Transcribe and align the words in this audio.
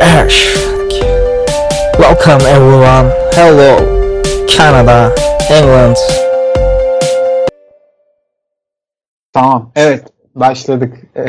Ash. 0.00 0.56
Welcome 1.98 2.42
everyone. 2.46 3.10
Hello, 3.34 3.76
Canada, 4.46 5.14
England. 5.50 5.96
Tamam, 9.32 9.72
evet 9.76 10.04
başladık. 10.34 10.98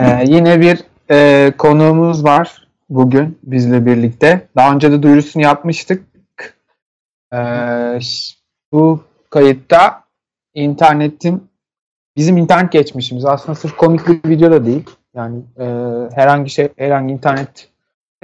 Ee, 0.00 0.24
yine 0.26 0.60
bir 0.60 0.78
e, 1.10 1.52
konuğumuz 1.58 2.24
var 2.24 2.68
bugün 2.90 3.38
bizle 3.42 3.86
birlikte. 3.86 4.48
Daha 4.56 4.74
önce 4.74 4.92
de 4.92 5.02
duyurusunu 5.02 5.42
yapmıştık. 5.42 6.04
Ee, 7.34 7.98
bu 8.72 9.04
kayıtta 9.30 10.04
internetin 10.54 11.50
bizim 12.16 12.36
internet 12.36 12.72
geçmişimiz 12.72 13.24
aslında 13.24 13.54
sırf 13.54 13.76
komik 13.76 14.08
bir 14.08 14.30
video 14.30 14.50
da 14.50 14.66
değil. 14.66 14.84
Yani 15.14 15.42
e, 15.58 15.64
herhangi 16.14 16.50
şey 16.50 16.68
herhangi 16.76 17.12
internet 17.12 17.69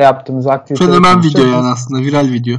yaptığımız 0.05 0.47
aktivite. 0.47 0.85
Fenomen 0.85 1.23
video 1.23 1.45
yani 1.45 1.67
aslında 1.67 2.03
viral 2.03 2.29
video. 2.33 2.57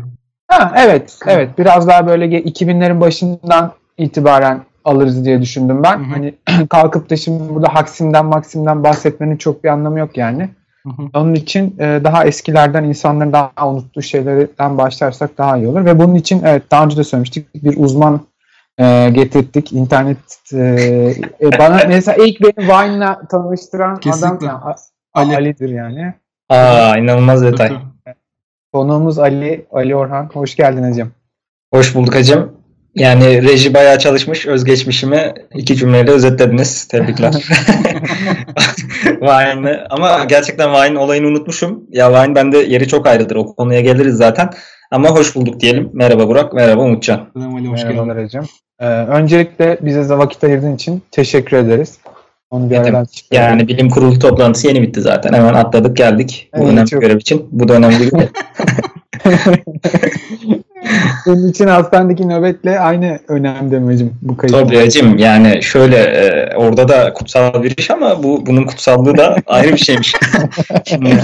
Ha, 0.47 0.73
evet, 0.77 1.19
evet. 1.27 1.57
Biraz 1.57 1.87
daha 1.87 2.07
böyle 2.07 2.25
ge- 2.25 2.43
2000'lerin 2.43 2.99
başından 3.01 3.71
itibaren 3.97 4.61
alırız 4.85 5.25
diye 5.25 5.41
düşündüm 5.41 5.83
ben. 5.83 5.97
Hı 5.99 6.03
hı. 6.03 6.09
Hani 6.13 6.33
kalkıp 6.69 7.09
da 7.09 7.15
şimdi 7.17 7.53
burada 7.53 7.75
Haksim'den 7.75 8.25
Maksim'den 8.25 8.83
bahsetmenin 8.83 9.37
çok 9.37 9.63
bir 9.63 9.69
anlamı 9.69 9.99
yok 9.99 10.17
yani. 10.17 10.49
Hı 10.83 10.89
hı. 10.89 11.07
Onun 11.13 11.33
için 11.33 11.75
e, 11.79 12.01
daha 12.03 12.25
eskilerden 12.25 12.83
insanların 12.83 13.33
daha 13.33 13.67
unuttuğu 13.67 14.01
şeylerden 14.01 14.77
başlarsak 14.77 15.37
daha 15.37 15.57
iyi 15.57 15.67
olur. 15.67 15.85
Ve 15.85 15.99
bunun 15.99 16.15
için 16.15 16.41
evet 16.45 16.71
daha 16.71 16.85
önce 16.85 16.97
de 16.97 17.03
söylemiştik 17.03 17.63
bir 17.63 17.77
uzman 17.77 18.21
e, 18.77 19.09
getirttik. 19.09 19.73
İnternet 19.73 20.17
e, 20.53 20.57
e, 21.41 21.59
bana 21.59 21.81
mesela 21.87 22.25
ilk 22.25 22.41
beni 22.41 22.67
Vine'la 22.67 23.21
tanıştıran 23.29 23.89
adam 23.89 23.99
Kesinlikle. 23.99 24.45
yani, 24.45 24.57
A- 24.57 24.75
Ali. 25.13 25.35
Ali'dir 25.35 25.69
yani. 25.69 26.13
Aa 26.49 26.97
inanılmaz 26.97 27.43
detay. 27.43 27.71
Konuğumuz 28.73 29.19
Ali, 29.19 29.65
Ali 29.71 29.95
Orhan. 29.95 30.29
Hoş 30.33 30.55
geldin 30.55 30.91
hocam. 30.91 31.09
Hoş 31.73 31.95
bulduk 31.95 32.15
hacım. 32.15 32.51
Yani 32.95 33.43
reji 33.43 33.73
bayağı 33.73 33.99
çalışmış. 33.99 34.45
Özgeçmişimi 34.45 35.33
iki 35.53 35.75
cümleyle 35.75 36.11
özetlediniz. 36.11 36.87
Tebrikler. 36.87 37.33
Vine'ı 39.21 39.87
ama 39.89 40.23
gerçekten 40.23 40.73
Vine 40.73 40.99
olayını 40.99 41.27
unutmuşum. 41.27 41.83
Ya 41.89 42.11
Vine 42.11 42.35
bende 42.35 42.57
yeri 42.57 42.87
çok 42.87 43.07
ayrıdır. 43.07 43.35
O 43.35 43.55
konuya 43.55 43.81
geliriz 43.81 44.15
zaten. 44.15 44.49
Ama 44.91 45.09
hoş 45.09 45.35
bulduk 45.35 45.59
diyelim. 45.59 45.89
Merhaba 45.93 46.27
Burak, 46.27 46.53
merhaba 46.53 46.81
Umutcan. 46.81 47.29
Selam 47.33 47.55
Ali 47.55 47.67
hoş 47.67 47.81
geldin. 47.81 47.95
Merhabalar 47.95 48.23
hocam. 48.25 48.45
Ee, 48.79 48.85
öncelikle 48.87 49.77
bize 49.81 50.09
de 50.09 50.17
vakit 50.17 50.43
ayırdığın 50.43 50.75
için 50.75 51.01
teşekkür 51.11 51.57
ederiz. 51.57 51.97
Onu 52.51 52.69
bir 52.69 52.75
aradan 52.75 52.93
demek? 52.93 53.11
çıkaralım. 53.11 53.49
Yani 53.49 53.67
bilim 53.67 53.89
kurulu 53.89 54.19
toplantısı 54.19 54.67
yeni 54.67 54.81
bitti 54.81 55.01
zaten. 55.01 55.33
Hemen 55.33 55.53
atladık 55.53 55.97
geldik. 55.97 56.49
Bu 56.53 56.57
Evet, 56.61 56.69
önemli 56.73 56.89
çok- 56.89 57.01
görev 57.01 57.17
için. 57.17 57.47
Bu 57.51 57.67
da 57.67 57.73
önemli 57.73 57.99
bir 57.99 58.11
görev. 58.11 58.27
Bunun 61.25 61.47
için 61.47 61.67
hastanedeki 61.67 62.29
nöbetle 62.29 62.79
aynı 62.79 63.19
önemde 63.27 63.79
hocam 63.79 64.09
bu 64.21 64.37
kayıt? 64.37 64.53
Tabii 64.55 64.77
hacım 64.77 65.17
yani 65.17 65.63
şöyle 65.63 65.95
e, 65.97 66.55
orada 66.55 66.87
da 66.87 67.13
kutsal 67.13 67.63
bir 67.63 67.77
iş 67.77 67.91
ama 67.91 68.23
bu 68.23 68.45
bunun 68.45 68.63
kutsallığı 68.65 69.17
da 69.17 69.35
ayrı 69.47 69.73
bir 69.73 69.77
şeymiş. 69.77 70.13
Şimdi 70.85 71.17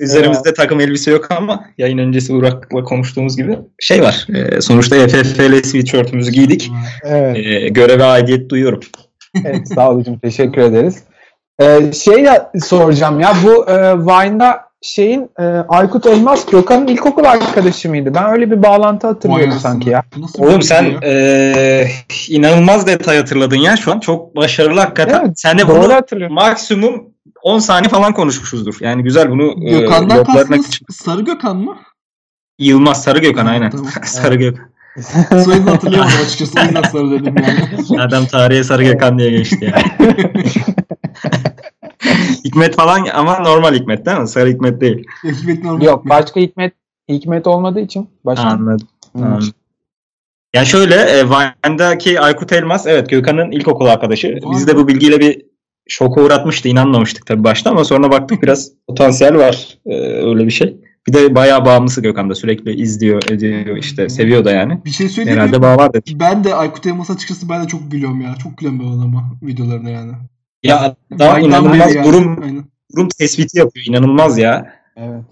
Üzerimizde 0.00 0.54
takım 0.54 0.80
elbise 0.80 1.10
yok 1.10 1.30
ama 1.30 1.64
yayın 1.78 1.98
öncesi 1.98 2.32
Burak'la 2.34 2.84
konuştuğumuz 2.84 3.36
gibi 3.36 3.58
şey 3.80 4.02
var. 4.02 4.26
E, 4.34 4.60
sonuçta 4.60 4.96
FFL 5.08 5.62
sweatshirt'ümüzü 5.62 6.32
giydik. 6.32 6.70
Evet, 7.04 7.36
E, 7.36 7.68
göreve 7.68 8.04
aidiyet 8.04 8.50
duyuyorum. 8.50 8.80
Evet 9.44 9.68
sağ 9.68 9.90
ol 9.90 9.98
hocam. 9.98 10.18
Teşekkür 10.18 10.62
ederiz. 10.62 11.02
Ee, 11.60 11.92
şey 11.92 12.22
ya, 12.22 12.52
soracağım 12.64 13.20
ya 13.20 13.32
bu 13.44 13.70
e, 13.70 13.98
Vine'da 13.98 14.60
şeyin 14.82 15.30
e, 15.38 15.42
Aykut 15.68 16.06
Elmas 16.06 16.46
Gökhan'ın 16.46 16.86
ilkokul 16.86 17.24
arkadaşı 17.24 17.88
mıydı? 17.88 18.12
Ben 18.14 18.32
öyle 18.32 18.50
bir 18.50 18.62
bağlantı 18.62 19.06
hatırlıyorum 19.06 19.52
Vay 19.52 19.58
sanki 19.58 19.90
ya. 19.90 20.02
Nasıl 20.16 20.42
Oğlum 20.42 20.50
video 20.50 20.62
sen 20.62 20.84
ya? 20.84 20.98
e, 21.02 21.86
inanılmaz 22.28 22.86
detay 22.86 23.16
hatırladın 23.16 23.56
ya 23.56 23.76
şu 23.76 23.92
an. 23.92 24.00
Çok 24.00 24.36
başarılı 24.36 24.80
hakikaten. 24.80 25.20
Evet, 25.24 25.40
Sen 25.40 25.58
de 25.58 25.68
bunu 25.68 26.32
maksimum 26.34 27.04
10 27.42 27.58
saniye 27.58 27.88
falan 27.88 28.14
konuşmuşuzdur. 28.14 28.76
Yani 28.80 29.02
güzel 29.02 29.30
bunu 29.30 29.68
e, 29.68 29.70
Gökhan'dan 29.70 30.18
loglarına 30.18 30.38
kastınız 30.38 30.66
küçük- 30.66 30.92
Sarı 30.92 31.20
Gökhan 31.20 31.56
mı? 31.56 31.76
Yılmaz 32.58 33.02
Sarı 33.02 33.18
Gökhan 33.18 33.46
aynen. 33.46 33.70
Tamam. 33.70 33.86
Sarı 34.04 34.34
Gökhan. 34.34 34.70
Soyadını 35.44 35.70
hatırlayamadım 35.70 36.18
açıkçası. 36.26 36.60
O 36.60 36.62
yüzden 36.62 36.82
Sarı 36.82 37.10
dedim 37.10 37.34
yani. 37.36 38.00
Adam 38.02 38.26
tarihe 38.26 38.64
Sarı 38.64 38.84
Gökhan 38.84 39.18
diye 39.18 39.30
geçti 39.30 39.64
ya. 39.64 39.82
Hikmet 42.44 42.76
falan 42.76 43.06
ama 43.14 43.38
normal 43.38 43.74
Hikmet 43.74 44.06
değil 44.06 44.18
mi? 44.18 44.28
Sarı 44.28 44.48
Hikmet 44.48 44.80
değil. 44.80 45.06
Hikmet 45.24 45.64
normal. 45.64 45.84
Yok 45.84 46.08
başka 46.08 46.40
Hikmet 46.40 46.72
Hikmet 47.08 47.46
olmadığı 47.46 47.80
için 47.80 48.08
başka. 48.24 48.44
Anladım. 48.44 48.88
Hmm. 49.12 49.24
anladım. 49.24 49.54
Ya 50.54 50.64
şöyle 50.64 50.94
e, 50.94 51.24
Vine'daki 51.24 52.20
Aykut 52.20 52.52
Elmas 52.52 52.86
evet 52.86 53.10
Gökhan'ın 53.10 53.50
ilkokul 53.50 53.86
arkadaşı. 53.86 54.28
Be. 54.28 54.66
de 54.66 54.76
bu 54.76 54.88
bilgiyle 54.88 55.20
bir 55.20 55.42
şoka 55.88 56.22
uğratmıştı. 56.22 56.68
İnanmamıştık 56.68 57.26
tabii 57.26 57.44
başta 57.44 57.70
ama 57.70 57.84
sonra 57.84 58.10
baktık 58.10 58.42
biraz 58.42 58.72
potansiyel 58.88 59.36
var. 59.36 59.78
e, 59.86 59.94
öyle 60.02 60.46
bir 60.46 60.50
şey. 60.50 60.76
Bir 61.08 61.12
de 61.12 61.34
bayağı 61.34 61.64
bağımlısı 61.64 62.00
Gökhan 62.02 62.30
da 62.30 62.34
sürekli 62.34 62.74
izliyor, 62.82 63.22
ediyor 63.30 63.76
işte 63.76 64.08
seviyor 64.08 64.44
da 64.44 64.50
yani. 64.50 64.84
Bir 64.84 64.90
şey 64.90 65.08
söyleyeyim 65.08 65.40
Herhalde 65.40 65.62
bağ 65.62 65.76
var 65.76 65.92
dedik. 65.92 66.20
Ben 66.20 66.44
de 66.44 66.54
Aykut 66.54 66.86
Elmas 66.86 67.10
açıkçası 67.10 67.48
ben 67.48 67.64
de 67.64 67.66
çok 67.66 67.90
gülüyorum 67.90 68.20
ya. 68.20 68.34
Çok 68.42 68.56
gülüyorum 68.58 68.80
ben 68.80 68.98
adama 68.98 69.24
videolarına 69.42 69.90
yani. 69.90 70.12
Ya 70.62 70.78
adam 70.78 70.96
Vine'dan 71.36 71.42
inanılmaz 71.42 71.94
yani. 71.94 72.08
durum, 72.08 72.42
Aynen. 72.42 72.64
durum 72.96 73.08
tespiti 73.18 73.58
yapıyor. 73.58 73.86
İnanılmaz 73.88 74.38
ya. 74.38 74.72
Evet. 74.96 75.22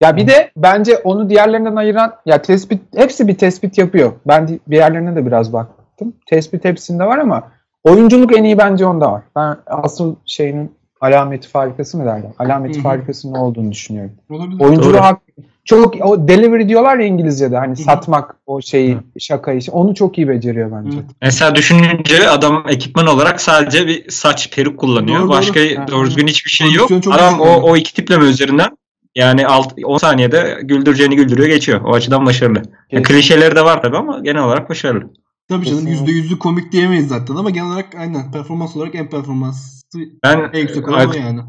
Ya 0.00 0.16
bir 0.16 0.26
de 0.26 0.50
bence 0.56 0.98
onu 0.98 1.30
diğerlerinden 1.30 1.76
ayıran 1.76 2.14
ya 2.26 2.42
tespit 2.42 2.80
hepsi 2.96 3.28
bir 3.28 3.34
tespit 3.34 3.78
yapıyor. 3.78 4.12
Ben 4.26 4.48
di- 4.48 4.60
diğerlerine 4.70 5.16
de 5.16 5.26
biraz 5.26 5.52
baktım. 5.52 6.12
Tespit 6.26 6.64
hepsinde 6.64 7.04
var 7.04 7.18
ama 7.18 7.52
oyunculuk 7.84 8.38
en 8.38 8.44
iyi 8.44 8.58
bence 8.58 8.86
onda 8.86 9.12
var. 9.12 9.22
Ben 9.36 9.56
asıl 9.66 10.16
şeyinin 10.26 10.72
alameti 11.04 11.48
farikası 11.48 11.98
mı 11.98 12.04
derler? 12.04 12.30
Alameti 12.38 12.74
Hı 12.74 12.78
hı. 12.78 12.82
farikası 12.82 13.32
ne 13.32 13.38
olduğunu 13.38 13.72
düşünüyorum. 13.72 14.12
Olabilir. 14.30 14.60
Oyunculuğu 14.60 15.00
hak 15.00 15.20
çok 15.64 16.06
o 16.06 16.28
delivery 16.28 16.68
diyorlar 16.68 16.98
ya 16.98 17.06
İngilizce'de 17.06 17.56
hani 17.56 17.76
satmak 17.76 18.36
o 18.46 18.60
şeyi 18.62 18.96
şakayı 19.18 19.60
onu 19.72 19.94
çok 19.94 20.18
iyi 20.18 20.28
beceriyor 20.28 20.72
bence. 20.72 20.98
Hı. 20.98 21.02
Mesela 21.22 21.54
düşününce 21.54 22.28
adam 22.28 22.64
ekipman 22.68 23.06
olarak 23.06 23.40
sadece 23.40 23.86
bir 23.86 24.10
saç 24.10 24.50
peruk 24.54 24.78
kullanıyor. 24.78 25.20
Doğru, 25.20 25.28
Başka 25.28 25.60
doğru. 25.60 25.88
doğru 25.88 26.06
düzgün 26.06 26.26
hiçbir 26.26 26.50
şey 26.50 26.72
yok. 26.72 26.90
Adam 27.10 27.40
o, 27.40 27.60
o 27.62 27.76
iki 27.76 27.94
tipleme 27.94 28.24
üzerinden 28.24 28.76
yani 29.14 29.46
alt, 29.46 29.72
10 29.84 29.98
saniyede 29.98 30.58
güldüreceğini 30.62 31.16
güldürüyor 31.16 31.48
geçiyor. 31.48 31.80
O 31.84 31.94
açıdan 31.94 32.26
başarılı. 32.26 32.58
Ya, 32.58 32.64
Kesin. 32.90 33.02
klişeleri 33.02 33.56
de 33.56 33.64
var 33.64 33.82
tabii 33.82 33.96
ama 33.96 34.20
genel 34.22 34.42
olarak 34.42 34.70
başarılı. 34.70 35.04
Tabii 35.48 35.66
canım 35.66 35.86
Kesinlikle. 35.86 36.12
%100'lü 36.12 36.38
komik 36.38 36.72
diyemeyiz 36.72 37.08
zaten 37.08 37.34
ama 37.36 37.50
genel 37.50 37.68
olarak 37.72 37.94
aynen 37.94 38.32
performans 38.32 38.76
olarak 38.76 38.94
en 38.94 39.10
performansı 39.10 39.84
Ben 40.24 40.50
en 40.52 40.60
yüksek 40.60 40.88
olan 40.88 40.96
o 40.96 41.00
Aykut, 41.00 41.16
yani. 41.16 41.40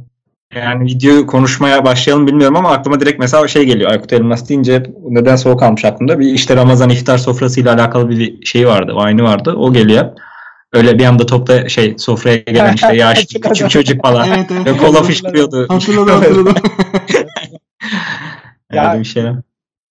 yani 0.56 0.86
video 0.86 1.26
konuşmaya 1.26 1.86
başlayalım 1.86 2.28
bilmiyorum 2.28 2.56
ama 2.56 2.72
aklıma 2.72 3.00
direkt 3.00 3.20
mesela 3.20 3.48
şey 3.48 3.66
geliyor. 3.66 3.92
Aykut 3.92 4.14
Elmas 4.14 4.50
deyince 4.50 4.76
hep 4.76 4.88
neden 5.10 5.36
soğuk 5.36 5.60
kalmış 5.60 5.86
aklımda. 5.86 6.20
Bir 6.20 6.26
işte 6.34 6.56
Ramazan 6.56 6.90
iftar 6.90 7.18
sofrasıyla 7.18 7.74
alakalı 7.74 8.10
bir 8.10 8.46
şey 8.46 8.68
vardı. 8.68 8.94
Aynı 8.96 9.24
vardı. 9.24 9.54
O 9.58 9.74
geliyor. 9.74 10.06
Öyle 10.74 11.00
bir 11.00 11.06
anda 11.06 11.26
topta 11.26 11.70
şey 11.70 11.96
sofraya 11.98 12.36
gelen 12.38 12.74
işte 12.74 12.96
yaşlı 12.96 13.42
küçük 13.42 13.70
çocuk 13.70 14.02
falan. 14.02 14.28
Evet 14.28 14.52
evet. 14.52 14.66
Ve 14.66 14.78
kola 14.78 15.04
fışkırıyordu. 15.04 15.66
Hatırladım 15.70 16.14
hatırladım. 16.16 16.56
Öyle 18.72 18.82
Ya- 18.82 19.00
bir 19.00 19.06
şeyler. 19.06 19.36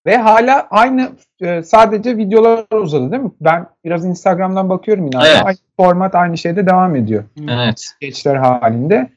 Ve 0.07 0.17
hala 0.17 0.67
aynı 0.71 1.09
e, 1.41 1.63
sadece 1.63 2.17
videolar 2.17 2.65
uzadı 2.73 3.11
değil 3.13 3.23
mi? 3.23 3.31
Ben 3.41 3.67
biraz 3.85 4.05
Instagram'dan 4.05 4.69
bakıyorum 4.71 5.05
yine. 5.07 5.23
Evet. 5.27 5.43
Aynı 5.45 5.57
format 5.77 6.15
aynı 6.15 6.39
şeyde 6.39 6.67
devam 6.67 6.97
ediyor. 6.97 7.25
Evet. 7.49 7.81
Skeçler 7.81 8.35
halinde. 8.37 9.11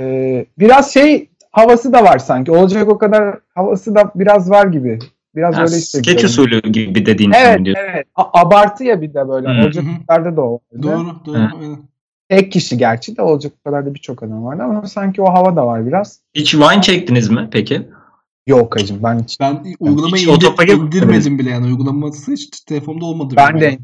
Ee, 0.00 0.46
biraz 0.58 0.92
şey 0.94 1.28
havası 1.52 1.92
da 1.92 2.04
var 2.04 2.18
sanki. 2.18 2.52
Olacak 2.52 2.88
o 2.88 2.98
kadar 2.98 3.38
havası 3.54 3.94
da 3.94 4.10
biraz 4.14 4.50
var 4.50 4.66
gibi. 4.66 4.98
Biraz 5.36 5.54
Ha, 5.54 5.58
öyle 5.60 5.68
skeç 5.70 5.82
hissediyorum. 5.82 6.24
usulü 6.24 6.60
gibi 6.72 7.06
dediğin 7.06 7.32
Evet, 7.32 7.54
için 7.54 7.64
diyor. 7.64 7.76
evet. 7.90 8.06
A- 8.14 8.40
abartı 8.40 8.84
ya 8.84 9.00
bir 9.00 9.14
de 9.14 9.28
böyle. 9.28 9.48
Hı. 9.48 9.62
Olacak 9.64 9.84
Hı 9.84 9.88
hı. 9.88 10.06
kadar 10.06 10.36
da 10.36 10.42
o. 10.42 10.60
doğru 10.82 11.06
doğru. 11.26 11.48
Tek 12.28 12.52
kişi 12.52 12.78
gerçi 12.78 13.16
de 13.16 13.22
olacak 13.22 13.52
kadar 13.64 13.86
da 13.86 13.94
birçok 13.94 14.22
adam 14.22 14.44
vardı 14.44 14.62
ama 14.62 14.86
sanki 14.86 15.22
o 15.22 15.32
hava 15.32 15.56
da 15.56 15.66
var 15.66 15.86
biraz. 15.86 16.20
Hiç 16.34 16.54
Vine 16.54 16.80
çektiniz 16.82 17.30
mi 17.30 17.48
peki? 17.52 17.88
Yok 18.46 18.76
hacım 18.76 18.98
ben 19.02 19.18
hiç. 19.22 19.40
Ben 19.40 19.64
uygulamayı 19.80 20.26
Hiç 20.26 20.44
indir, 20.44 20.68
indirmedim 20.72 21.38
bile 21.38 21.50
yani. 21.50 21.66
Uygulaması 21.66 22.32
hiç 22.32 22.60
telefonda 22.60 23.04
olmadı. 23.04 23.34
Ben 23.36 23.60
de 23.60 23.64
yani. 23.64 23.78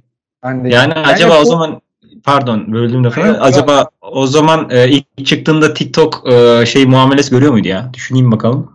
ben 0.45 0.65
de. 0.65 0.69
Yani 0.69 0.93
Ben 0.97 1.03
acaba 1.05 1.41
o 1.41 1.45
zaman 1.45 1.81
pardon 2.25 2.73
böldüm 2.73 3.05
lafını. 3.05 3.27
Yok. 3.27 3.37
Acaba 3.41 3.89
o 4.01 4.27
zaman 4.27 4.69
e, 4.71 4.89
ilk 4.89 5.27
çıktığında 5.27 5.75
TikTok 5.75 6.33
e, 6.33 6.67
şey 6.67 6.87
muamelesi 6.87 7.31
görüyor 7.31 7.53
muydu 7.53 7.69
ya? 7.69 7.91
Düşüneyim 7.95 8.33
bakalım. 8.33 8.73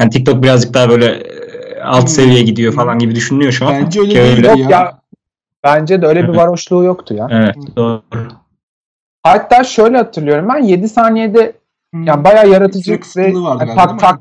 Yani 0.00 0.10
TikTok 0.10 0.42
birazcık 0.42 0.74
daha 0.74 0.88
böyle 0.90 1.06
e, 1.06 1.82
alt 1.82 2.00
Hmm. 2.02 2.08
seviye 2.08 2.42
gidiyor 2.42 2.72
falan 2.72 2.98
gibi 2.98 3.14
düşünülüyor 3.14 3.52
şu 3.52 3.66
an. 3.66 3.72
Bence 3.72 4.00
öyle 4.00 4.14
değil 4.14 4.58
ya. 4.58 4.70
ya. 4.70 4.98
Bence 5.64 6.02
de 6.02 6.06
öyle 6.06 6.22
bir 6.22 6.34
varoşluğu 6.36 6.84
yoktu 6.84 7.14
ya. 7.14 7.28
Evet 7.30 7.56
doğru. 7.76 8.02
Hatta 9.22 9.64
şöyle 9.64 9.96
hatırlıyorum 9.96 10.48
ben 10.48 10.62
7 10.62 10.88
saniyede 10.88 11.58
Hmm. 11.92 12.04
yani 12.04 12.24
bayağı 12.24 12.48
yaratıcı 12.48 13.00
ve 13.16 13.32
yani 13.60 13.74
tak 13.76 13.98
tak? 14.00 14.20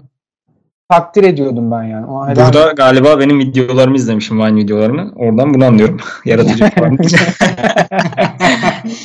Takdir 0.89 1.23
ediyordum 1.23 1.71
ben 1.71 1.83
yani. 1.83 2.05
O 2.05 2.27
helal- 2.27 2.35
Burada 2.53 2.71
galiba 2.71 3.19
benim 3.19 3.39
videolarımı 3.39 3.95
izlemişim 3.95 4.39
Vine 4.39 4.55
videolarını. 4.55 5.11
Oradan 5.15 5.53
bunu 5.53 5.65
anlıyorum. 5.65 5.97
Yaratıcı 6.25 6.69
falan. 6.75 6.97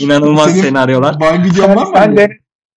İnanılmaz 0.01 0.51
Senin 0.51 0.63
senaryolar. 0.63 1.17
Vine 1.21 1.45
videon 1.45 1.77
var 1.77 1.87
mı? 1.87 1.93
Sen 1.95 2.17
de, 2.17 2.29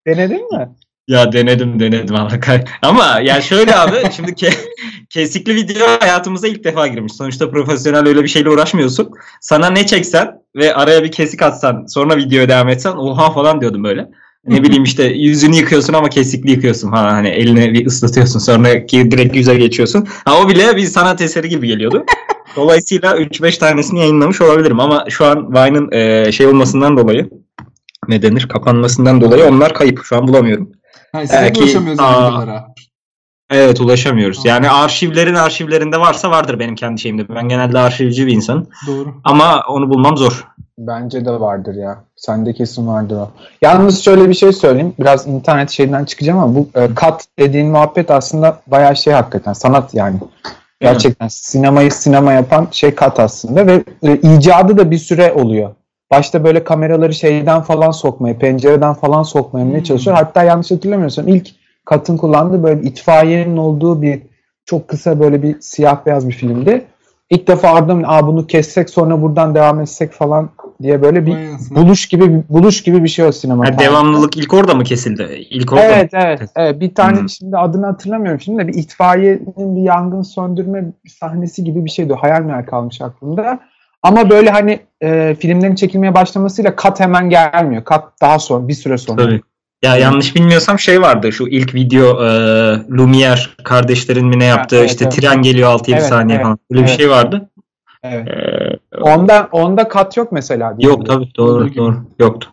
denedin 0.07 0.57
mi? 0.57 0.69
Ya 1.07 1.31
denedim 1.31 1.79
denedim 1.79 2.15
Allah 2.15 2.39
kay- 2.39 2.63
Ama 2.81 3.19
yani 3.23 3.43
şöyle 3.43 3.75
abi 3.75 3.95
şimdi 4.15 4.31
ke- 4.31 4.65
kesikli 5.09 5.55
video 5.55 5.87
hayatımıza 5.99 6.47
ilk 6.47 6.63
defa 6.63 6.87
girmiş. 6.87 7.13
Sonuçta 7.13 7.51
profesyonel 7.51 8.07
öyle 8.07 8.23
bir 8.23 8.27
şeyle 8.27 8.49
uğraşmıyorsun. 8.49 9.09
Sana 9.41 9.69
ne 9.69 9.85
çeksen 9.85 10.31
ve 10.55 10.75
araya 10.75 11.03
bir 11.03 11.11
kesik 11.11 11.41
atsan 11.41 11.85
sonra 11.87 12.17
videoya 12.17 12.49
devam 12.49 12.69
etsen 12.69 12.91
oha 12.91 13.31
falan 13.31 13.61
diyordum 13.61 13.83
böyle. 13.83 14.07
Ne 14.47 14.63
bileyim 14.63 14.83
işte 14.83 15.03
yüzünü 15.03 15.55
yıkıyorsun 15.55 15.93
ama 15.93 16.09
kesikli 16.09 16.51
yıkıyorsun 16.51 16.91
falan 16.91 17.09
hani 17.09 17.27
elini 17.27 17.73
bir 17.73 17.85
ıslatıyorsun 17.85 18.39
sonra 18.39 18.85
ki 18.85 19.11
direkt 19.11 19.35
yüze 19.35 19.55
geçiyorsun. 19.55 20.07
Ha 20.25 20.41
o 20.41 20.49
bile 20.49 20.75
bir 20.75 20.85
sanat 20.85 21.21
eseri 21.21 21.49
gibi 21.49 21.67
geliyordu. 21.67 22.05
Dolayısıyla 22.55 23.17
3-5 23.17 23.59
tanesini 23.59 23.99
yayınlamış 23.99 24.41
olabilirim 24.41 24.79
ama 24.79 25.05
şu 25.09 25.25
an 25.25 25.53
Vine'ın 25.53 25.91
e, 25.91 26.31
şey 26.31 26.47
olmasından 26.47 26.97
dolayı 26.97 27.29
ne 28.07 28.21
denir 28.21 28.47
kapanmasından 28.47 29.21
dolayı 29.21 29.45
onlar 29.45 29.73
kayıp. 29.73 30.03
Şu 30.03 30.17
an 30.17 30.27
bulamıyorum. 30.27 30.71
Ha, 31.11 31.23
Belki- 31.31 31.61
ulaşamıyoruz 31.61 31.99
Aa. 31.99 32.67
Evet 33.49 33.81
ulaşamıyoruz. 33.81 34.45
Yani 34.45 34.69
arşivlerin 34.69 35.35
arşivlerinde 35.35 35.99
varsa 35.99 36.31
vardır 36.31 36.59
benim 36.59 36.75
kendi 36.75 37.01
şeyimde. 37.01 37.29
Ben 37.29 37.49
genelde 37.49 37.79
arşivci 37.79 38.27
bir 38.27 38.33
insanım. 38.33 38.67
Doğru. 38.87 39.13
Ama 39.23 39.63
onu 39.69 39.89
bulmam 39.89 40.17
zor. 40.17 40.47
Bence 40.77 41.25
de 41.25 41.31
vardır 41.31 41.75
ya. 41.75 42.05
Sende 42.25 42.53
kesin 42.53 42.87
vardır 42.87 43.15
o. 43.15 43.29
Yalnız 43.61 44.03
şöyle 44.03 44.29
bir 44.29 44.33
şey 44.33 44.53
söyleyeyim. 44.53 44.93
Biraz 44.99 45.27
internet 45.27 45.69
şeyinden 45.69 46.05
çıkacağım 46.05 46.39
ama 46.39 46.55
bu 46.55 46.67
e, 46.75 46.95
kat 46.95 47.25
dediğin 47.39 47.67
muhabbet 47.67 48.11
aslında 48.11 48.59
bayağı 48.67 48.95
şey 48.95 49.13
hakikaten 49.13 49.53
sanat 49.53 49.93
yani. 49.93 50.15
Gerçekten 50.81 51.27
sinemayı 51.27 51.91
sinema 51.91 52.33
yapan 52.33 52.67
şey 52.71 52.95
kat 52.95 53.19
aslında 53.19 53.67
ve 53.67 53.83
e, 54.03 54.15
icadı 54.15 54.77
da 54.77 54.91
bir 54.91 54.97
süre 54.97 55.33
oluyor. 55.33 55.69
Başta 56.11 56.43
böyle 56.43 56.63
kameraları 56.63 57.13
şeyden 57.13 57.61
falan 57.61 57.91
sokmaya, 57.91 58.37
pencereden 58.37 58.93
falan 58.93 59.23
sokmaya 59.23 59.65
ne 59.65 59.83
çalışıyor. 59.83 60.17
Hatta 60.17 60.43
yanlış 60.43 60.71
hatırlamıyorsam 60.71 61.27
ilk 61.27 61.49
katın 61.85 62.17
kullandığı 62.17 62.63
böyle 62.63 62.81
itfaiyenin 62.81 63.57
olduğu 63.57 64.01
bir 64.01 64.21
çok 64.65 64.87
kısa 64.87 65.19
böyle 65.19 65.43
bir 65.43 65.61
siyah 65.61 66.05
beyaz 66.05 66.27
bir 66.27 66.33
filmdi. 66.33 66.85
İlk 67.29 67.47
defa 67.47 67.69
ardından 67.69 68.03
Aa, 68.07 68.27
bunu 68.27 68.47
kessek 68.47 68.89
sonra 68.89 69.21
buradan 69.21 69.55
devam 69.55 69.81
etsek 69.81 70.11
falan 70.11 70.49
diye 70.81 71.01
böyle 71.01 71.25
bir 71.25 71.35
buluş 71.69 72.05
gibi 72.07 72.43
buluş 72.49 72.83
gibi 72.83 73.03
bir 73.03 73.09
şey 73.09 73.25
o 73.25 73.31
sinema. 73.31 73.63
Ha, 73.63 73.71
tarihinde. 73.71 73.85
devamlılık 73.91 74.37
ilk 74.37 74.53
orada 74.53 74.73
mı 74.73 74.83
kesildi? 74.83 75.47
İlk 75.49 75.73
orada 75.73 75.83
mı? 75.85 75.91
Evet 75.93 76.09
evet. 76.13 76.41
evet. 76.55 76.79
Bir 76.79 76.95
tane 76.95 77.19
Hmm. 77.19 77.29
şimdi 77.29 77.57
adını 77.57 77.85
hatırlamıyorum 77.85 78.41
şimdi 78.41 78.63
de 78.63 78.67
bir 78.67 78.73
itfaiyenin 78.73 79.75
bir 79.75 79.81
yangın 79.81 80.21
söndürme 80.21 80.85
sahnesi 81.19 81.63
gibi 81.63 81.85
bir 81.85 81.89
şeydi. 81.89 82.13
Hayal 82.13 82.41
meyal 82.41 82.65
kalmış 82.65 83.01
aklımda. 83.01 83.59
Ama 84.03 84.29
böyle 84.29 84.49
hani 84.49 84.79
e, 85.03 85.35
filmlerin 85.39 85.75
çekilmeye 85.75 86.15
başlamasıyla 86.15 86.75
kat 86.75 86.99
hemen 86.99 87.29
gelmiyor. 87.29 87.83
Kat 87.83 88.03
daha 88.21 88.39
sonra 88.39 88.67
bir 88.67 88.73
süre 88.73 88.97
sonra. 88.97 89.23
Tabii. 89.23 89.41
Ya 89.83 89.97
yanlış 89.97 90.35
bilmiyorsam 90.35 90.79
şey 90.79 91.01
vardı 91.01 91.31
şu 91.31 91.47
ilk 91.47 91.75
video 91.75 92.05
e, 92.05 92.27
Lumière 92.89 93.63
kardeşlerin 93.63 94.27
mi 94.27 94.39
ne 94.39 94.45
yaptığı 94.45 94.77
evet, 94.77 94.89
işte 94.89 95.05
evet. 95.05 95.15
tren 95.15 95.41
geliyor 95.41 95.69
6-7 95.69 95.91
Evet, 95.91 96.03
saniye 96.03 96.35
evet, 96.35 96.45
falan. 96.45 96.59
Böyle 96.71 96.83
bir 96.83 96.87
evet. 96.87 96.97
şey 96.99 97.09
vardı. 97.09 97.49
Evet. 98.03 98.27
E, 98.27 98.97
Onda 99.01 99.49
onda 99.51 99.87
kat 99.87 100.17
yok 100.17 100.31
mesela. 100.31 100.77
diye 100.77 100.89
yok 100.91 101.05
tabii 101.05 101.31
doğru 101.37 101.67
gibi. 101.67 101.77
doğru. 101.77 102.05
Yoktu. 102.19 102.49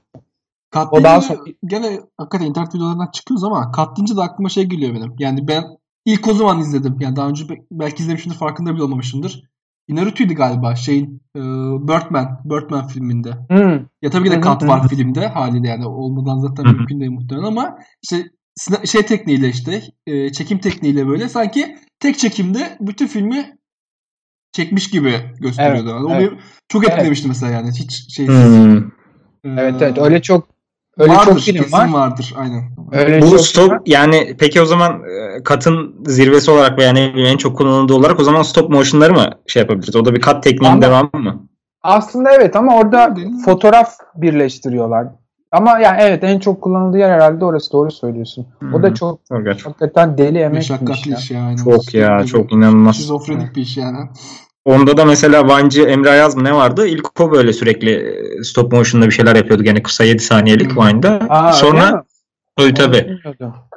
Kat 0.70 0.88
O 0.92 1.02
daha 1.04 1.20
sonra- 1.20 1.40
gene 1.66 2.00
hakikaten 2.18 2.46
internet 2.46 2.74
videolarından 2.74 3.10
çıkıyoruz 3.12 3.44
ama 3.44 3.70
kat 3.72 3.96
deyince 3.96 4.16
de 4.16 4.20
aklıma 4.20 4.48
şey 4.48 4.64
geliyor 4.64 4.94
benim. 4.94 5.14
Yani 5.18 5.48
ben 5.48 5.64
ilk 6.04 6.28
o 6.28 6.34
zaman 6.34 6.58
izledim. 6.60 6.96
Yani 7.00 7.16
daha 7.16 7.28
önce 7.28 7.48
be- 7.48 7.64
belki 7.72 8.02
izlemişimdir 8.02 8.36
farkında 8.38 8.74
bile 8.74 8.82
olmamışımdır. 8.82 9.42
Naruto'ydu 9.88 10.34
galiba 10.34 10.74
şeyin 10.74 11.22
e, 11.36 11.40
Birdman, 11.88 12.40
Birdman 12.44 12.86
filminde. 12.86 13.30
Hmm. 13.48 13.86
Ya 14.02 14.10
tabii 14.10 14.24
ki 14.28 14.30
de 14.36 14.40
kat 14.40 14.66
var 14.66 14.88
filmde 14.88 15.26
haliyle 15.28 15.68
yani 15.68 15.86
olmadan 15.86 16.38
zaten 16.38 16.66
mümkün 16.76 17.00
değil 17.00 17.10
muhtemelen 17.12 17.46
ama 17.46 17.78
işte 18.02 18.16
şey 18.84 19.02
tekniğiyle 19.06 19.48
işte 19.48 19.82
e, 20.06 20.32
çekim 20.32 20.58
tekniğiyle 20.58 21.06
böyle 21.08 21.28
sanki 21.28 21.76
tek 22.00 22.18
çekimde 22.18 22.76
bütün 22.80 23.06
filmi 23.06 23.58
çekmiş 24.52 24.90
gibi 24.90 25.14
gösteriyordu. 25.40 25.90
Evet, 25.90 26.04
o 26.10 26.14
evet. 26.14 26.30
beni 26.30 26.40
çok 26.68 26.84
Evet. 26.84 26.92
etkilemişti 26.92 27.28
mesela 27.28 27.52
yani 27.52 27.70
hiç 27.70 28.14
şey 28.16 28.26
Hmm. 28.26 28.82
Evet 29.58 29.74
evet 29.80 29.98
öyle 29.98 30.22
çok 30.22 30.48
öyle 30.98 31.12
vardır, 31.12 31.24
çok 31.24 31.40
film 31.40 31.56
kesin 31.56 31.72
var. 31.72 31.92
vardır 31.92 32.34
aynen. 32.36 32.62
Öyle 32.92 33.22
Bu 33.22 33.38
stop 33.38 33.70
var. 33.70 33.80
yani 33.86 34.36
peki 34.38 34.60
o 34.60 34.64
zaman 34.64 34.92
e, 34.92 35.42
katın 35.42 36.04
zirvesi 36.06 36.50
olarak 36.50 36.78
veya 36.78 36.94
bileyim 36.94 37.32
en 37.32 37.36
çok 37.36 37.56
kullanıldığı 37.56 37.94
olarak 37.94 38.20
o 38.20 38.24
zaman 38.24 38.42
stop 38.42 38.70
motion'ları 38.70 39.12
mı 39.12 39.30
şey 39.46 39.60
yapabiliriz? 39.62 39.96
O 39.96 40.04
da 40.04 40.14
bir 40.14 40.20
kat 40.20 40.42
tekniğinin 40.42 40.82
devamı 40.82 41.10
mı? 41.12 41.48
Aslında 41.82 42.30
evet 42.32 42.56
ama 42.56 42.76
orada 42.76 43.14
fotoğraf 43.44 43.94
birleştiriyorlar. 44.16 45.06
Ama 45.52 45.78
yani 45.78 45.96
evet 46.00 46.24
en 46.24 46.38
çok 46.38 46.62
kullanıldığı 46.62 46.98
yer 46.98 47.10
herhalde 47.10 47.44
orası 47.44 47.72
doğru 47.72 47.90
söylüyorsun. 47.90 48.46
O 48.74 48.82
da 48.82 48.86
Hmm. 48.86 48.94
çok 48.94 49.20
Çok 49.28 49.44
gerçekten. 49.44 49.70
hakikaten 49.70 50.18
deli 50.18 50.38
emek 50.38 50.56
bir 50.56 50.60
iş 50.62 50.70
Meşakkatli 50.70 51.10
ya. 51.10 51.18
iş 51.18 51.30
yani. 51.30 51.56
Çok 51.56 51.94
ya 51.94 52.10
Böyle 52.18 52.26
çok 52.26 52.52
inanılmaz. 52.52 52.96
Şizofrenik 52.96 53.56
bir 53.56 53.62
iş 53.62 53.76
yani. 53.76 53.98
Onda 54.64 54.96
da 54.96 55.04
mesela 55.04 55.48
Vancı 55.48 55.82
Emre 55.82 56.10
Ayaz 56.10 56.36
mı 56.36 56.44
ne 56.44 56.54
vardı? 56.54 56.86
İlk 56.86 57.20
o 57.20 57.32
böyle 57.32 57.52
sürekli 57.52 57.90
e, 57.90 58.42
stop 58.44 58.72
motion'da 58.72 59.06
bir 59.06 59.10
şeyler 59.10 59.36
yapıyordu. 59.36 59.62
Gene 59.62 59.82
kısa 59.82 60.04
7 60.04 60.22
saniyelik 60.22 60.76
Hmm. 60.76 60.86
Vine'da. 60.88 61.20
Aa, 61.28 61.46
öyle? 61.46 61.56
Sonra 61.56 62.04
tabii 62.56 62.74
tabii. 62.74 63.18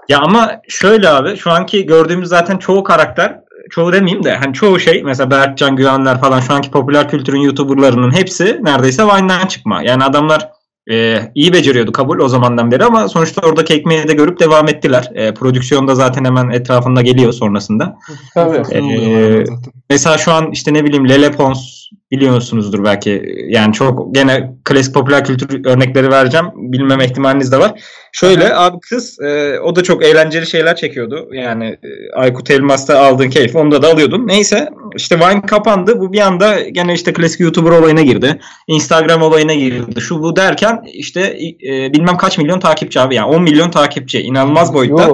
Ya 0.10 0.20
ama 0.20 0.52
şöyle 0.68 1.10
abi 1.10 1.36
şu 1.38 1.52
anki 1.52 1.86
gördüğümüz 1.86 2.30
zaten 2.30 2.58
çoğu 2.58 2.84
karakter 2.84 3.40
çoğu 3.70 3.94
demeyeyim 3.94 4.24
de 4.24 4.36
hani 4.36 4.54
çoğu 4.54 4.80
şey 4.80 5.04
mesela 5.04 5.32
Berkcan 5.32 5.76
Güvenler 5.76 6.20
falan 6.22 6.40
şu 6.40 6.54
anki 6.54 6.72
popüler 6.72 7.10
kültürün 7.10 7.40
YouTuber'larının 7.40 8.12
hepsi 8.12 8.60
neredeyse 8.64 9.04
Vine'dan 9.04 9.48
çıkma. 9.48 9.82
Yani 9.84 10.04
adamlar 10.04 10.50
e, 10.92 11.20
iyi 11.36 11.54
beceriyordu 11.54 11.92
kabul 11.92 12.20
o 12.20 12.28
zamandan 12.28 12.72
beri 12.72 12.84
ama 12.84 13.08
sonuçta 13.10 13.48
oradaki 13.48 13.74
ekmeği 13.74 14.08
de 14.08 14.14
görüp 14.14 14.40
devam 14.40 14.68
ettiler. 14.68 15.12
E, 15.16 15.34
prodüksiyonda 15.34 15.96
zaten 15.96 16.26
hemen 16.26 16.50
etrafında 16.50 17.02
geliyor 17.02 17.34
sonrasında. 17.34 17.98
Tabii. 18.34 18.58
Ee, 18.72 18.82
oluyorlar 18.82 19.46
zaten. 19.46 19.74
Mesela 19.90 20.18
şu 20.18 20.32
an 20.32 20.52
işte 20.52 20.74
ne 20.74 20.84
bileyim 20.86 21.10
Lele 21.10 21.32
Pons 21.32 21.90
biliyorsunuzdur 22.14 22.84
belki. 22.84 23.24
Yani 23.48 23.74
çok 23.74 24.16
gene 24.16 24.54
klasik 24.64 24.94
popüler 24.94 25.26
kültür 25.26 25.66
örnekleri 25.66 26.12
vereceğim. 26.12 26.46
Bilmeme 26.56 27.06
ihtimaliniz 27.06 27.52
de 27.52 27.60
var. 27.60 27.72
Şöyle 28.12 28.56
abi 28.56 28.78
kız 28.80 29.20
e, 29.20 29.60
o 29.60 29.76
da 29.76 29.84
çok 29.84 30.04
eğlenceli 30.04 30.48
şeyler 30.48 30.76
çekiyordu. 30.76 31.30
Yani 31.32 31.66
e, 31.66 32.16
Aykut 32.16 32.52
Elmas'ta 32.52 33.00
aldığın 33.00 33.30
keyfi 33.30 33.58
onda 33.58 33.82
da 33.82 33.88
alıyordun. 33.88 34.28
Neyse 34.28 34.70
işte 34.96 35.20
Vine 35.20 35.42
kapandı. 35.42 36.00
Bu 36.00 36.14
bir 36.14 36.20
anda 36.20 36.60
gene 36.60 36.94
işte 36.94 37.14
klasik 37.14 37.40
YouTuber 37.40 37.72
olayına 37.72 38.02
girdi. 38.02 38.40
Instagram 38.68 39.22
olayına 39.22 39.54
girdi. 39.54 40.02
Şu 40.02 40.20
bu 40.20 40.36
derken 40.36 40.84
işte 40.94 41.38
e, 41.68 41.94
bilmem 41.94 42.18
kaç 42.18 42.38
milyon 42.38 42.60
takipçi 42.60 43.00
abi. 43.00 43.16
Yani 43.16 43.36
10 43.36 43.44
milyon 43.44 43.72
takipçi. 43.72 44.22
inanılmaz 44.22 44.74
boyutta. 44.74 45.10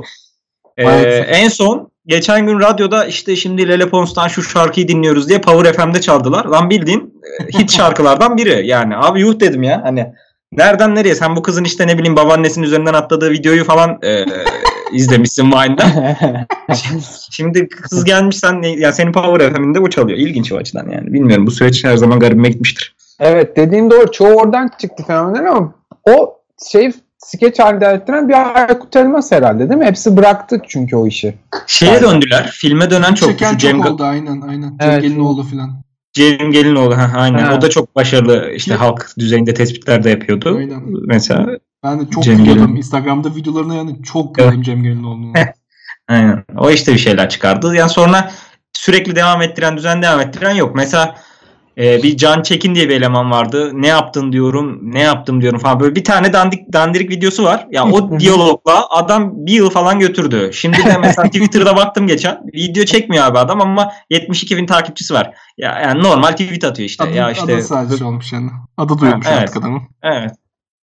Ee, 0.78 0.84
en 1.28 1.48
son 1.48 1.92
geçen 2.10 2.46
gün 2.46 2.60
radyoda 2.60 3.06
işte 3.06 3.36
şimdi 3.36 3.68
Lele 3.68 3.90
Pons'tan 3.90 4.28
şu 4.28 4.44
şarkıyı 4.44 4.88
dinliyoruz 4.88 5.30
diye 5.30 5.42
Power 5.42 5.74
FM'de 5.74 6.02
çaldılar. 6.02 6.46
Lan 6.46 6.70
bildiğin 6.70 7.22
e, 7.40 7.60
hit 7.60 7.72
şarkılardan 7.72 8.38
biri. 8.38 8.68
Yani 8.68 8.98
abi 8.98 9.22
yuh 9.22 9.40
dedim 9.40 9.64
ya. 9.64 9.82
Hani 9.84 10.14
nereden 10.52 10.96
nereye? 10.96 11.16
Sen 11.16 11.36
bu 11.36 11.42
kızın 11.42 11.64
işte 11.64 11.88
ne 11.88 11.98
bileyim 11.98 12.16
babaannesinin 12.16 12.66
üzerinden 12.66 12.94
atladığı 12.94 13.32
videoyu 13.32 13.64
falan 13.64 14.00
e, 14.04 14.26
izlemişsin 14.92 15.52
Vine'da. 15.52 16.16
Şimdi 17.32 17.70
kız 17.70 18.04
gelmiş 18.04 18.38
sen 18.38 18.62
ya 18.62 18.94
senin 18.94 19.12
Power 19.12 19.54
FM'inde 19.54 19.82
bu 19.82 19.90
çalıyor. 19.90 20.18
İlginç 20.18 20.52
o 20.52 20.58
açıdan 20.58 20.90
yani. 20.90 21.14
Bilmiyorum 21.14 21.48
bu 21.48 21.52
süreç 21.52 21.84
her 21.84 21.98
zaman 21.98 22.20
garibime 22.20 22.50
gitmiştir. 22.50 22.96
evet 23.20 23.58
dediğin 23.58 23.92
doğru. 23.92 24.12
Çoğu 24.12 24.34
oradan 24.34 24.70
çıktı 24.82 25.04
fenomen 25.08 25.46
ama 25.46 25.74
o 26.10 26.40
şey 26.72 26.92
skeç 27.20 27.60
halinde 27.60 27.86
ettiren 27.86 28.30
bir 28.30 28.56
Aykut 28.56 28.96
Elmas 28.96 29.32
herhalde 29.32 29.70
değil 29.70 29.80
mi? 29.80 29.86
Hepsi 29.86 30.18
bıraktı 30.18 30.62
çünkü 30.68 30.96
o 30.96 31.08
işi. 31.08 31.36
Şeye 31.68 31.92
Aynen. 31.92 32.04
döndüler. 32.04 32.50
Filme 32.54 32.90
dönen 32.90 33.14
çok. 33.14 33.30
Çeken 33.30 33.52
çok 33.52 33.60
Cem, 33.60 33.82
oldu 33.82 34.04
aynen 34.04 34.42
aynen. 34.42 34.78
Evet. 34.80 35.02
Cem 35.02 35.12
Gelinoğlu 35.12 35.44
falan. 35.44 35.82
Cem 36.14 36.52
Gelinoğlu. 36.52 36.98
Ha, 36.98 37.12
aynen. 37.16 37.40
Ha. 37.40 37.56
O 37.56 37.62
da 37.62 37.70
çok 37.70 37.96
başarılı 37.96 38.52
işte 38.56 38.72
Ki- 38.72 38.78
halk 38.78 39.10
düzeyinde 39.20 39.54
tespitler 39.54 40.04
de 40.04 40.10
yapıyordu. 40.10 40.56
Aynen. 40.58 40.82
Mesela 41.08 41.48
Ben 41.84 42.00
de 42.00 42.04
çok 42.12 42.24
Cem 42.24 42.38
gülüyordum. 42.38 42.66
Gelin. 42.66 42.76
Instagram'da 42.76 43.36
videolarına 43.36 43.76
yani 43.76 44.04
çok 44.04 44.36
güldüm 44.36 44.62
Cem 44.62 44.84
Gelinoğlu'nun. 44.84 45.34
Aynen. 46.08 46.44
O 46.58 46.70
işte 46.70 46.94
bir 46.94 46.98
şeyler 46.98 47.30
çıkardı. 47.30 47.76
Yani 47.76 47.90
sonra 47.90 48.32
sürekli 48.74 49.16
devam 49.16 49.42
ettiren, 49.42 49.78
düzen 49.78 50.02
devam 50.02 50.20
ettiren 50.20 50.56
yok. 50.56 50.76
Mesela 50.76 51.16
e, 51.80 52.04
bir 52.04 52.18
Can 52.18 52.42
Çekin 52.42 52.76
diye 52.76 52.90
bir 52.90 52.96
eleman 52.96 53.32
vardı. 53.32 53.72
Ne 53.74 53.88
yaptın 53.88 54.32
diyorum, 54.32 54.80
ne 54.82 55.02
yaptım 55.02 55.42
diyorum 55.42 55.60
falan. 55.60 55.80
Böyle 55.80 55.96
bir 55.96 56.04
tane 56.04 56.34
dandik, 56.34 56.74
dandirik 56.74 57.10
videosu 57.10 57.44
var. 57.44 57.68
Ya 57.72 57.86
o 57.86 58.20
diyalogla 58.20 58.90
adam 58.90 59.46
bir 59.46 59.54
yıl 59.54 59.70
falan 59.70 60.00
götürdü. 60.00 60.50
Şimdi 60.54 60.78
de 60.78 60.98
mesela 61.02 61.28
Twitter'da 61.32 61.76
baktım 61.76 62.08
geçen. 62.08 62.42
Video 62.54 62.86
çekmiyor 62.86 63.26
abi 63.26 63.38
adam 63.38 63.62
ama 63.62 63.92
72 64.10 64.58
bin 64.58 64.66
takipçisi 64.66 65.14
var. 65.14 65.34
Ya 65.58 65.80
yani 65.80 66.04
normal 66.04 66.32
tweet 66.32 66.64
atıyor 66.64 66.90
işte. 66.90 67.04
Adı, 67.04 67.14
ya 67.14 67.32
işte 67.32 67.54
adı 67.54 67.64
sadece 67.64 68.06
olmuş 68.06 68.34
yani. 68.34 68.50
Adı 68.78 69.00
duyulmuş 69.00 69.26
Ha, 69.26 69.32
evet. 69.32 69.42
artık 69.42 69.58
adamın. 69.58 69.82
evet. 70.04 70.32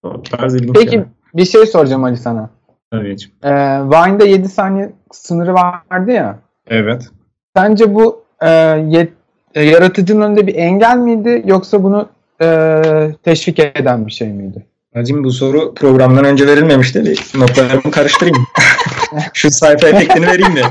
O 0.03 0.21
tarz 0.23 0.55
ilginç 0.55 0.75
Peki 0.75 0.89
şeyler. 0.89 1.05
bir 1.33 1.45
şey 1.45 1.65
soracağım 1.65 2.03
Ali 2.03 2.17
sana. 2.17 2.50
Tabii. 2.91 3.15
Ee, 3.43 3.51
Vine'da 3.81 4.25
7 4.25 4.50
saniye 4.50 4.93
sınırı 5.12 5.53
vardı 5.53 6.12
ya. 6.12 6.39
Evet. 6.67 7.09
Sence 7.55 7.95
bu 7.95 8.25
e, 8.41 8.50
yet, 8.89 9.13
e, 9.55 9.63
yaratıcının 9.63 10.22
önünde 10.22 10.48
bir 10.48 10.55
engel 10.55 10.98
miydi 10.98 11.43
yoksa 11.45 11.83
bunu 11.83 12.10
e, 12.41 12.81
teşvik 13.24 13.60
eden 13.60 14.07
bir 14.07 14.12
şey 14.12 14.27
miydi? 14.27 14.65
Hacım 14.93 15.24
bu 15.24 15.31
soru 15.31 15.74
programdan 15.74 16.25
önce 16.25 16.48
verilmemişti. 16.48 17.05
Bir 17.05 17.39
notlarımı 17.39 17.91
karıştırayım. 17.91 18.48
Şu 19.33 19.51
sayfa 19.51 19.88
efektini 19.88 20.27
vereyim 20.27 20.55
de. 20.55 20.62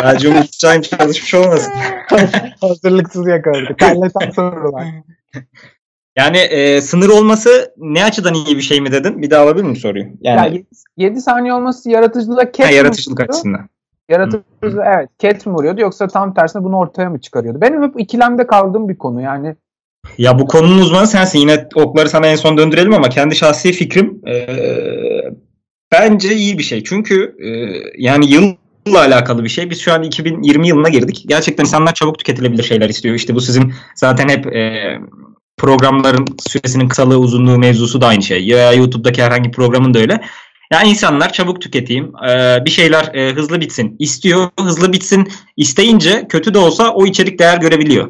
Sadece 0.00 0.28
Umut 0.28 0.52
Çayım 0.52 0.82
çalışmış 0.82 1.34
olmasın. 1.34 1.72
Hazırlıksız 2.60 3.28
yakaladık. 3.28 3.78
Kalleten 3.78 4.30
sorular. 4.30 4.84
Yani 6.16 6.38
e, 6.38 6.80
sınır 6.80 7.08
olması 7.08 7.74
ne 7.76 8.04
açıdan 8.04 8.34
iyi 8.34 8.56
bir 8.56 8.62
şey 8.62 8.80
mi 8.80 8.92
dedin? 8.92 9.22
Bir 9.22 9.30
daha 9.30 9.42
alabilir 9.42 9.64
miyim 9.64 9.76
soruyu? 9.76 10.04
Yani 10.20 10.64
Ya 10.96 11.06
7 11.08 11.20
saniye 11.20 11.54
olması 11.54 11.90
yaratıcılığa 11.90 12.52
ket 12.52 12.66
ha, 12.66 12.70
yaratıcılık 12.70 13.20
vuruyordu? 13.20 13.68
Açısından. 14.10 14.44
Yaratıcılığa 14.62 14.94
evet 14.94 15.08
ket 15.18 15.46
mi 15.46 15.52
vuruyordu 15.52 15.80
yoksa 15.80 16.06
tam 16.06 16.34
tersine 16.34 16.64
bunu 16.64 16.76
ortaya 16.76 17.10
mı 17.10 17.20
çıkarıyordu? 17.20 17.60
Benim 17.60 17.82
hep 17.82 18.00
ikilemde 18.00 18.46
kaldığım 18.46 18.88
bir 18.88 18.98
konu 18.98 19.20
yani. 19.20 19.54
Ya 20.18 20.38
bu 20.38 20.46
konunun 20.46 20.78
uzmanı 20.78 21.06
sensin. 21.06 21.38
Yine 21.38 21.68
okları 21.74 22.08
sana 22.08 22.26
en 22.26 22.36
son 22.36 22.58
döndürelim 22.58 22.94
ama 22.94 23.08
kendi 23.08 23.36
şahsi 23.36 23.72
fikrim 23.72 24.20
e, 24.28 24.46
bence 25.92 26.34
iyi 26.34 26.58
bir 26.58 26.62
şey. 26.62 26.84
Çünkü 26.84 27.36
e, 27.38 27.48
yani 27.98 28.26
yılla 28.26 28.98
alakalı 28.98 29.44
bir 29.44 29.48
şey. 29.48 29.70
Biz 29.70 29.80
şu 29.80 29.92
an 29.92 30.02
2020 30.02 30.68
yılına 30.68 30.88
girdik. 30.88 31.24
Gerçekten 31.28 31.64
insanlar 31.64 31.94
çabuk 31.94 32.18
tüketilebilir 32.18 32.62
şeyler 32.62 32.88
istiyor. 32.88 33.14
İşte 33.14 33.34
bu 33.34 33.40
sizin 33.40 33.72
zaten 33.94 34.28
hep 34.28 34.46
e, 34.56 34.98
programların 35.58 36.26
süresinin 36.48 36.88
kısalığı 36.88 37.18
uzunluğu 37.18 37.58
mevzusu 37.58 38.00
da 38.00 38.06
aynı 38.06 38.22
şey. 38.22 38.46
Ya 38.46 38.72
YouTube'daki 38.72 39.22
herhangi 39.22 39.48
bir 39.48 39.54
programın 39.54 39.94
da 39.94 39.98
öyle. 39.98 40.20
Yani 40.72 40.88
insanlar 40.88 41.32
çabuk 41.32 41.60
tüketeyim, 41.60 42.12
e, 42.28 42.58
bir 42.64 42.70
şeyler 42.70 43.14
e, 43.14 43.32
hızlı 43.34 43.60
bitsin 43.60 43.96
istiyor. 43.98 44.48
Hızlı 44.60 44.92
bitsin 44.92 45.28
isteyince 45.56 46.26
kötü 46.28 46.54
de 46.54 46.58
olsa 46.58 46.90
o 46.90 47.06
içerik 47.06 47.38
değer 47.38 47.58
görebiliyor. 47.58 48.08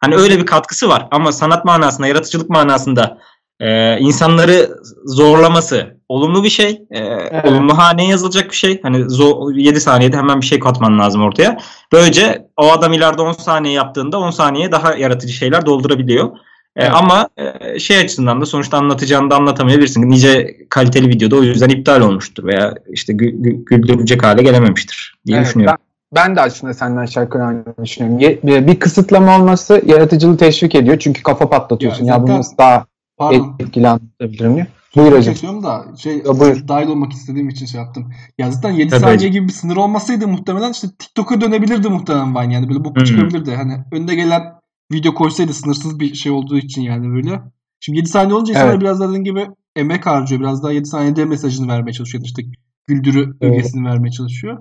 Hani 0.00 0.16
öyle 0.16 0.38
bir 0.38 0.46
katkısı 0.46 0.88
var 0.88 1.06
ama 1.10 1.32
sanat 1.32 1.64
manasında, 1.64 2.06
yaratıcılık 2.06 2.50
manasında 2.50 3.18
e, 3.60 3.98
insanları 3.98 4.70
zorlaması 5.04 5.96
olumlu 6.08 6.44
bir 6.44 6.50
şey. 6.50 6.82
E, 6.90 7.02
Olumlu 7.48 7.78
haneye 7.78 8.08
yazılacak 8.08 8.50
bir 8.50 8.56
şey. 8.56 8.80
Hani 8.82 8.96
zo- 8.96 9.60
7 9.60 9.80
saniyede 9.80 10.16
hemen 10.16 10.40
bir 10.40 10.46
şey 10.46 10.58
katman 10.58 10.98
lazım 10.98 11.22
ortaya. 11.22 11.58
Böylece 11.92 12.46
o 12.56 12.72
adam 12.72 12.92
ileride 12.92 13.22
10 13.22 13.32
saniye 13.32 13.74
yaptığında 13.74 14.18
10 14.18 14.30
saniye 14.30 14.72
daha 14.72 14.94
yaratıcı 14.94 15.32
şeyler 15.32 15.66
doldurabiliyor. 15.66 16.30
E, 16.76 16.82
Evet. 16.82 16.92
ama 16.94 17.28
e, 17.36 17.78
şey 17.78 17.98
açısından 17.98 18.40
da 18.40 18.46
sonuçta 18.46 18.78
anlatacağını 18.78 19.30
da 19.30 19.36
anlatamayabilirsin. 19.36 20.10
Nice 20.10 20.56
kaliteli 20.70 21.08
videoda 21.08 21.36
o 21.36 21.42
yüzden 21.42 21.68
iptal 21.68 22.00
olmuştur 22.00 22.44
veya 22.44 22.74
işte 22.92 23.12
gü- 23.12 23.42
gü- 23.42 23.64
güldürecek 23.64 24.22
hale 24.24 24.42
gelememiştir 24.42 25.14
diye 25.26 25.36
Evet, 25.36 25.46
düşünüyorum. 25.46 25.76
Ben, 26.14 26.24
ben 26.28 26.36
de 26.36 26.40
aslında 26.40 26.74
senden 26.74 27.06
şarkı 27.06 27.42
aynı 27.42 27.64
düşünüyorum. 27.82 28.18
Ye- 28.18 28.38
bir, 28.42 28.66
bir 28.66 28.80
kısıtlama 28.80 29.36
olması 29.38 29.82
yaratıcılığı 29.86 30.36
teşvik 30.36 30.74
ediyor. 30.74 30.98
Çünkü 30.98 31.22
kafa 31.22 31.50
patlatıyorsun. 31.50 32.04
Ya 32.04 32.14
Ya, 32.14 32.18
bunu 32.22 32.26
zaten- 32.26 32.38
nasıl 32.38 32.56
daha 32.58 32.86
Pardon. 33.18 33.56
etkili 33.60 33.88
anlatabilirim 33.88 34.54
diye. 34.54 34.66
Buyur 34.96 35.12
hocam. 35.12 35.34
Kesiyorum 35.34 35.62
da 35.62 35.84
şey 35.98 36.12
Ya 36.16 36.40
buyur. 36.40 36.68
dahil 36.68 36.88
olmak 36.88 37.12
istediğim 37.12 37.48
için 37.48 37.66
şey 37.66 37.80
yaptım. 37.80 38.12
Ya 38.38 38.50
zaten 38.50 38.70
7 38.70 38.90
Tabii 38.90 39.00
saniye 39.00 39.16
hocam. 39.16 39.30
gibi 39.30 39.48
bir 39.48 39.52
sınır 39.52 39.76
olmasaydı 39.76 40.28
muhtemelen 40.28 40.72
işte 40.72 40.88
TikTok'a 40.98 41.40
dönebilirdi 41.40 41.88
muhtemelen 41.88 42.34
Vine 42.34 42.54
yani 42.54 42.68
böyle 42.68 42.84
bu 42.84 42.94
Hı. 42.96 43.04
çıkabilirdi. 43.04 43.54
Hani 43.54 43.72
önde 43.92 44.14
gelen 44.14 44.42
video 44.92 45.14
koysaydı 45.14 45.54
sınırsız 45.54 46.00
bir 46.00 46.14
şey 46.14 46.32
olduğu 46.32 46.58
için 46.58 46.82
yani 46.82 47.14
böyle. 47.14 47.42
Şimdi 47.80 47.98
7 47.98 48.08
saniye 48.08 48.34
olunca 48.34 48.52
insanlar 48.52 48.70
Evet. 48.70 48.80
biraz 48.80 49.00
daha 49.00 49.08
dediğin 49.08 49.24
gibi 49.24 49.46
emek 49.76 50.06
harcıyor. 50.06 50.40
Biraz 50.40 50.62
daha 50.62 50.72
7 50.72 50.86
saniyede 50.88 51.24
mesajını 51.24 51.72
vermeye 51.72 51.92
çalışıyor. 51.92 52.24
İşte 52.24 52.42
güldürü 52.86 53.36
Evet. 53.40 53.52
ögesini 53.54 53.88
vermeye 53.88 54.10
çalışıyor. 54.10 54.58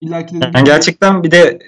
İlla 0.00 0.26
ki 0.26 0.40
de 0.40 0.50
Yani 0.54 0.64
gerçekten 0.64 1.22
bir 1.22 1.30
de 1.30 1.58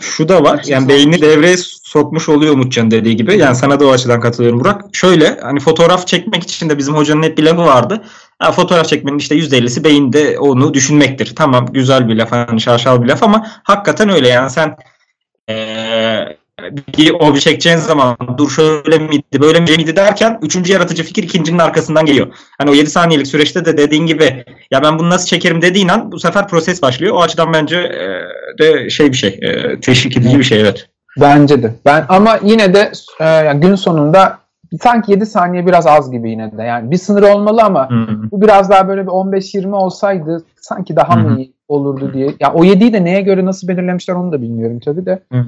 şu 0.00 0.28
da 0.28 0.42
var. 0.42 0.64
Yani 0.66 0.88
beyni 0.88 1.20
devreye 1.22 1.56
sokmuş 1.82 2.28
oluyor 2.28 2.54
Umutcan 2.54 2.90
dediği 2.90 3.16
gibi. 3.16 3.38
Yani 3.38 3.56
sana 3.56 3.80
da 3.80 3.86
o 3.86 3.90
açıdan 3.90 4.20
katılıyorum 4.20 4.60
Burak. 4.60 4.82
Şöyle 4.92 5.40
hani 5.42 5.60
fotoğraf 5.60 6.06
çekmek 6.06 6.42
için 6.42 6.68
de 6.68 6.78
bizim 6.78 6.94
hocanın 6.94 7.22
hep 7.22 7.38
bir 7.38 7.42
lafı 7.42 7.56
vardı. 7.62 8.04
Ya 8.42 8.52
fotoğraf 8.52 8.88
çekmenin 8.88 9.18
işte 9.18 9.36
%50'si 9.36 9.84
beyinde 9.84 10.38
onu 10.38 10.74
düşünmektir. 10.74 11.32
Tamam 11.36 11.66
güzel 11.66 12.08
bir 12.08 12.16
laf 12.16 12.32
hani 12.32 12.60
şaşal 12.60 13.02
bir 13.02 13.08
laf 13.08 13.22
ama 13.22 13.46
hakikaten 13.62 14.08
öyle 14.08 14.28
yani 14.28 14.50
sen 14.50 14.76
eee 15.48 16.36
bir 16.98 17.10
obje 17.10 17.40
çekeceğin 17.40 17.76
zaman 17.76 18.16
dur 18.38 18.50
şöyle 18.50 18.98
miydi 18.98 19.40
böyle 19.40 19.60
miydi 19.60 19.96
derken 19.96 20.38
üçüncü 20.42 20.72
yaratıcı 20.72 21.02
fikir 21.04 21.22
ikincinin 21.22 21.58
arkasından 21.58 22.06
geliyor. 22.06 22.26
Hani 22.58 22.70
o 22.70 22.74
7 22.74 22.90
saniyelik 22.90 23.26
süreçte 23.26 23.64
de 23.64 23.76
dediğin 23.76 24.06
gibi 24.06 24.44
ya 24.70 24.82
ben 24.82 24.98
bunu 24.98 25.10
nasıl 25.10 25.26
çekerim 25.26 25.62
dediğin 25.62 25.88
an 25.88 26.12
bu 26.12 26.20
sefer 26.20 26.48
proses 26.48 26.82
başlıyor. 26.82 27.14
O 27.14 27.22
açıdan 27.22 27.52
bence 27.52 27.76
e, 27.76 28.08
de 28.58 28.90
şey 28.90 29.12
bir 29.12 29.16
şey 29.16 29.38
e, 29.42 29.80
teşvik 29.80 30.16
edici 30.16 30.38
bir 30.38 30.44
şey 30.44 30.60
evet. 30.60 30.88
Bence 31.20 31.62
de. 31.62 31.74
Ben 31.84 32.06
ama 32.08 32.38
yine 32.42 32.74
de 32.74 32.92
e, 33.20 33.24
yani 33.24 33.60
gün 33.60 33.74
sonunda 33.74 34.38
sanki 34.80 35.12
7 35.12 35.26
saniye 35.26 35.66
biraz 35.66 35.86
az 35.86 36.10
gibi 36.10 36.30
yine 36.30 36.58
de. 36.58 36.62
Yani 36.62 36.90
bir 36.90 36.96
sınır 36.96 37.22
olmalı 37.22 37.62
ama 37.62 37.90
Hı. 37.90 38.30
bu 38.30 38.42
biraz 38.42 38.70
daha 38.70 38.88
böyle 38.88 39.02
bir 39.02 39.10
15-20 39.10 39.74
olsaydı 39.74 40.44
sanki 40.60 40.96
daha 40.96 41.16
Hı 41.16 41.20
hı. 41.20 41.28
mı 41.28 41.38
iyi 41.38 41.52
olurdu 41.68 42.10
diye. 42.14 42.34
Ya 42.40 42.52
o 42.52 42.64
7'yi 42.64 42.92
de 42.92 43.04
neye 43.04 43.20
göre 43.20 43.44
nasıl 43.44 43.68
belirlemişler 43.68 44.14
onu 44.14 44.32
da 44.32 44.42
bilmiyorum 44.42 44.80
tabii 44.84 45.06
de. 45.06 45.22
Hı. 45.32 45.44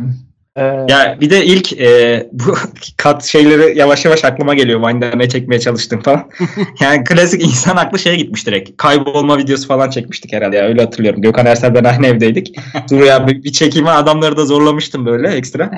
E, 0.56 0.62
Ya 0.62 1.16
bir 1.20 1.30
de 1.30 1.44
ilk 1.44 1.72
e, 1.72 2.28
bu 2.32 2.54
kat 2.96 3.24
şeyleri 3.24 3.78
yavaş 3.78 4.04
yavaş 4.04 4.24
aklıma 4.24 4.54
geliyor. 4.54 4.80
Vine'da 4.80 5.16
ne 5.16 5.28
çekmeye 5.28 5.60
çalıştım 5.60 6.00
falan. 6.00 6.30
yani 6.80 7.04
klasik 7.04 7.42
insan 7.42 7.76
aklı 7.76 7.98
şeye 7.98 8.16
gitmiş 8.16 8.46
direkt. 8.46 8.76
Kaybolma 8.76 9.38
videosu 9.38 9.68
falan 9.68 9.90
çekmiştik 9.90 10.32
herhalde 10.32 10.56
ya 10.56 10.64
öyle 10.64 10.82
hatırlıyorum. 10.82 11.22
Gökhan 11.22 11.46
Ersel 11.46 11.74
ben 11.74 11.84
aynı 11.84 12.06
evdeydik. 12.06 12.56
Dur 12.90 13.00
ya 13.00 13.26
bir, 13.26 13.44
bir 13.44 13.52
çekime 13.52 13.90
adamları 13.90 14.36
da 14.36 14.46
zorlamıştım 14.46 15.06
böyle 15.06 15.28
ekstra. 15.28 15.70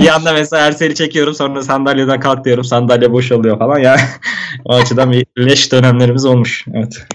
bir 0.00 0.14
anda 0.14 0.32
mesela 0.32 0.66
Ersel'i 0.66 0.94
çekiyorum 0.94 1.34
sonra 1.34 1.62
sandalyeden 1.62 2.20
kalk 2.20 2.44
diyorum 2.44 2.64
sandalye 2.64 3.12
boş 3.12 3.32
oluyor 3.32 3.58
falan 3.58 3.78
ya. 3.78 3.96
o 4.64 4.74
açıdan 4.74 5.12
bir 5.12 5.26
leş 5.38 5.72
dönemlerimiz 5.72 6.24
olmuş. 6.24 6.64
Evet. 6.74 7.06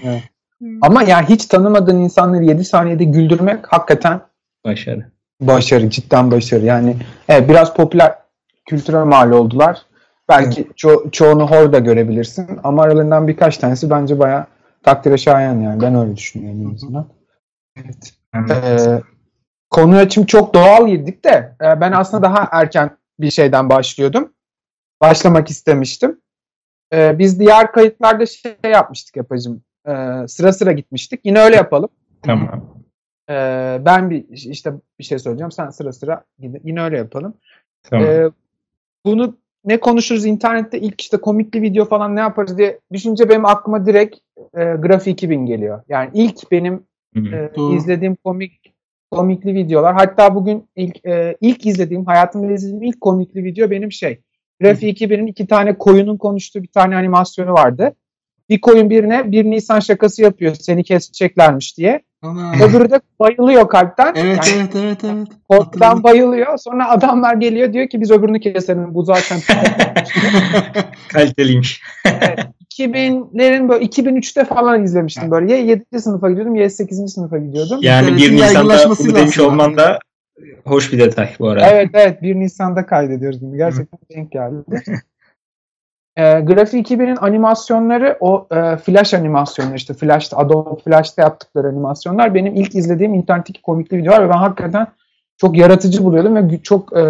ama 0.82 1.02
yani 1.02 1.26
hiç 1.28 1.46
tanımadığın 1.46 2.00
insanları 2.00 2.44
7 2.44 2.64
saniyede 2.64 3.04
güldürmek 3.04 3.72
hakikaten 3.72 4.20
Başarı. 4.64 5.17
Başarı, 5.40 5.90
cidden 5.90 6.30
başarı. 6.30 6.64
Yani 6.64 6.96
evet, 7.28 7.48
biraz 7.48 7.74
popüler 7.74 8.14
kültüre 8.66 9.04
mal 9.04 9.30
oldular. 9.30 9.82
Belki 10.28 10.62
ço- 10.62 11.10
çoğunu 11.10 11.50
hor 11.50 11.72
da 11.72 11.78
görebilirsin 11.78 12.60
ama 12.64 12.82
aralarından 12.82 13.28
birkaç 13.28 13.58
tanesi 13.58 13.90
bence 13.90 14.18
bayağı 14.18 14.46
takdire 14.82 15.18
şayan 15.18 15.60
yani. 15.60 15.82
Ben 15.82 15.94
öyle 15.94 16.16
düşünüyorum 16.16 16.66
en 16.70 16.74
azından. 16.74 17.06
Evet. 17.76 18.12
Ee, 18.50 19.02
konuya 19.70 20.08
şimdi 20.08 20.26
çok 20.26 20.54
doğal 20.54 20.88
girdik 20.88 21.24
de 21.24 21.56
e, 21.60 21.80
ben 21.80 21.92
aslında 21.92 22.22
daha 22.22 22.48
erken 22.52 22.90
bir 23.20 23.30
şeyden 23.30 23.70
başlıyordum. 23.70 24.32
Başlamak 25.00 25.50
istemiştim. 25.50 26.20
Ee, 26.92 27.18
biz 27.18 27.40
diğer 27.40 27.72
kayıtlarda 27.72 28.26
şey 28.26 28.56
yapmıştık 28.64 29.16
yapacım. 29.16 29.62
Ee, 29.88 30.28
sıra 30.28 30.52
sıra 30.52 30.72
gitmiştik. 30.72 31.20
Yine 31.24 31.40
öyle 31.40 31.56
yapalım. 31.56 31.88
Tamam. 32.22 32.77
Ee, 33.30 33.78
ben 33.84 34.10
bir 34.10 34.24
işte 34.28 34.72
bir 34.98 35.04
şey 35.04 35.18
söyleyeceğim. 35.18 35.52
Sen 35.52 35.70
sıra 35.70 35.92
sıra 35.92 36.24
gidin. 36.38 36.60
Yine 36.64 36.82
öyle 36.82 36.96
yapalım. 36.96 37.34
Tamam. 37.82 38.06
Ee, 38.06 38.30
bunu 39.04 39.36
ne 39.64 39.80
konuşuruz 39.80 40.26
internette 40.26 40.80
ilk 40.80 41.00
işte 41.00 41.16
komikli 41.16 41.62
video 41.62 41.84
falan 41.84 42.16
ne 42.16 42.20
yaparız 42.20 42.58
diye 42.58 42.80
düşünce 42.92 43.28
benim 43.28 43.44
aklıma 43.44 43.86
direkt 43.86 44.16
e, 44.54 44.64
Grafik 44.64 45.12
2000 45.12 45.46
geliyor. 45.46 45.82
Yani 45.88 46.10
ilk 46.14 46.50
benim 46.50 46.74
Hı. 47.14 47.20
e, 47.20 47.50
Doğru. 47.56 47.76
izlediğim 47.76 48.14
komik 48.14 48.74
komikli 49.10 49.54
videolar. 49.54 49.94
Hatta 49.94 50.34
bugün 50.34 50.68
ilk 50.76 51.06
e, 51.06 51.36
ilk 51.40 51.66
izlediğim 51.66 52.04
hayatımda 52.04 52.52
izlediğim 52.52 52.82
ilk 52.82 53.00
komikli 53.00 53.44
video 53.44 53.70
benim 53.70 53.92
şey. 53.92 54.20
Grafik 54.60 55.00
2000'in 55.00 55.26
iki 55.26 55.46
tane 55.46 55.78
koyunun 55.78 56.16
konuştuğu 56.16 56.62
bir 56.62 56.68
tane 56.68 56.96
animasyonu 56.96 57.52
vardı. 57.52 57.94
Bir 58.48 58.60
koyun 58.60 58.90
birine 58.90 59.32
1 59.32 59.44
Nisan 59.44 59.80
şakası 59.80 60.22
yapıyor 60.22 60.54
seni 60.54 60.84
keseceklermiş 60.84 61.78
diye. 61.78 62.02
Ana. 62.22 62.52
Öbürü 62.64 62.90
de 62.90 63.00
bayılıyor 63.20 63.68
kalpten. 63.68 64.14
Evet 64.16 64.52
Yani 64.52 64.60
evet 64.60 64.76
evet 64.76 65.04
evet. 65.04 65.28
korkudan 65.48 65.86
Hatırladım. 65.86 66.02
bayılıyor. 66.02 66.58
Sonra 66.58 66.90
adamlar 66.90 67.34
geliyor 67.34 67.72
diyor 67.72 67.88
ki 67.88 68.00
biz 68.00 68.10
öbürünü 68.10 68.40
keselim. 68.40 68.94
Bu 68.94 69.02
zaten 69.02 69.38
Kaliteliymiş. 71.08 71.82
2000'lerin 72.78 73.68
böyle 73.68 73.84
2003'te 73.84 74.44
falan 74.44 74.84
izlemiştim 74.84 75.30
böyle. 75.30 75.52
Ya 75.52 75.58
7. 75.58 76.00
sınıfa 76.00 76.30
gidiyordum 76.30 76.54
ya 76.56 76.70
8. 76.70 77.12
sınıfa 77.12 77.38
gidiyordum. 77.38 77.78
Yani 77.82 78.06
1 78.06 78.12
İnternetin 78.12 78.36
Nisan'da 78.36 78.90
bunu 78.98 79.14
demiş 79.14 79.38
olman 79.38 79.76
da 79.76 79.98
hoş 80.64 80.92
bir 80.92 80.98
detay 80.98 81.30
bu 81.38 81.48
arada. 81.48 81.66
Evet 81.66 81.90
evet 81.92 82.22
1 82.22 82.34
Nisan'da 82.34 82.86
kaydediyoruz 82.86 83.42
bunu. 83.42 83.56
Gerçekten 83.56 84.00
denk 84.14 84.32
geldi. 84.32 84.64
e, 86.18 86.40
Grafik 86.40 86.90
2000'in 86.90 87.16
animasyonları 87.16 88.16
o 88.20 88.46
e, 88.50 88.76
Flash 88.76 89.14
animasyonları 89.14 89.76
işte 89.76 89.94
Flash'ta 89.94 90.36
Adobe 90.36 90.80
Flash'ta 90.82 91.22
yaptıkları 91.22 91.68
animasyonlar 91.68 92.34
benim 92.34 92.56
ilk 92.56 92.74
izlediğim 92.74 93.14
internetteki 93.14 93.62
komikli 93.62 93.98
videolar 93.98 94.24
ve 94.24 94.28
ben 94.28 94.38
hakikaten 94.38 94.86
çok 95.36 95.56
yaratıcı 95.56 96.04
buluyordum 96.04 96.36
ve 96.36 96.58
çok 96.62 96.96
e, 96.96 97.02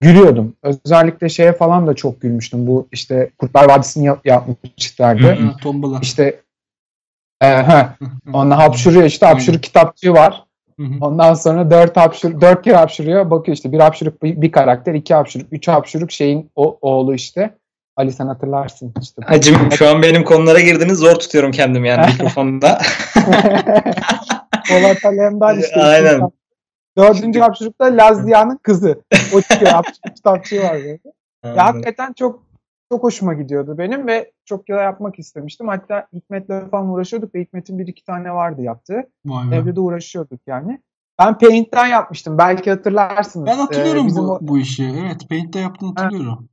gülüyordum. 0.00 0.54
Özellikle 0.62 1.28
şeye 1.28 1.52
falan 1.52 1.86
da 1.86 1.94
çok 1.94 2.20
gülmüştüm. 2.20 2.66
Bu 2.66 2.88
işte 2.92 3.30
Kurtlar 3.38 3.68
Vadisi'ni 3.68 4.06
yap- 4.06 4.26
yapmışlardı. 4.26 5.36
Tombala. 5.62 5.98
İşte 6.02 6.40
e, 7.40 7.46
he, 7.46 7.86
onunla 8.32 8.58
hapşuruyor 8.58 9.04
işte 9.04 9.26
hapşuru 9.26 9.58
kitapçığı 9.60 10.12
var. 10.12 10.44
Ondan 11.00 11.34
sonra 11.34 11.70
dört 11.70 11.96
hapşır, 11.96 12.40
dört 12.40 12.62
kere 12.62 12.76
hapşırıyor. 12.76 13.30
Bakıyor 13.30 13.56
işte 13.56 13.72
bir 13.72 13.78
hapşırık 13.80 14.22
bir, 14.22 14.42
bir 14.42 14.52
karakter, 14.52 14.94
iki 14.94 15.14
hapşırık, 15.14 15.52
üç 15.52 15.68
hapşırık 15.68 16.10
şeyin 16.12 16.50
o, 16.56 16.78
oğlu 16.80 17.14
işte. 17.14 17.59
Ali 17.96 18.12
sen 18.12 18.26
hatırlarsın 18.26 18.94
işte. 19.02 19.22
Hacım 19.24 19.56
şu 19.72 19.88
an 19.88 20.02
benim 20.02 20.24
konulara 20.24 20.60
girdiniz 20.60 20.98
zor 20.98 21.14
tutuyorum 21.14 21.50
kendim 21.50 21.84
yani 21.84 22.06
mikrofonda. 22.12 22.78
Polat 24.68 25.04
Alemdar 25.04 25.56
işte. 25.56 25.80
Aynen. 25.82 26.30
Dördüncü 26.98 27.40
hapşırıkta 27.40 27.84
Lazlia'nın 27.84 28.56
kızı. 28.62 29.02
O 29.34 29.40
çıkıyor 29.52 29.70
hapşırık 29.70 30.16
kitapçığı 30.16 30.62
var 30.62 30.74
böyle. 30.74 30.98
Ya 31.44 31.64
hakikaten 31.66 32.12
çok 32.12 32.42
çok 32.92 33.02
hoşuma 33.02 33.34
gidiyordu 33.34 33.78
benim 33.78 34.06
ve 34.06 34.32
çok 34.44 34.68
da 34.68 34.82
yapmak 34.82 35.18
istemiştim. 35.18 35.68
Hatta 35.68 36.06
Hikmet'le 36.12 36.70
falan 36.70 36.88
uğraşıyorduk 36.88 37.34
ve 37.34 37.40
Hikmet'in 37.40 37.78
bir 37.78 37.86
iki 37.86 38.04
tane 38.04 38.34
vardı 38.34 38.62
yaptığı. 38.62 39.02
Evde 39.52 39.76
de 39.76 39.80
uğraşıyorduk 39.80 40.40
yani. 40.46 40.80
Ben 41.18 41.38
Paint'ten 41.38 41.86
yapmıştım. 41.86 42.38
Belki 42.38 42.70
hatırlarsınız. 42.70 43.46
Ben 43.46 43.58
hatırlıyorum 43.58 44.04
Ee, 44.04 44.06
bizim 44.06 44.22
bu, 44.24 44.32
o- 44.32 44.38
bu 44.40 44.58
işi. 44.58 44.84
Evet 45.06 45.28
Paint'te 45.28 45.58
yaptığını 45.60 45.88
hatırlıyorum. 45.96 46.48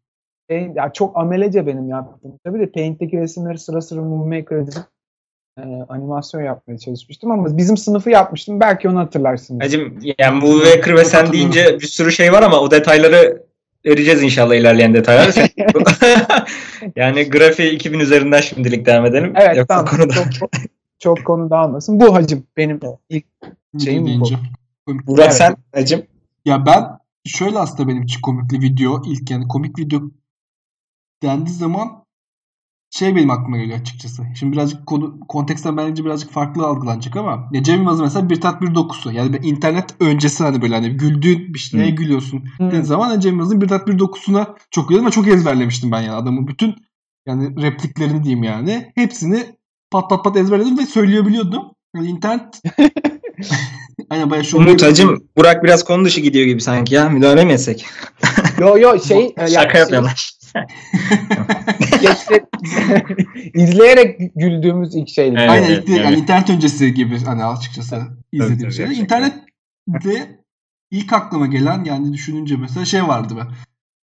Paint- 0.50 0.78
ya 0.78 0.94
çok 0.94 1.18
amelece 1.18 1.68
benim 1.68 1.90
yaptığım. 1.90 2.32
Tabii 2.46 2.60
de 2.60 2.72
Paint'teki 2.72 3.18
resimleri 3.18 3.58
sıra 3.58 3.82
sıra 3.82 4.02
Movie 4.02 4.40
Maker 4.40 4.58
edip 4.58 4.74
e, 5.58 5.62
animasyon 5.90 6.42
yapmaya 6.42 6.78
çalışmıştım 6.78 7.32
ama 7.32 7.58
bizim 7.58 7.78
sınıfı 7.78 8.10
yapmıştım. 8.10 8.60
Belki 8.60 8.90
onu 8.90 9.00
hatırlarsınız. 9.00 9.62
Hacım 9.64 10.00
yani 10.20 10.42
bu 10.42 10.64
Waker 10.64 10.96
ve 10.96 11.06
sen 11.06 11.34
deyince 11.34 11.78
bir 11.82 11.88
sürü 11.88 12.12
şey 12.12 12.34
var 12.34 12.44
ama 12.44 12.60
o 12.60 12.72
detayları 12.72 13.44
vereceğiz 13.86 14.24
inşallah 14.24 14.56
ilerleyen 14.56 14.94
detaylar. 14.94 15.36
Yani 16.96 17.30
grafiği 17.30 17.72
2000 17.72 18.00
üzerinden 18.00 18.42
şimdilik 18.42 18.86
devam 18.86 19.06
edelim. 19.06 19.34
Evet 19.36 19.58
Yoksa 19.58 19.86
tamam. 19.86 19.86
konuda. 19.86 20.32
Çok, 20.32 20.50
çok 21.00 21.26
konu 21.26 21.50
dağılmasın. 21.50 22.00
Bu 22.00 22.16
hacım 22.16 22.44
benim 22.58 22.80
ilk 23.10 23.26
Şeyim 23.84 24.04
bu. 24.04 24.08
deyince. 24.08 24.36
Burak 24.88 25.26
Evet. 25.26 25.34
sen 25.34 25.56
hacım. 25.76 26.02
Ya 26.46 26.66
ben 26.66 26.84
şöyle 27.26 27.60
aslında 27.60 27.90
benim 27.90 28.04
için 28.04 28.22
komikli 28.22 28.62
video 28.62 29.02
ilk 29.06 29.32
yani 29.32 29.48
komik 29.48 29.80
video 29.80 30.02
dendiği 31.24 31.56
zaman 31.56 32.04
şey 32.90 33.16
benim 33.16 33.30
aklıma 33.30 33.58
geliyor 33.58 33.80
açıkçası. 33.80 34.24
Şimdi 34.40 34.54
birazcık 34.54 34.88
konu, 34.88 35.20
konteksten 35.28 35.78
bence 35.78 36.06
birazcık 36.06 36.32
farklı 36.32 36.66
algılanacak 36.66 37.16
ama 37.16 37.50
ya 37.52 37.64
Cem 37.64 37.76
Yılmaz'ın 37.78 38.04
mesela 38.06 38.30
bir 38.30 38.42
tat 38.42 38.62
bir 38.62 38.76
dokusu. 38.76 39.12
Yani 39.12 39.34
ben 39.34 39.42
internet 39.48 39.96
öncesi 40.00 40.44
hani 40.44 40.62
böyle 40.62 40.76
hani 40.76 40.90
güldüğün 40.90 41.54
bir 41.54 41.60
şeye 41.60 41.92
Hı. 41.92 41.96
gülüyorsun. 41.96 42.44
Dediğin 42.60 42.84
zaman 42.84 43.10
hani 43.10 43.22
Cem 43.22 43.32
Yılmaz'ın 43.32 43.62
bir 43.62 43.68
tat 43.68 43.88
bir 43.88 44.00
dokusuna 44.00 44.56
çok 44.72 44.90
gülüyordum 44.90 45.08
ve 45.08 45.12
çok 45.12 45.28
ezberlemiştim 45.28 45.92
ben 45.92 46.02
yani 46.02 46.16
adamın 46.16 46.48
bütün 46.48 46.76
yani 47.28 47.62
repliklerini 47.62 48.24
diyeyim 48.24 48.44
yani. 48.44 48.92
Hepsini 48.96 49.44
pat 49.92 50.10
pat 50.10 50.24
pat 50.24 50.38
ezberledim 50.38 50.78
ve 50.78 50.86
söyleyebiliyordum. 50.86 51.64
Yani 51.96 52.08
internet 52.08 52.62
Aynen 54.10 54.30
bayağı 54.30 54.46
şu 54.46 54.58
Umut 54.58 54.84
hacım 54.84 55.24
Burak 55.38 55.64
biraz 55.64 55.84
konu 55.84 56.06
dışı 56.06 56.22
gidiyor 56.22 56.46
gibi 56.46 56.62
sanki 56.62 56.96
ya. 56.96 57.10
Müdahale 57.10 57.46
mi 57.46 57.54
etsek? 57.54 57.86
Yo 58.60 58.78
yo 58.78 59.00
şey 59.00 59.26
e, 59.38 59.48
Şaka 59.48 59.72
şey- 59.72 59.82
yapıyorlar. 59.82 60.37
İşte 62.02 62.46
izleyerek 63.54 64.36
güldüğümüz 64.36 64.96
ilk 64.96 65.10
şeyler. 65.10 65.40
Evet, 65.40 65.50
Aynen 65.50 65.68
evet, 65.68 65.80
ilk 65.80 65.88
de- 65.88 65.92
yani 65.92 66.08
evet. 66.08 66.18
internet 66.18 66.50
öncesi 66.50 66.94
gibi 66.94 67.20
hani 67.26 67.46
açıkçası 67.46 68.02
izlediğim 68.32 68.60
tabii, 68.60 68.74
şeyler. 68.74 68.92
İnternette 68.92 70.40
ilk 70.92 71.14
aklıma 71.14 71.48
gelen 71.48 71.84
yani 71.84 72.14
düşününce 72.14 72.58
mesela 72.58 72.86
şey 72.86 73.08
vardı 73.08 73.34
ben. 73.38 73.48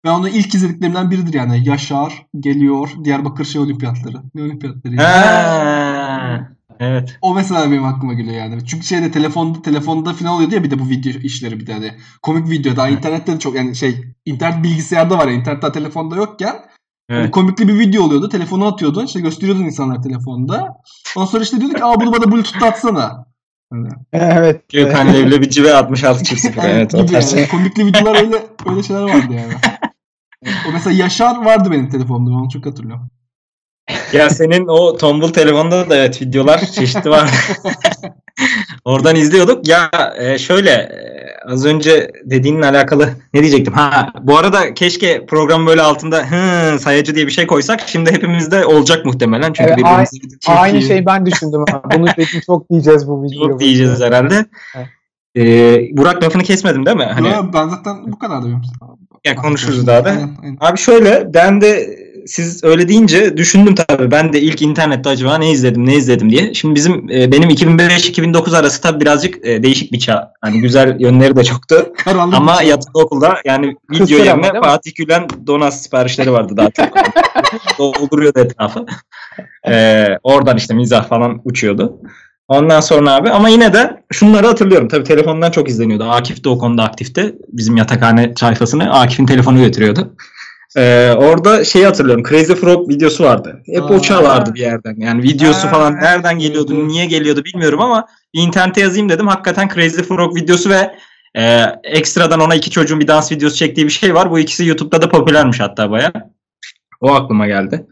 Ben 0.03 0.11
onu 0.11 0.29
ilk 0.29 0.55
izlediklerimden 0.55 1.11
biridir 1.11 1.33
yani. 1.33 1.69
Yaşar 1.69 2.25
geliyor 2.39 2.89
Diyarbakır 3.03 3.45
şey 3.45 3.61
olimpiyatları. 3.61 4.17
Ne 4.35 4.41
olimpiyatları? 4.41 4.95
ya? 4.95 6.51
Evet. 6.81 7.17
O 7.21 7.33
mesela 7.33 7.71
benim 7.71 7.85
aklıma 7.85 8.13
geliyor 8.13 8.35
yani. 8.35 8.65
Çünkü 8.65 8.85
şeyde 8.85 9.11
telefonda 9.11 9.61
telefonda 9.61 10.13
falan 10.13 10.33
oluyordu 10.33 10.55
ya 10.55 10.63
bir 10.63 10.71
de 10.71 10.79
bu 10.79 10.89
video 10.89 11.11
işleri 11.21 11.59
bir 11.59 11.67
de 11.67 11.73
hani 11.73 11.91
komik 12.21 12.49
video 12.49 12.75
daha 12.75 12.89
internette 12.89 13.33
de 13.35 13.39
çok 13.39 13.55
yani 13.55 13.75
şey 13.75 14.01
internet 14.25 14.63
bilgisayarda 14.63 15.17
var 15.17 15.27
ya 15.27 15.33
internette 15.33 15.71
telefonda 15.71 16.15
yokken 16.15 16.55
hani 17.09 17.19
Evet. 17.19 17.31
komikli 17.31 17.67
bir 17.67 17.79
video 17.79 18.03
oluyordu. 18.03 18.29
Telefonu 18.29 18.65
atıyordun 18.67 19.05
işte 19.05 19.19
gösteriyordun 19.21 19.63
insanlar 19.63 20.01
telefonda. 20.03 20.67
Ondan 21.15 21.27
sonra 21.27 21.43
işte 21.43 21.59
diyorduk 21.59 21.77
ki 21.77 21.83
aa 21.85 21.99
bunu 21.99 22.13
bana 22.13 22.31
bluetooth'ta 22.31 22.67
atsana. 22.67 23.25
Hani, 23.71 23.87
Evet. 24.13 24.69
Gökhan 24.69 25.13
Leblebici 25.13 25.63
ve 25.63 25.73
66 25.75 26.23
çift 26.23 26.41
sıfır. 26.41 26.61
Evet. 26.65 26.95
o 26.95 27.05
gibi 27.05 27.13
yani. 27.13 27.47
Komikli 27.47 27.85
videolar 27.85 28.21
öyle 28.21 28.35
öyle 28.69 28.83
şeyler 28.83 29.01
vardı 29.03 29.33
yani. 29.33 29.53
O 30.69 30.71
mesela 30.73 30.95
Yaşar 30.95 31.45
vardı 31.45 31.71
benim 31.71 31.89
telefonumda. 31.89 32.29
ben 32.31 32.35
Onu 32.35 32.49
çok 32.49 32.65
hatırlıyorum. 32.65 33.09
Ya 34.13 34.29
senin 34.29 34.67
o 34.67 34.97
tombul 34.97 35.29
telefonda 35.33 35.89
da 35.89 35.95
evet 35.95 36.21
videolar 36.21 36.59
çeşitli 36.71 37.09
var. 37.09 37.31
Oradan 38.85 39.15
izliyorduk. 39.15 39.67
Ya 39.67 39.91
e, 40.17 40.37
şöyle 40.37 40.69
e, 40.69 41.21
az 41.45 41.65
önce 41.65 42.11
dediğinle 42.25 42.65
alakalı 42.65 43.09
ne 43.33 43.41
diyecektim? 43.41 43.73
Ha 43.73 44.13
bu 44.21 44.37
arada 44.37 44.73
keşke 44.73 45.25
program 45.25 45.67
böyle 45.67 45.81
altında 45.81 46.31
hı, 46.31 46.79
sayacı 46.79 47.15
diye 47.15 47.27
bir 47.27 47.31
şey 47.31 47.47
koysak. 47.47 47.81
Şimdi 47.87 48.11
hepimizde 48.11 48.65
olacak 48.65 49.05
muhtemelen. 49.05 49.53
Çünkü 49.53 49.69
Evet, 49.69 49.77
birbirimize 49.77 50.37
Çok 50.41 50.55
Aynı 50.57 50.81
şey 50.81 51.05
ben 51.05 51.25
düşündüm. 51.25 51.65
Bunu 51.97 52.05
peki 52.15 52.41
çok 52.45 52.69
diyeceğiz 52.69 53.07
bu 53.07 53.23
videoda. 53.23 53.49
çok 53.49 53.59
diyeceğiz 53.59 54.01
herhalde. 54.01 54.45
Evet. 54.75 54.87
Ee, 55.37 55.97
Burak 55.97 56.23
lafını 56.23 56.43
kesmedim 56.43 56.85
değil 56.85 56.97
mi? 56.97 57.03
Hani 57.13 57.27
Yo, 57.27 57.33
ben 57.53 57.67
zaten 57.67 58.11
bu 58.11 58.19
kadar 58.19 58.41
da 58.41 58.45
benim. 58.45 58.61
ya 59.25 59.35
konuşuruz 59.35 59.87
daha 59.87 60.05
da. 60.05 60.09
Aynen, 60.09 60.37
aynen. 60.43 60.57
Abi 60.59 60.77
şöyle 60.77 61.33
ben 61.33 61.61
de 61.61 61.97
siz 62.27 62.63
öyle 62.63 62.87
deyince 62.87 63.37
düşündüm 63.37 63.75
tabii. 63.75 64.11
Ben 64.11 64.33
de 64.33 64.41
ilk 64.41 64.61
internette 64.61 65.09
acaba 65.09 65.37
ne 65.37 65.51
izledim 65.51 65.85
ne 65.85 65.95
izledim 65.95 66.29
diye. 66.29 66.53
Şimdi 66.53 66.75
bizim 66.75 67.09
e, 67.09 67.31
benim 67.31 67.49
2005-2009 67.49 68.57
arası 68.57 68.81
tabii 68.81 69.01
birazcık 69.01 69.45
e, 69.45 69.63
değişik 69.63 69.91
bir 69.91 69.99
çağ. 69.99 70.33
Hani 70.41 70.61
güzel 70.61 70.99
yönleri 70.99 71.35
de 71.35 71.43
çoktu. 71.43 71.93
Karanlık 71.97 72.37
Ama 72.37 72.61
yatılı 72.61 73.03
okulda 73.03 73.37
yani 73.45 73.75
video 73.91 74.05
Kısır 74.05 74.27
ama 74.27 74.45
yerine? 74.47 74.61
Fatih 74.61 74.95
Gülen 74.95 75.27
Donas 75.47 75.81
siparişleri 75.81 76.31
vardı 76.31 76.57
daha 76.57 76.71
çok. 76.71 76.87
Dolduruyordu 77.79 78.39
etrafı. 78.39 78.85
E, 79.67 80.07
oradan 80.23 80.57
işte 80.57 80.73
mizah 80.73 81.07
falan 81.07 81.41
uçuyordu. 81.45 81.99
Ondan 82.47 82.79
sonra 82.79 83.13
abi 83.13 83.29
ama 83.29 83.49
yine 83.49 83.73
de 83.73 84.03
şunları 84.11 84.47
hatırlıyorum. 84.47 84.87
Tabii 84.87 85.03
telefondan 85.03 85.51
çok 85.51 85.69
izleniyordu. 85.69 86.03
Akif 86.03 86.43
de 86.43 86.49
o 86.49 86.57
konuda 86.57 86.83
aktifti. 86.83 87.35
Bizim 87.47 87.77
yatakhane 87.77 88.33
sayfasını 88.39 88.99
Akif'in 88.99 89.25
telefonu 89.25 89.59
götürüyordu. 89.59 90.13
Ee, 90.77 91.13
orada 91.17 91.63
şeyi 91.63 91.85
hatırlıyorum. 91.85 92.23
Crazy 92.29 92.53
Frog 92.53 92.89
videosu 92.89 93.23
vardı. 93.23 93.61
Hep 93.65 93.91
o 93.91 93.95
Aa. 93.95 94.01
çalardı 94.01 94.53
bir 94.53 94.59
yerden. 94.59 94.95
Yani 94.97 95.23
videosu 95.23 95.67
Aa, 95.67 95.71
falan 95.71 95.95
nereden 95.95 96.39
geliyordu, 96.39 96.87
niye 96.87 97.05
geliyordu 97.05 97.43
bilmiyorum 97.45 97.81
ama 97.81 98.07
internete 98.33 98.81
yazayım 98.81 99.09
dedim. 99.09 99.27
Hakikaten 99.27 99.69
Crazy 99.75 100.01
Frog 100.01 100.35
videosu 100.35 100.69
ve 100.69 100.95
e, 101.35 101.65
ekstradan 101.83 102.39
ona 102.39 102.55
iki 102.55 102.71
çocuğun 102.71 102.99
bir 102.99 103.07
dans 103.07 103.31
videosu 103.31 103.55
çektiği 103.55 103.85
bir 103.85 103.91
şey 103.91 104.15
var. 104.15 104.31
Bu 104.31 104.39
ikisi 104.39 104.65
YouTube'da 104.65 105.01
da 105.01 105.09
popülermiş 105.09 105.59
hatta 105.59 105.91
baya. 105.91 106.11
O 107.01 107.13
aklıma 107.13 107.47
geldi. 107.47 107.85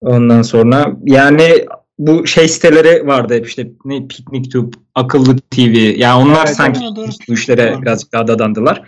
Ondan 0.00 0.42
sonra 0.42 0.92
yani 1.04 1.66
bu 1.98 2.26
şey 2.26 2.48
siteleri 2.48 3.06
vardı 3.06 3.34
hep 3.34 3.48
işte 3.48 3.70
ne 3.84 4.06
PicnicTube, 4.06 4.76
Akıllı 4.94 5.36
TV. 5.38 5.94
Yani 5.96 6.24
onlar 6.24 6.46
Evet, 6.46 6.56
sanki 6.56 6.80
bu 7.28 7.34
işlere 7.34 7.82
birazcık 7.82 8.12
daha 8.12 8.28
dadandılar. 8.28 8.82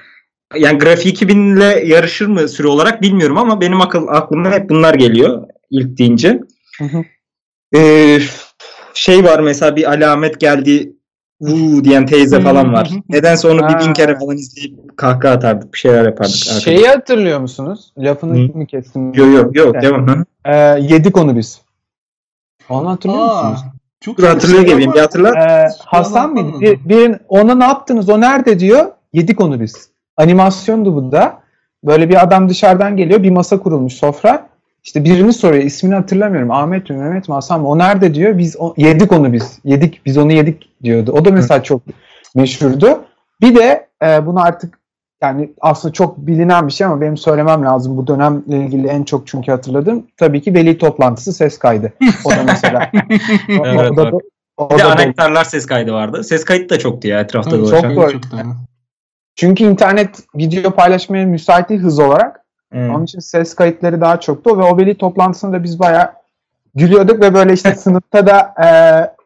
Yani 0.55 0.79
grafik 0.79 1.07
2000 1.07 1.57
ile 1.57 1.87
yarışır 1.87 2.27
mı 2.27 2.49
süre 2.49 2.69
olarak 2.69 3.03
bilmiyorum 3.03 3.38
ama 3.38 3.61
benim 3.61 3.81
akıl 3.81 4.09
aklıma 4.09 4.51
hep 4.51 4.71
bunlar 4.71 4.95
geliyor 4.95 5.43
ilk 5.71 5.99
deyince. 5.99 6.41
Hı 6.79 6.85
hı. 6.85 7.05
Ee, 7.79 8.19
şey 8.95 9.25
var 9.25 9.41
mesela 9.41 9.77
bir 9.77 9.91
alamet 9.93 10.41
geldi 10.41 10.93
vuu 11.41 11.85
diyen 11.85 12.07
teyze 12.07 12.41
falan 12.41 12.73
var. 12.73 12.91
Nedense 13.09 13.49
onu 13.49 13.69
bir 13.69 13.87
bin 13.87 13.93
kere 13.93 14.19
falan 14.19 14.37
izleyip 14.37 14.97
kahkaha 14.97 15.33
atardık. 15.33 15.75
Bir 15.75 15.79
şeyler 15.79 16.05
yapardık. 16.05 16.35
Şeyi 16.35 16.87
hatırlıyor 16.88 17.41
musunuz? 17.41 17.93
Lafını 17.99 18.35
Hı. 18.38 18.59
mı 18.59 18.67
kestim? 18.67 19.15
Yok 19.15 19.35
yok 19.35 19.57
yok 19.57 19.83
devam. 19.83 20.07
Hı. 20.07 20.25
Ee, 20.45 20.57
yedik 20.81 21.17
onu 21.17 21.37
biz. 21.37 21.61
Onu 22.69 22.91
hatırlıyor 22.91 23.29
Aa, 23.29 23.43
musunuz? 23.43 23.73
çok 24.01 24.19
Dur 24.19 24.25
hatırlıyor 24.25 24.62
gibiyim. 24.62 24.93
Bir 24.93 25.01
hatırla. 25.01 25.29
Ee, 25.29 25.67
Hasan 25.85 26.33
mıydı? 26.33 26.61
Bir, 26.61 26.88
birin, 26.88 27.17
ona 27.29 27.55
ne 27.55 27.65
yaptınız? 27.65 28.09
O 28.09 28.21
nerede 28.21 28.59
diyor? 28.59 28.87
Yedik 29.12 29.41
onu 29.41 29.61
biz. 29.61 29.91
Animasyondu 30.16 30.94
bu 30.94 31.12
da. 31.12 31.42
Böyle 31.85 32.09
bir 32.09 32.22
adam 32.25 32.48
dışarıdan 32.48 32.96
geliyor. 32.96 33.22
Bir 33.22 33.31
masa 33.31 33.59
kurulmuş 33.59 33.92
sofra. 33.92 34.46
İşte 34.85 35.05
birini 35.05 35.33
soruyor. 35.33 35.62
ismini 35.64 35.94
hatırlamıyorum. 35.94 36.51
Ahmet 36.51 36.90
mi 36.90 36.96
Mehmet 36.96 37.29
mi 37.29 37.35
Hasan 37.35 37.61
mı? 37.61 37.68
O 37.68 37.79
nerede 37.79 38.14
diyor. 38.14 38.38
Biz 38.38 38.57
o- 38.59 38.75
yedik 38.77 39.12
onu 39.12 39.33
biz. 39.33 39.59
Yedik. 39.64 40.07
Biz 40.07 40.18
onu 40.18 40.33
yedik 40.33 40.68
diyordu. 40.83 41.12
O 41.12 41.25
da 41.25 41.31
mesela 41.31 41.62
çok 41.62 41.83
meşhurdu. 42.35 43.05
Bir 43.40 43.55
de 43.57 43.87
e, 44.05 44.27
bunu 44.27 44.42
artık 44.42 44.79
yani 45.22 45.53
aslında 45.61 45.92
çok 45.92 46.18
bilinen 46.18 46.66
bir 46.68 46.72
şey 46.72 46.87
ama 46.87 47.01
benim 47.01 47.16
söylemem 47.16 47.64
lazım. 47.64 47.96
Bu 47.96 48.07
dönemle 48.07 48.57
ilgili 48.57 48.87
en 48.88 49.03
çok 49.05 49.27
çünkü 49.27 49.51
hatırladım. 49.53 50.07
Tabii 50.16 50.42
ki 50.42 50.55
veli 50.55 50.79
toplantısı 50.79 51.33
ses 51.33 51.59
kaydı. 51.59 51.92
O 52.25 52.31
da 52.31 52.42
mesela. 52.46 52.90
o, 53.61 53.66
Evet, 53.66 53.90
o 53.90 53.96
da, 53.96 54.11
o 54.57 54.70
Bir 54.70 54.75
de 54.79 54.83
da- 54.83 54.92
anahtarlar 54.92 55.44
ses 55.44 55.66
kaydı 55.66 55.92
vardı. 55.92 56.25
Ses 56.25 56.44
kayıt 56.44 56.70
da 56.70 56.79
çoktu 56.79 57.09
ya 57.09 57.20
etrafta 57.20 57.51
Tabii, 57.51 57.61
dolaşan. 57.62 57.94
çok- 57.94 58.12
çok, 58.12 58.22
çok 58.22 58.33
da. 58.33 58.42
Çünkü 59.37 59.64
internet 59.64 60.18
video 60.35 60.71
paylaşmaya 60.71 61.27
müsait 61.27 61.68
değil 61.68 61.81
hız 61.81 61.99
olarak. 61.99 62.40
Hı. 62.73 62.79
Onun 62.79 63.05
için 63.05 63.18
ses 63.18 63.55
kayıtları 63.55 64.01
daha 64.01 64.21
çoktu 64.21 64.59
ve 64.59 64.62
o 64.62 64.79
veli 64.79 64.99
toplantısında 64.99 65.62
biz 65.62 65.79
bayağı 65.79 66.12
gülüyorduk 66.75 67.23
ve 67.23 67.35
böyle 67.35 67.53
işte 67.53 67.75
sınıfta 67.77 68.27
da 68.27 68.55
e, 68.64 68.68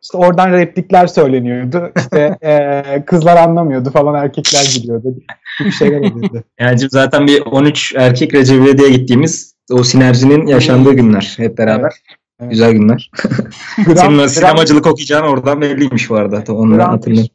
İşte 0.03 0.19
oradan 0.19 0.53
replikler 0.53 1.07
söyleniyordu. 1.07 1.92
İşte 1.97 2.37
e, 2.42 3.05
kızlar 3.07 3.37
anlamıyordu 3.37 3.90
falan 3.90 4.14
erkekler 4.14 4.79
gülüyordu. 4.81 5.14
Bir 5.61 5.71
şeyler 5.71 5.99
oluyordu. 5.99 6.42
Yani 6.61 6.79
zaten 6.79 7.27
bir 7.27 7.40
13 7.40 7.95
erkek 7.97 8.35
Recep 8.35 8.57
İvedik'e 8.57 8.90
gittiğimiz 8.90 9.55
o 9.73 9.83
sinerjinin 9.83 10.47
yaşandığı 10.47 10.92
günler 10.92 11.35
hep 11.37 11.59
beraber. 11.59 11.92
Evet. 12.40 12.51
Güzel 12.51 12.73
günler. 12.73 13.11
Gram, 13.85 13.97
Senin 13.97 14.16
gram, 14.16 14.29
sinemacılık 14.29 14.87
okuyacağın 14.87 15.27
oradan 15.27 15.61
belliymiş 15.61 16.11
bu 16.11 16.16
arada. 16.16 16.53
Onu 16.53 16.75
gram, 16.75 16.90
hatırlıyorum. 16.90 17.31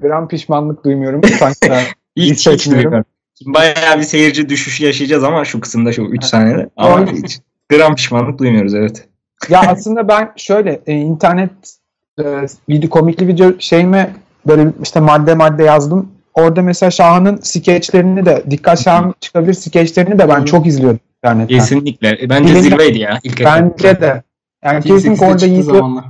gram 0.00 0.28
pişmanlık 0.28 0.84
duymuyorum. 0.84 1.20
Sanki 1.24 1.70
İlk 2.16 2.66
duymuyorum. 2.66 3.04
Bayağı 3.46 3.98
bir 3.98 4.02
seyirci 4.02 4.48
düşüşü 4.48 4.84
yaşayacağız 4.84 5.24
ama 5.24 5.44
şu 5.44 5.60
kısımda 5.60 5.92
şu 5.92 6.02
3 6.02 6.24
saniyede. 6.24 6.68
Ama 6.76 7.06
hiç 7.12 7.40
gram 7.68 7.94
pişmanlık 7.94 8.38
duymuyoruz 8.38 8.74
evet. 8.74 9.08
ya 9.48 9.60
aslında 9.60 10.08
ben 10.08 10.32
şöyle 10.36 10.80
e, 10.86 10.92
internet 10.92 11.50
e, 12.18 12.24
video 12.68 12.90
komikli 12.90 13.28
video 13.28 13.52
şeyime 13.58 14.14
böyle 14.46 14.72
işte 14.82 15.00
madde 15.00 15.34
madde 15.34 15.64
yazdım. 15.64 16.08
Orada 16.34 16.62
mesela 16.62 16.90
Şahan'ın 16.90 17.36
skeçlerini 17.42 18.26
de 18.26 18.44
Dikkat 18.50 18.84
Şahan 18.84 19.14
çıkabilir 19.20 19.54
skeçlerini 19.54 20.18
de 20.18 20.28
ben 20.28 20.44
çok 20.44 20.66
izliyordum 20.66 21.00
internetten. 21.26 21.58
Kesinlikle. 21.58 22.18
Bence 22.30 22.54
Bilimden- 22.54 22.62
zirveydi 22.62 22.98
ya 22.98 23.20
ilk. 23.22 23.44
Bence 23.44 24.00
de. 24.00 24.22
Yani 24.64 24.78
2008'de 24.78 24.88
kesinlikle 24.88 25.26
orada 25.26 25.38
çıktığı 25.38 25.52
Yiğit, 25.52 25.64
zamanlar. 25.64 26.04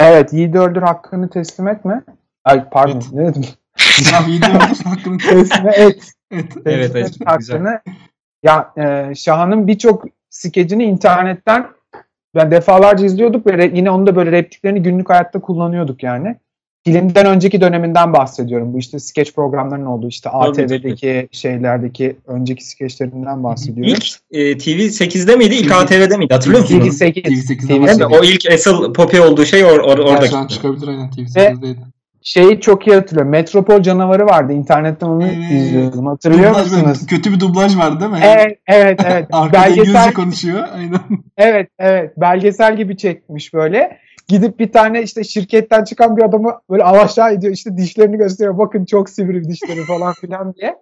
evet, 0.00 0.32
Yiğit 0.32 0.54
Öldür 0.54 0.82
hakkını 0.82 1.30
teslim 1.30 1.68
etme. 1.68 2.02
Ay 2.44 2.64
pardon 2.70 2.94
Evet. 2.94 3.12
ne 3.12 3.26
dedim? 3.26 3.44
İyi 4.28 4.42
diyorsun 4.42 4.84
hakkını. 4.90 5.18
teslim 5.18 5.68
et. 5.68 5.74
Evet. 5.76 6.12
Evet, 6.30 6.52
evet, 6.66 6.96
et 6.96 7.14
güzel. 7.38 7.58
hakkını. 7.58 7.80
Ya 8.42 8.72
e, 8.76 9.14
Şahan'ın 9.14 9.66
birçok 9.68 10.04
skecini 10.30 10.84
internetten 10.84 11.66
ben 12.34 12.50
defalarca 12.50 13.06
izliyorduk 13.06 13.46
ve 13.46 13.50
re- 13.50 13.76
yine 13.76 13.90
onun 13.90 14.06
da 14.06 14.16
böyle 14.16 14.32
repliklerini 14.32 14.82
günlük 14.82 15.10
hayatta 15.10 15.40
kullanıyorduk 15.40 16.02
yani. 16.02 16.36
Filmden 16.86 17.26
önceki 17.26 17.60
döneminden 17.60 18.12
bahsediyorum. 18.12 18.74
Bu 18.74 18.78
işte 18.78 18.98
skeç 18.98 19.34
programlarının 19.34 19.86
olduğu 19.86 20.08
işte 20.08 20.30
ATV'deki 20.30 21.28
şeylerdeki 21.32 22.16
önceki 22.26 22.66
skeçlerinden 22.66 23.44
bahsediyorum. 23.44 23.94
İlk 23.94 24.04
e, 24.30 24.58
TV 24.58 24.68
8'de 24.80 25.36
miydi? 25.36 25.54
İlk 25.54 25.72
ATV'de 25.72 26.16
miydi? 26.16 26.34
Hatırlıyor 26.34 26.62
musun? 26.62 26.80
onu? 26.80 26.86
TV8. 26.86 26.90
TV8'de 26.90 27.74
TV8. 27.74 27.88
Hem 27.88 27.98
de 27.98 28.06
o 28.06 28.24
ilk 28.24 28.50
asıl 28.52 28.92
popi 28.92 29.20
olduğu 29.20 29.44
şey 29.44 29.64
or, 29.64 29.70
or, 29.70 29.78
Orada 29.84 30.02
oradaki. 30.02 30.30
şu 30.30 30.36
an 30.36 30.46
çıkabilir 30.46 30.88
aynen 30.88 31.10
TV8'deydi. 31.10 31.76
Şeyi 32.26 32.60
çok 32.60 32.86
iyi 32.86 32.96
hatırlıyorum. 32.96 33.30
Metropol 33.30 33.82
canavarı 33.82 34.26
vardı. 34.26 34.52
İnternetten 34.52 35.06
onu 35.06 35.24
Evet. 35.24 35.52
izliyordum. 35.52 36.06
Hatırlıyor 36.06 36.50
Dublaj 36.50 36.72
böyle 36.72 36.82
musunuz? 36.82 37.06
Kötü 37.06 37.32
bir 37.32 37.40
dublaj 37.40 37.76
vardı 37.76 38.00
değil 38.00 38.10
mi? 38.10 38.18
Evet, 38.22 38.58
evet, 38.66 39.00
evet. 39.06 39.28
Arkada 39.32 39.66
İngilizce 39.66 39.94
belgesel, 39.94 40.14
konuşuyor. 40.14 40.68
Aynen. 40.74 41.00
evet, 41.36 41.68
evet. 41.78 42.12
Belgesel 42.16 42.76
gibi 42.76 42.96
çekmiş 42.96 43.54
böyle. 43.54 43.98
Gidip 44.28 44.58
bir 44.58 44.72
tane 44.72 45.02
işte 45.02 45.24
şirketten 45.24 45.84
çıkan 45.84 46.16
bir 46.16 46.22
adamı 46.22 46.60
böyle 46.70 46.82
alaşağı 46.82 47.32
ediyor. 47.32 47.52
İşte 47.52 47.76
dişlerini 47.76 48.16
gösteriyor. 48.16 48.58
Bakın 48.58 48.84
çok 48.84 49.10
sivri 49.10 49.48
dişleri 49.48 49.84
falan 49.84 50.12
filan 50.20 50.54
diye. 50.54 50.76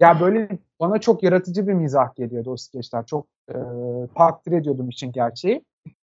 Ya 0.00 0.20
böyle 0.20 0.48
bana 0.80 0.98
çok 0.98 1.22
yaratıcı 1.22 1.68
bir 1.68 1.72
mizah 1.72 2.14
geliyordu 2.14 2.50
o 2.50 2.56
skeçler. 2.56 3.06
Çok 3.06 3.26
e, 3.48 3.56
takdir 4.16 4.52
ediyordum 4.52 4.88
için 4.88 5.12
gerçeği. 5.12 5.64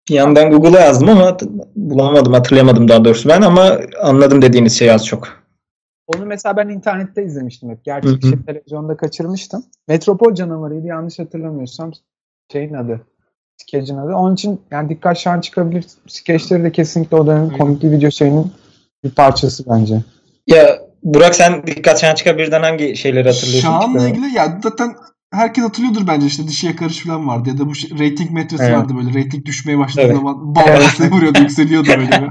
Yandan 0.09 0.51
Google'a 0.51 0.81
yazdım 0.81 1.09
ama 1.09 1.37
bulamadım, 1.75 2.33
hatırlayamadım 2.33 2.87
daha 2.87 3.05
doğrusu 3.05 3.29
ben 3.29 3.41
ama 3.41 3.79
anladım 4.01 4.41
dediğiniz 4.41 4.79
şey 4.79 4.91
az 4.91 5.05
çok. 5.05 5.27
Onu 6.07 6.25
mesela 6.25 6.57
ben 6.57 6.69
internette 6.69 7.23
izlemiştim 7.23 7.69
hep. 7.69 8.05
Hı. 8.05 8.21
şey 8.21 8.31
televizyonda 8.47 8.97
kaçırmıştım. 8.97 9.65
Metropol 9.87 10.33
canavarıydı 10.33 10.87
yanlış 10.87 11.19
hatırlamıyorsam 11.19 11.91
şeyin 12.51 12.73
adı. 12.73 13.01
Skecin 13.57 13.97
adı. 13.97 14.13
Onun 14.13 14.33
için 14.33 14.61
yani 14.71 14.89
dikkat 14.89 15.17
şu 15.17 15.29
an 15.29 15.41
çıkabilir. 15.41 15.85
Skeçleri 16.07 16.63
de 16.63 16.71
kesinlikle 16.71 17.17
o 17.17 17.27
dönemin 17.27 17.49
komikli 17.49 17.91
video 17.91 18.11
şeyinin 18.11 18.51
bir 19.03 19.11
parçası 19.11 19.63
bence. 19.69 20.01
Ya 20.47 20.79
Burak 21.05 21.35
sen 21.35 21.67
dikkat 21.67 21.99
sen 21.99 22.15
çıkar 22.15 22.37
birden 22.37 22.61
hangi 22.61 22.95
şeyleri 22.95 23.27
hatırlıyorsun? 23.27 23.61
Şahan'la 23.61 23.99
Çıkar. 23.99 24.09
ilgili 24.09 24.35
ya 24.35 24.59
zaten 24.63 24.95
herkes 25.31 25.63
hatırlıyordur 25.63 26.07
bence 26.07 26.27
işte 26.27 26.47
dişiye 26.47 26.75
karış 26.75 26.99
falan 26.99 27.27
vardı 27.27 27.49
ya 27.49 27.57
da 27.57 27.65
bu 27.67 27.75
şey, 27.75 27.91
rating 27.91 28.31
metresi 28.31 28.63
Evet. 28.63 28.77
vardı 28.77 28.93
böyle 28.97 29.09
rating 29.19 29.45
düşmeye 29.45 29.77
başladığı 29.79 30.05
Evet. 30.05 30.15
zaman 30.15 30.55
bağlantısına 30.55 31.11
vuruyordu 31.11 31.39
yükseliyordu 31.39 31.87
böyle. 31.87 32.29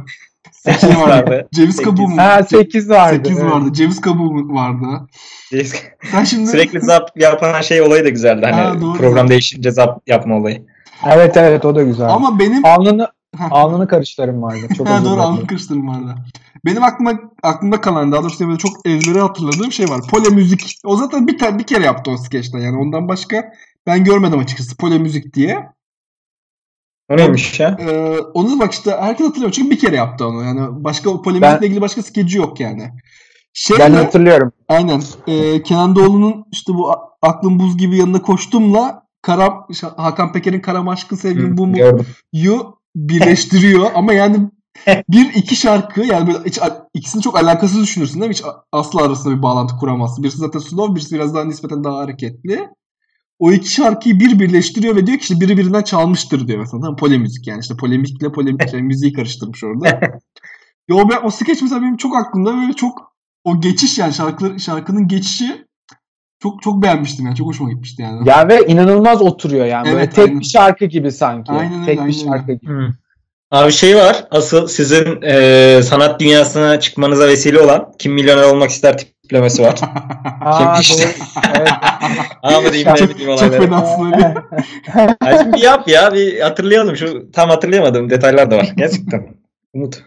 Sekiz 0.52 0.80
Şey 0.80 0.90
vardı. 0.90 1.30
vardı. 1.30 1.48
Ceviz 1.54 1.76
kabuğu 1.76 2.09
mu? 2.09 2.18
Ha 2.18 2.42
8 2.42 2.90
vardı. 2.90 3.16
8 3.16 3.38
evet. 3.38 3.52
vardı. 3.52 3.72
Ceviz 3.72 4.00
kabuğu 4.00 4.33
mu 4.33 4.54
vardı. 4.54 5.09
Sen 6.11 6.24
şimdi 6.24 6.50
Sürekli 6.50 6.80
zap 6.80 7.11
yapan 7.16 7.61
şey 7.61 7.83
olayı 7.83 8.04
da 8.04 8.09
güzeldi. 8.09 8.46
Hani 8.46 8.54
Ha, 8.54 8.80
doğru. 8.80 8.98
program 8.98 9.28
değişince 9.28 9.70
zap 9.70 10.02
yapma 10.07 10.37
olayı. 10.37 10.66
Evet 11.07 11.37
evet 11.37 11.64
o 11.64 11.74
da 11.74 11.83
güzel. 11.83 12.09
ama 12.09 12.38
benim 12.38 12.64
Alnını. 12.66 13.09
alnını 13.51 13.88
karıştırırım 13.88 14.42
vardı. 14.42 14.66
Çok 14.77 14.88
Ha, 14.88 14.97
doğru 14.99 15.05
dilerim. 15.05 15.20
alnı 15.20 15.47
karıştırdım 15.47 15.88
vardı. 15.88 16.14
Benim 16.64 16.83
aklıma 16.83 17.12
aklımda 17.42 17.81
kalan 17.81 18.12
daha 18.12 18.23
doğrusu 18.23 18.47
böyle 18.49 18.59
çok 18.59 18.73
ezbere 18.87 19.20
hatırladığım 19.20 19.73
şey 19.73 19.88
var. 19.88 20.01
Pole 20.11 20.29
müzik. 20.29 20.79
O 20.85 20.97
zaten 20.97 21.27
bir, 21.27 21.38
tane 21.38 21.59
bir 21.59 21.64
kere 21.64 21.85
yaptı 21.85 22.11
o 22.11 22.16
skeçten 22.16 22.59
yani 22.59 22.77
ondan 22.79 23.09
başka 23.09 23.53
ben 23.87 24.05
görmedim 24.05 24.38
açıkçası 24.38 24.77
pole 24.77 24.99
müzik 24.99 25.35
diye. 25.35 25.68
O 27.11 27.16
neymiş 27.16 27.61
ya? 27.61 27.77
Ee, 27.81 28.18
onu 28.18 28.59
bak 28.61 28.73
işte 28.73 28.97
herkes 29.01 29.27
hatırlıyor 29.27 29.53
çünkü 29.53 29.70
bir 29.70 29.79
kere 29.79 29.97
yaptı 29.97 30.27
onu. 30.27 30.42
Yani 30.44 30.85
başka 30.85 31.11
o 31.11 31.23
pole 31.23 31.38
müzikle 31.38 31.59
Ben- 31.61 31.66
ilgili 31.66 31.81
başka 31.81 32.03
skeci 32.03 32.38
yok 32.38 32.61
yani. 32.61 32.90
Şey 33.53 33.77
Ben 33.79 33.92
de- 33.92 33.97
hatırlıyorum. 33.97 34.53
aynen. 34.68 35.03
Ee, 35.27 35.62
Kenan 35.62 35.97
Doğulu'nun 35.97 36.44
işte 36.53 36.75
bu 36.75 36.92
aklım 37.23 37.59
buz 37.59 37.77
gibi 37.79 37.97
yanına 37.97 38.23
koştumla 38.23 39.05
Karam, 39.23 39.66
Hakan 39.97 40.33
Peker'in 40.33 40.61
Karam 40.61 40.88
Aşkın 40.88 41.16
Sevgim 41.16 41.57
Bu 41.57 41.66
Mu 41.66 41.77
yu 42.33 42.79
birleştiriyor 42.96 43.90
ama 43.94 44.12
yani 44.12 44.50
bir 45.09 45.35
iki 45.35 45.57
şarkı 45.57 46.00
yani 46.00 46.26
böyle 46.26 46.38
hiç, 46.44 46.59
ikisini 46.94 47.22
çok 47.22 47.38
alakasız 47.38 47.83
düşünürsün 47.83 48.20
değil 48.20 48.28
mi? 48.28 48.35
Hiç 48.35 48.42
asla 48.72 49.02
arasında 49.02 49.37
bir 49.37 49.42
bağlantı 49.42 49.76
kuramazsın. 49.76 50.24
Birisi 50.24 50.38
zaten 50.38 50.59
slow, 50.59 50.94
birisi 50.94 51.14
biraz 51.14 51.35
daha 51.35 51.44
nispeten 51.44 51.85
daha 51.85 51.96
hareketli. 51.96 52.68
O 53.38 53.52
iki 53.52 53.70
şarkıyı 53.70 54.20
bir 54.20 54.38
birleştiriyor 54.38 54.96
ve 54.96 55.07
diyor 55.07 55.18
ki 55.18 55.22
işte 55.22 55.40
biri 55.40 55.59
birinden 55.59 55.83
çalmıştır 55.83 56.48
diyor 56.48 56.59
mesela. 56.59 56.80
Tamam, 56.80 56.96
polemüzik 56.96 57.46
yani 57.46 57.61
işte 57.61 57.76
polemikle 57.76 58.33
polemik 58.33 58.70
şey, 58.70 58.83
müziği 58.83 59.12
karıştırmış 59.12 59.64
orada. 59.64 59.88
ya 60.88 60.96
o, 60.96 61.09
o 61.24 61.30
skeç 61.30 61.62
mesela 61.62 61.83
benim 61.83 61.96
çok 61.96 62.16
aklımda 62.16 62.57
böyle 62.57 62.72
çok 62.72 63.14
o 63.44 63.61
geçiş 63.61 63.98
yani 63.98 64.14
şarkılar, 64.14 64.59
şarkının 64.59 65.09
geçişi 65.09 65.66
çok 66.44 66.62
çok 66.62 66.83
beğenmiştim 66.83 67.26
yani. 67.26 67.37
Çok 67.37 67.46
hoşuma 67.46 67.70
gitmişti 67.70 68.02
yani. 68.02 68.28
Ya 68.28 68.48
ve 68.48 68.66
inanılmaz 68.66 69.22
oturuyor 69.22 69.66
yani. 69.66 69.87
Böyle 69.87 69.96
Evet, 69.96 70.14
tek 70.14 70.28
aynen. 70.28 70.40
bir 70.40 70.44
şarkı 70.44 70.85
gibi 70.85 71.12
sanki. 71.12 71.52
Aynen 71.52 71.74
öyle, 71.74 71.87
tek 71.87 71.98
aynen 71.98 72.12
bir 72.12 72.16
öyle. 72.18 72.24
şarkı 72.28 72.52
gibi. 72.52 72.72
Hı. 72.72 72.88
Abi 73.50 73.72
şey 73.72 73.96
var. 73.96 74.24
Asıl 74.30 74.68
sizin 74.68 75.22
e, 75.22 75.80
sanat 75.83 76.20
dünyasına 76.20 76.80
çıkmanıza 76.80 77.28
vesile 77.28 77.61
olan 77.61 77.92
Kim 77.98 78.12
Milyoner 78.12 78.42
Olmak 78.42 78.70
ister 78.70 78.98
tiplemesi 78.98 79.62
var. 79.62 79.80
Aa, 80.40 80.78
işte. 80.80 81.09
Evet. 81.59 81.68
Ama 82.42 82.72
diyeyim 82.72 82.88
ne 82.90 82.94
bileyim 82.94 83.18
çok 83.18 83.28
olayları. 83.28 83.62
fena 83.62 83.76
aslında. 83.76 84.35
Ya 85.26 85.38
şimdi 85.38 85.57
bir 85.57 85.62
yap 85.62 85.88
ya 85.88 86.14
bir 86.14 86.40
hatırlayalım. 86.40 86.96
Şu 86.96 87.33
tam 87.33 87.48
hatırlayamadım 87.48 88.11
detaylar 88.11 88.50
da 88.50 88.57
var. 88.57 88.72
Gerçekten. 88.76 89.26
Umut. 89.74 90.02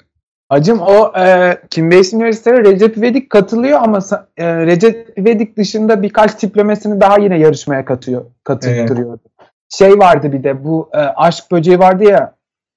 Acım 0.50 0.80
o 0.82 1.18
e, 1.18 1.58
Kim 1.70 1.92
Basic 1.92 2.18
Üniversitesi'ne 2.18 2.64
Recep 2.64 2.98
İvedik 2.98 3.30
katılıyor 3.30 3.80
ama 3.82 4.00
e, 4.38 4.66
Recep 4.66 5.18
İvedik 5.18 5.58
dışında 5.58 6.02
birkaç 6.02 6.36
tiplemesini 6.36 7.02
daha 7.02 7.18
yine 7.18 7.40
yarışmaya 7.40 7.86
katıyor, 7.86 8.26
katıltırıyordu. 8.44 9.22
Şey 9.70 10.00
vardı 10.00 10.32
bir 10.32 10.44
de 10.44 10.64
bu 10.64 10.90
e, 10.94 10.98
Aşk 10.98 11.52
Böceği 11.52 11.80
vardı 11.80 12.04
ya 12.04 12.36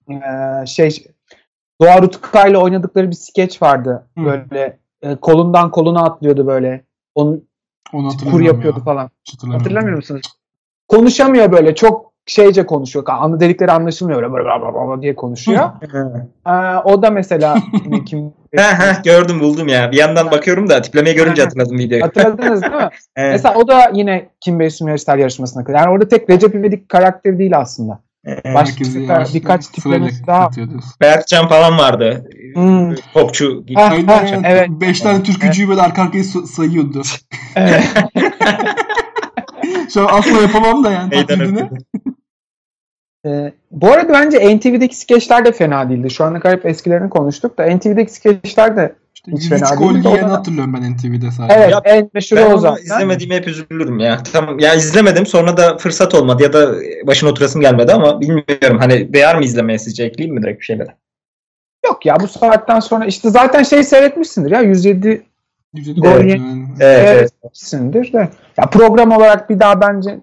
e, 0.08 0.66
şey 0.66 1.06
Doğa 1.80 2.02
Rutkay'la 2.02 2.58
oynadıkları 2.58 3.10
bir 3.10 3.16
skeç 3.16 3.62
vardı. 3.62 4.06
Hı. 4.18 4.24
Böyle 4.24 4.78
e, 5.02 5.16
kolundan 5.16 5.70
koluna 5.70 6.04
atlıyordu 6.04 6.46
böyle. 6.46 6.84
Onu 7.14 7.40
Onu 7.92 8.08
kur 8.30 8.40
yapıyordu 8.40 8.78
ya. 8.78 8.84
falan. 8.84 9.10
Hatırlamıyor 9.52 9.96
musunuz? 9.96 10.22
Konuşamıyor 10.88 11.52
böyle 11.52 11.74
çok 11.74 12.09
şeyce 12.30 12.66
konuşuyor. 12.66 13.04
Anlı 13.08 13.40
dedikleri 13.40 13.72
anlaşılmıyor. 13.72 14.22
Böyle 14.22 14.32
bla 14.44 14.60
bla 14.60 14.74
bla 14.88 15.02
diye 15.02 15.14
konuşuyor. 15.14 15.70
Ee, 16.46 16.50
o 16.84 17.02
da 17.02 17.10
mesela 17.10 17.58
kim 18.06 18.32
gördüm 19.04 19.40
buldum 19.40 19.68
ya. 19.68 19.92
Bir 19.92 19.96
yandan 19.96 20.30
bakıyorum 20.30 20.70
da 20.70 20.82
tiplemeyi 20.82 21.16
görünce 21.16 21.42
hatırladım 21.42 21.78
videoyu. 21.78 22.04
hatırladınız 22.04 22.62
değil 22.62 22.72
mi? 22.74 22.88
Evet. 23.16 23.32
Mesela 23.32 23.54
o 23.54 23.68
da 23.68 23.90
yine 23.94 24.28
Kim 24.40 24.60
Basic 24.60 24.84
Üniversitesi 24.84 25.20
yarışmasına 25.20 25.62
katılıyor. 25.62 25.80
Yani 25.84 25.92
orada 25.94 26.08
tek 26.08 26.30
Recep 26.30 26.54
İvedik 26.54 26.88
karakteri 26.88 27.38
değil 27.38 27.58
aslında. 27.58 28.00
Evet. 28.24 28.54
Başka 28.54 28.84
birkaç 29.34 29.66
tiplemesi 29.66 30.26
daha. 30.26 30.50
Berkcan 31.00 31.48
falan 31.48 31.78
vardı. 31.78 32.28
Hmm. 32.54 32.94
Popçu 33.14 33.66
gibi. 33.66 33.80
Evet. 34.44 34.68
Beş 34.70 35.00
tane 35.00 35.22
türkücüyü 35.22 35.68
böyle 35.68 35.80
arka 35.82 36.02
arkaya 36.02 36.24
sa- 36.24 36.46
sayıyordu. 36.46 37.02
Evet. 37.56 37.84
Şu 39.94 40.00
an 40.08 40.18
asla 40.18 40.42
yapamam 40.42 40.84
da 40.84 40.90
yani 40.90 41.08
Meydan 41.10 41.38
taklidini. 41.38 41.68
Ee, 43.26 43.52
bu 43.70 43.92
arada 43.92 44.12
bence 44.12 44.56
NTV'deki 44.56 44.96
skeçler 44.96 45.44
de 45.44 45.52
fena 45.52 45.88
değildi. 45.90 46.10
Şu 46.10 46.24
ana 46.24 46.40
kadar 46.40 46.56
hep 46.56 46.66
eskilerini 46.66 47.10
konuştuk 47.10 47.58
da 47.58 47.64
NTV'deki 47.76 48.12
skeçler 48.12 48.76
de 48.76 48.94
İşte 49.14 49.32
Hiç 49.32 49.44
103 49.44 49.60
fena 49.60 49.74
gol 49.74 49.94
değil 49.94 50.04
de 50.04 50.08
yiyeni 50.08 50.26
o 50.26 50.28
da- 50.30 50.32
hatırlıyorum 50.32 50.74
ben 50.74 50.92
NTV'de 50.96 51.30
sadece. 51.30 51.54
evet 51.58 51.70
Ya, 51.70 51.80
en 51.84 52.10
meşhuru 52.14 52.40
Ben 52.40 52.46
o 52.46 52.52
onu 52.52 52.58
zaten. 52.58 52.82
izlemediğime 52.82 53.36
hep 53.36 53.48
üzülürüm 53.48 53.98
ya. 54.00 54.22
Tamam 54.32 54.58
ya 54.58 54.74
izlemedim 54.74 55.26
sonra 55.26 55.56
da 55.56 55.76
fırsat 55.78 56.14
olmadı 56.14 56.42
ya 56.42 56.52
da 56.52 56.74
başına 57.06 57.30
oturasım 57.30 57.60
gelmedi 57.60 57.92
ama 57.92 58.20
bilmiyorum 58.20 58.78
hani 58.78 59.12
değer 59.14 59.38
mi 59.38 59.44
izlemeye 59.44 59.78
sizce 59.78 60.04
ekleyeyim 60.04 60.34
mi 60.34 60.42
direkt 60.42 60.60
bir 60.60 60.64
şeylere? 60.64 60.96
Yok 61.86 62.06
ya 62.06 62.16
bu 62.20 62.28
saatten 62.28 62.80
sonra 62.80 63.04
işte 63.06 63.30
zaten 63.30 63.62
şey 63.62 63.84
seyretmişsindir 63.84 64.50
ya 64.50 64.60
107 64.60 65.22
107 65.74 66.00
Gol 66.00 66.24
ye- 66.24 66.36
yani. 66.36 66.64
Evet, 66.80 67.32
evet. 67.44 68.12
de. 68.12 68.28
Ya 68.58 68.66
program 68.70 69.10
olarak 69.12 69.50
bir 69.50 69.60
daha 69.60 69.80
bence 69.80 70.20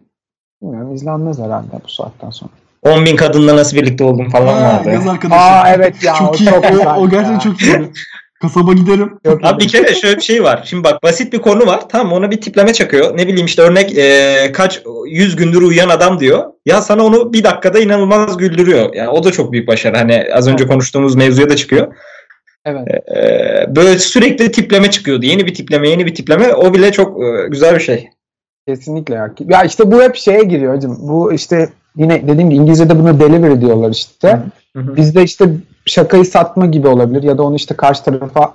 bilmiyorum 0.62 0.93
izlenmez 0.95 1.39
herhalde 1.39 1.67
bu 1.83 1.89
saatten 1.89 2.29
sonra. 2.29 2.51
10 2.88 3.06
bin 3.06 3.15
kadınla 3.15 3.56
nasıl 3.56 3.78
birlikte 3.78 4.04
oldum 4.04 4.30
falan 4.30 4.62
Aa, 4.62 4.63
vardı. 4.63 4.89
Yaz 4.89 5.08
arkadaşım. 5.08 5.43
Aa 5.43 5.73
evet 5.76 6.04
ya 6.04 6.13
çok 6.13 6.34
o 6.34 6.38
iyi. 6.38 6.50
çok 6.50 6.65
O, 6.65 7.02
o 7.02 7.10
gerçekten 7.10 7.34
ya. 7.34 7.39
çok 7.39 7.62
iyi. 7.62 7.91
Kasaba 8.41 8.73
giderim. 8.73 9.19
Çok 9.26 9.45
Abi 9.45 9.63
bir 9.63 9.67
kere 9.67 9.95
şöyle 9.95 10.17
bir 10.17 10.21
şey 10.21 10.43
var. 10.43 10.63
Şimdi 10.65 10.84
bak 10.84 11.04
basit 11.04 11.34
bir 11.34 11.39
konu 11.39 11.65
var. 11.65 11.89
Tamam 11.89 12.13
ona 12.13 12.32
bir 12.32 12.41
tipleme 12.41 12.73
çakıyor. 12.73 13.17
Ne 13.17 13.28
bileyim 13.28 13.45
işte 13.45 13.62
örnek 13.62 13.97
e, 13.97 14.52
kaç 14.54 14.82
yüz 15.08 15.36
gündür 15.36 15.62
uyuyan 15.62 15.89
adam 15.89 16.19
diyor. 16.19 16.43
Ya 16.65 16.82
sana 16.82 17.04
onu 17.06 17.34
bir 17.34 17.43
dakikada 17.43 17.80
inanılmaz 17.80 18.38
güldürüyor. 18.38 18.93
Yani 18.93 19.10
o 19.10 19.23
da 19.23 19.32
çok 19.32 19.52
büyük 19.52 19.67
başarı. 19.67 19.97
Hani 19.97 20.28
az 20.34 20.47
önce 20.47 20.67
konuştuğumuz 20.67 21.15
mevzuya 21.15 21.50
da 21.50 21.56
çıkıyor. 21.56 21.93
Evet. 22.65 22.88
E, 23.17 23.76
böyle 23.76 24.00
sürekli 24.00 24.52
tipleme 24.52 24.91
çıkıyordu. 24.91 25.26
Yeni 25.26 25.45
bir 25.45 25.54
tipleme, 25.54 25.89
yeni 25.89 26.06
bir 26.06 26.15
tipleme. 26.15 26.54
O 26.54 26.73
bile 26.73 26.91
çok 26.91 27.23
e, 27.23 27.47
güzel 27.50 27.76
bir 27.76 27.80
şey. 27.80 28.10
Kesinlikle 28.67 29.15
ya. 29.15 29.34
Ya 29.39 29.63
işte 29.63 29.91
bu 29.91 30.02
hep 30.04 30.15
şeye 30.15 30.43
giriyor 30.43 30.76
hacım. 30.76 30.97
Bu 31.00 31.34
işte 31.34 31.69
yine 31.97 32.27
dediğim 32.27 32.49
gibi 32.49 32.62
İngilizce'de 32.62 32.99
buna 32.99 33.19
delivery 33.19 33.62
diyorlar 33.62 33.89
işte. 33.89 34.41
Hı 34.75 34.79
hı. 34.79 34.95
Bizde 34.95 35.23
işte 35.23 35.49
şakayı 35.86 36.25
satma 36.25 36.65
gibi 36.65 36.88
olabilir 36.88 37.23
ya 37.23 37.38
da 37.38 37.43
onu 37.43 37.55
işte 37.55 37.75
karşı 37.75 38.03
tarafa 38.03 38.53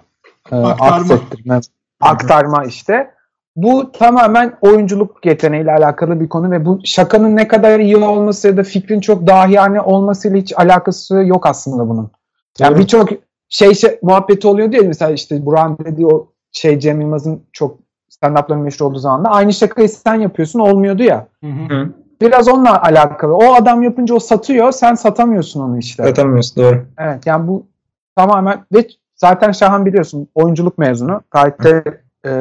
e, 0.52 0.56
Aktarma. 0.56 0.96
aksettirme, 0.96 1.60
aktarma 2.00 2.64
işte. 2.64 3.10
Bu 3.56 3.92
tamamen 3.92 4.52
oyunculuk 4.60 5.26
yeteneğiyle 5.26 5.72
alakalı 5.72 6.20
bir 6.20 6.28
konu 6.28 6.50
ve 6.50 6.66
bu 6.66 6.80
şakanın 6.84 7.36
ne 7.36 7.48
kadar 7.48 7.80
iyi 7.80 7.96
olması 7.96 8.48
ya 8.48 8.56
da 8.56 8.62
fikrin 8.62 9.00
çok 9.00 9.26
dahiyane 9.26 9.80
olmasıyla 9.80 10.38
hiç 10.38 10.52
alakası 10.58 11.14
yok 11.14 11.46
aslında 11.46 11.88
bunun. 11.88 12.10
Yani 12.58 12.78
birçok 12.78 13.08
şey, 13.48 13.74
şey 13.74 13.98
muhabbeti 14.02 14.48
oluyor 14.48 14.72
diye 14.72 14.82
mesela 14.82 15.10
işte 15.10 15.46
Buran 15.46 15.78
dediği 15.78 16.06
o 16.06 16.26
şey 16.52 16.78
Cem 16.78 17.00
Yılmaz'ın 17.00 17.42
çok 17.52 17.78
stand-up'ların 18.10 18.62
meşhur 18.62 18.86
olduğu 18.86 18.98
zaman 18.98 19.24
da 19.24 19.28
aynı 19.28 19.52
şakayı 19.52 19.88
sen 19.88 20.14
yapıyorsun 20.14 20.58
olmuyordu 20.58 21.02
ya. 21.02 21.26
Hı 21.44 21.50
hı. 21.50 21.88
Biraz 22.26 22.48
onunla 22.48 22.82
alakalı. 22.82 23.34
O 23.34 23.54
adam 23.54 23.82
yapınca 23.82 24.14
o 24.14 24.18
satıyor, 24.18 24.72
sen 24.72 24.94
satamıyorsun 24.94 25.60
onu 25.60 25.78
işte. 25.78 26.02
Satamıyorsun 26.02 26.64
doğru. 26.64 26.84
Evet 26.98 27.26
yani 27.26 27.48
bu 27.48 27.66
tamamen 28.16 28.64
ve 28.72 28.86
zaten 29.14 29.52
Şahan 29.52 29.86
biliyorsun 29.86 30.28
oyunculuk 30.34 30.78
mezunu. 30.78 31.20
Gayet 31.30 31.64
de 31.64 31.84
e, 32.26 32.32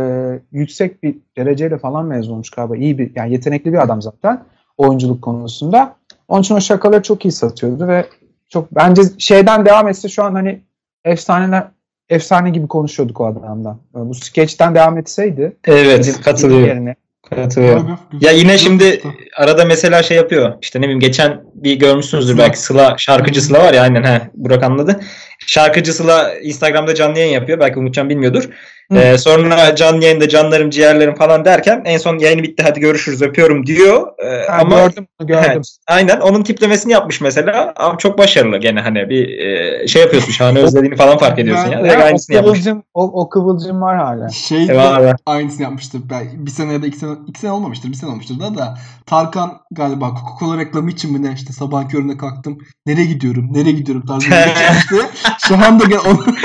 yüksek 0.52 1.04
bir 1.04 1.15
dereceyle 1.38 1.78
falan 1.78 2.06
mezun 2.06 2.34
olmuş 2.34 2.50
galiba. 2.50 2.78
İyi 2.78 2.98
bir 2.98 3.12
yani 3.15 3.32
yetenekli 3.32 3.74
bir 3.74 3.84
adam 3.84 4.02
zaten 4.02 4.44
oyunculuk 4.78 5.22
konusunda. 5.22 5.96
Onun 6.28 6.41
için 6.41 6.56
o 6.56 6.62
şakaları 6.62 7.04
çok 7.04 7.26
iyi 7.26 7.32
satıyordu 7.32 7.88
ve 7.88 8.06
çok 8.50 8.76
bence 8.76 9.02
şeyden 9.17 9.65
devam 9.65 9.88
etse 9.88 10.10
şu 10.10 10.24
an 10.24 10.34
hani 10.34 10.62
efsaneler 11.06 11.63
efsane 12.10 12.50
gibi 12.50 12.67
konuşuyorduk 12.67 13.22
o 13.22 13.26
adamdan. 13.26 13.78
Bu 13.94 14.13
skeçten 14.13 14.76
devam 14.76 14.98
etseydi 14.98 15.58
Evet 15.65 16.22
katılıyorum. 16.24 16.67
yerine. 16.67 16.96
Katılıyorum. 17.36 18.00
Güzel. 18.12 18.28
Ya 18.28 18.38
yine 18.38 18.58
şimdi 18.58 19.02
arada 19.38 19.65
mesela 19.65 20.04
şey 20.04 20.17
yapıyor. 20.17 20.54
İşte 20.62 20.80
ne 20.80 20.84
bileyim 20.84 21.00
geçen 21.00 21.41
bir 21.54 21.74
görmüşsünüzdür 21.74 22.38
belki 22.38 22.60
Sıla 22.60 22.96
şarkıcı 22.98 23.41
Sıla 23.41 23.60
var 23.60 23.74
ya 23.74 23.82
aynen 23.82 24.04
he 24.04 24.22
Burak 24.34 24.63
anladı. 24.63 25.00
Şarkıcı 25.47 25.93
Sıla 25.93 26.34
Instagram'da 26.39 26.95
canlı 26.95 27.19
yayın 27.19 27.34
yapıyor. 27.34 27.60
Belki 27.60 27.80
Umutcan 27.80 28.10
bilmiyordur. 28.10 28.49
Hı. 28.91 28.97
Ee, 28.97 29.17
sonra 29.17 29.75
canlı 29.75 30.04
yayında 30.04 30.30
canlarım 30.30 30.69
ciğerlerim 30.69 31.15
falan 31.15 31.45
derken 31.45 31.82
en 31.86 31.97
son 31.97 32.19
yayını 32.19 32.43
bitti 32.43 32.63
hadi 32.63 32.80
görüşürüz 32.80 33.21
öpüyorum 33.21 33.65
diyor. 33.65 34.08
Ee, 34.25 34.51
Ha, 34.51 34.58
ama 34.62 34.80
gördüm 34.80 35.08
gördüm. 35.19 35.43
Evet, 35.51 35.65
aynen 35.88 36.19
onun 36.19 36.43
tiplemesini 36.43 36.93
yapmış 36.93 37.21
mesela. 37.21 37.73
Ama 37.75 37.97
çok 37.97 38.17
başarılı 38.17 38.58
gene 38.58 38.80
hani 38.80 39.10
bir 39.10 39.38
e, 39.39 39.88
şey 39.88 40.01
yapıyorsun 40.01 40.32
şahane 40.32 40.60
özlediğini 40.60 40.95
falan 40.95 41.17
fark 41.17 41.39
ediyorsun 41.39 41.65
Ben- 41.65 41.71
ya. 41.71 41.80
Ya, 41.80 41.86
Direkt 41.86 42.01
o, 42.01 42.06
aynısını 42.06 42.36
yapmış. 42.36 42.51
kıvılcım, 42.54 42.84
o, 42.93 43.04
o 43.21 43.30
kıvılcım 43.30 43.82
var 43.82 43.97
hala. 43.97 44.30
Şey 44.30 44.67
de 44.67 44.77
Var, 44.77 45.04
var. 45.04 45.15
aynısını 45.25 45.63
yapmıştı. 45.63 45.97
Ben, 46.10 46.45
bir 46.45 46.51
sene 46.51 46.73
ya 46.73 46.82
da 46.82 46.88
iki 46.88 46.97
sene, 46.97 47.12
iki 47.27 47.39
sene 47.39 47.51
olmamıştır. 47.51 47.89
Bir 47.89 47.95
sene 47.95 48.10
olmuştur 48.10 48.39
da 48.39 48.58
da. 48.58 48.77
Tarkan 49.06 49.58
galiba 49.71 50.06
Coca-Cola 50.06 50.60
reklamı 50.60 50.89
için 50.91 51.12
mi 51.13 51.23
ne 51.30 51.34
işte 51.34 51.54
sabah 51.54 51.89
köründe 51.89 52.17
kalktım. 52.17 52.58
Nereye 52.86 53.06
gidiyorum? 53.06 53.47
Nereye 53.51 53.71
gidiyorum 53.71 54.06
tarzı 54.06 54.25
bir 54.25 54.32
şey 54.32 54.39
yaptı. 54.63 54.95
Şahan 55.48 55.80
da 55.80 55.84
gene 55.84 56.00
onun, 56.00 56.38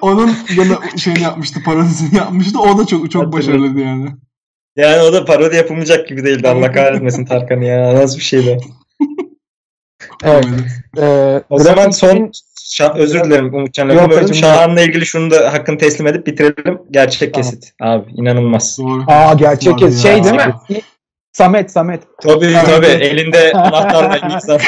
onun 0.00 0.30
gene 0.56 0.98
şeyini 0.98 1.22
yapmıştı. 1.22 1.62
Parodisini 1.64 2.16
yapmıştı. 2.16 2.60
O 2.60 2.78
da 2.78 2.86
çok 2.86 3.10
çok 3.10 3.32
başarılıydı 3.32 3.80
yani. 3.80 4.08
Yani 4.76 5.02
o 5.02 5.12
da 5.12 5.24
parodi 5.24 5.56
yapılmayacak 5.56 6.08
gibi 6.08 6.24
değildi. 6.24 6.48
Allah 6.48 6.72
kahretmesin 6.72 7.24
Tarkan'ı 7.24 7.64
ya. 7.64 7.94
Nasıl 7.94 8.18
bir 8.18 8.22
şeydi. 8.22 8.60
Evet. 10.24 10.46
Ee, 10.98 11.42
O 11.50 11.58
zaman 11.58 11.90
son 11.90 12.32
Şah, 12.70 12.96
özür 12.96 13.24
dilerim 13.24 13.54
Umutcan 13.54 13.88
lafı 13.88 14.10
böldüm. 14.10 14.34
Şahan'la 14.34 14.80
ilgili 14.80 15.06
şunu 15.06 15.30
da 15.30 15.52
hakkını 15.52 15.78
teslim 15.78 16.06
edip 16.06 16.26
bitirelim. 16.26 16.78
Gerçek 16.90 17.34
Tamam. 17.34 17.50
kesit. 17.50 17.72
Abi 17.80 18.10
inanılmaz. 18.12 18.78
Doğru. 18.80 19.04
Aa 19.06 19.34
gerçek 19.34 19.80
ya. 19.80 19.90
şey 19.90 20.24
değil 20.24 20.34
mi? 20.34 20.54
Samet 21.36 21.70
Samet. 21.70 22.02
Tabii 22.22 22.44
Evet. 22.44 22.66
tabii. 22.66 22.86
Elinde 22.86 23.52
anahtarla. 23.52 24.08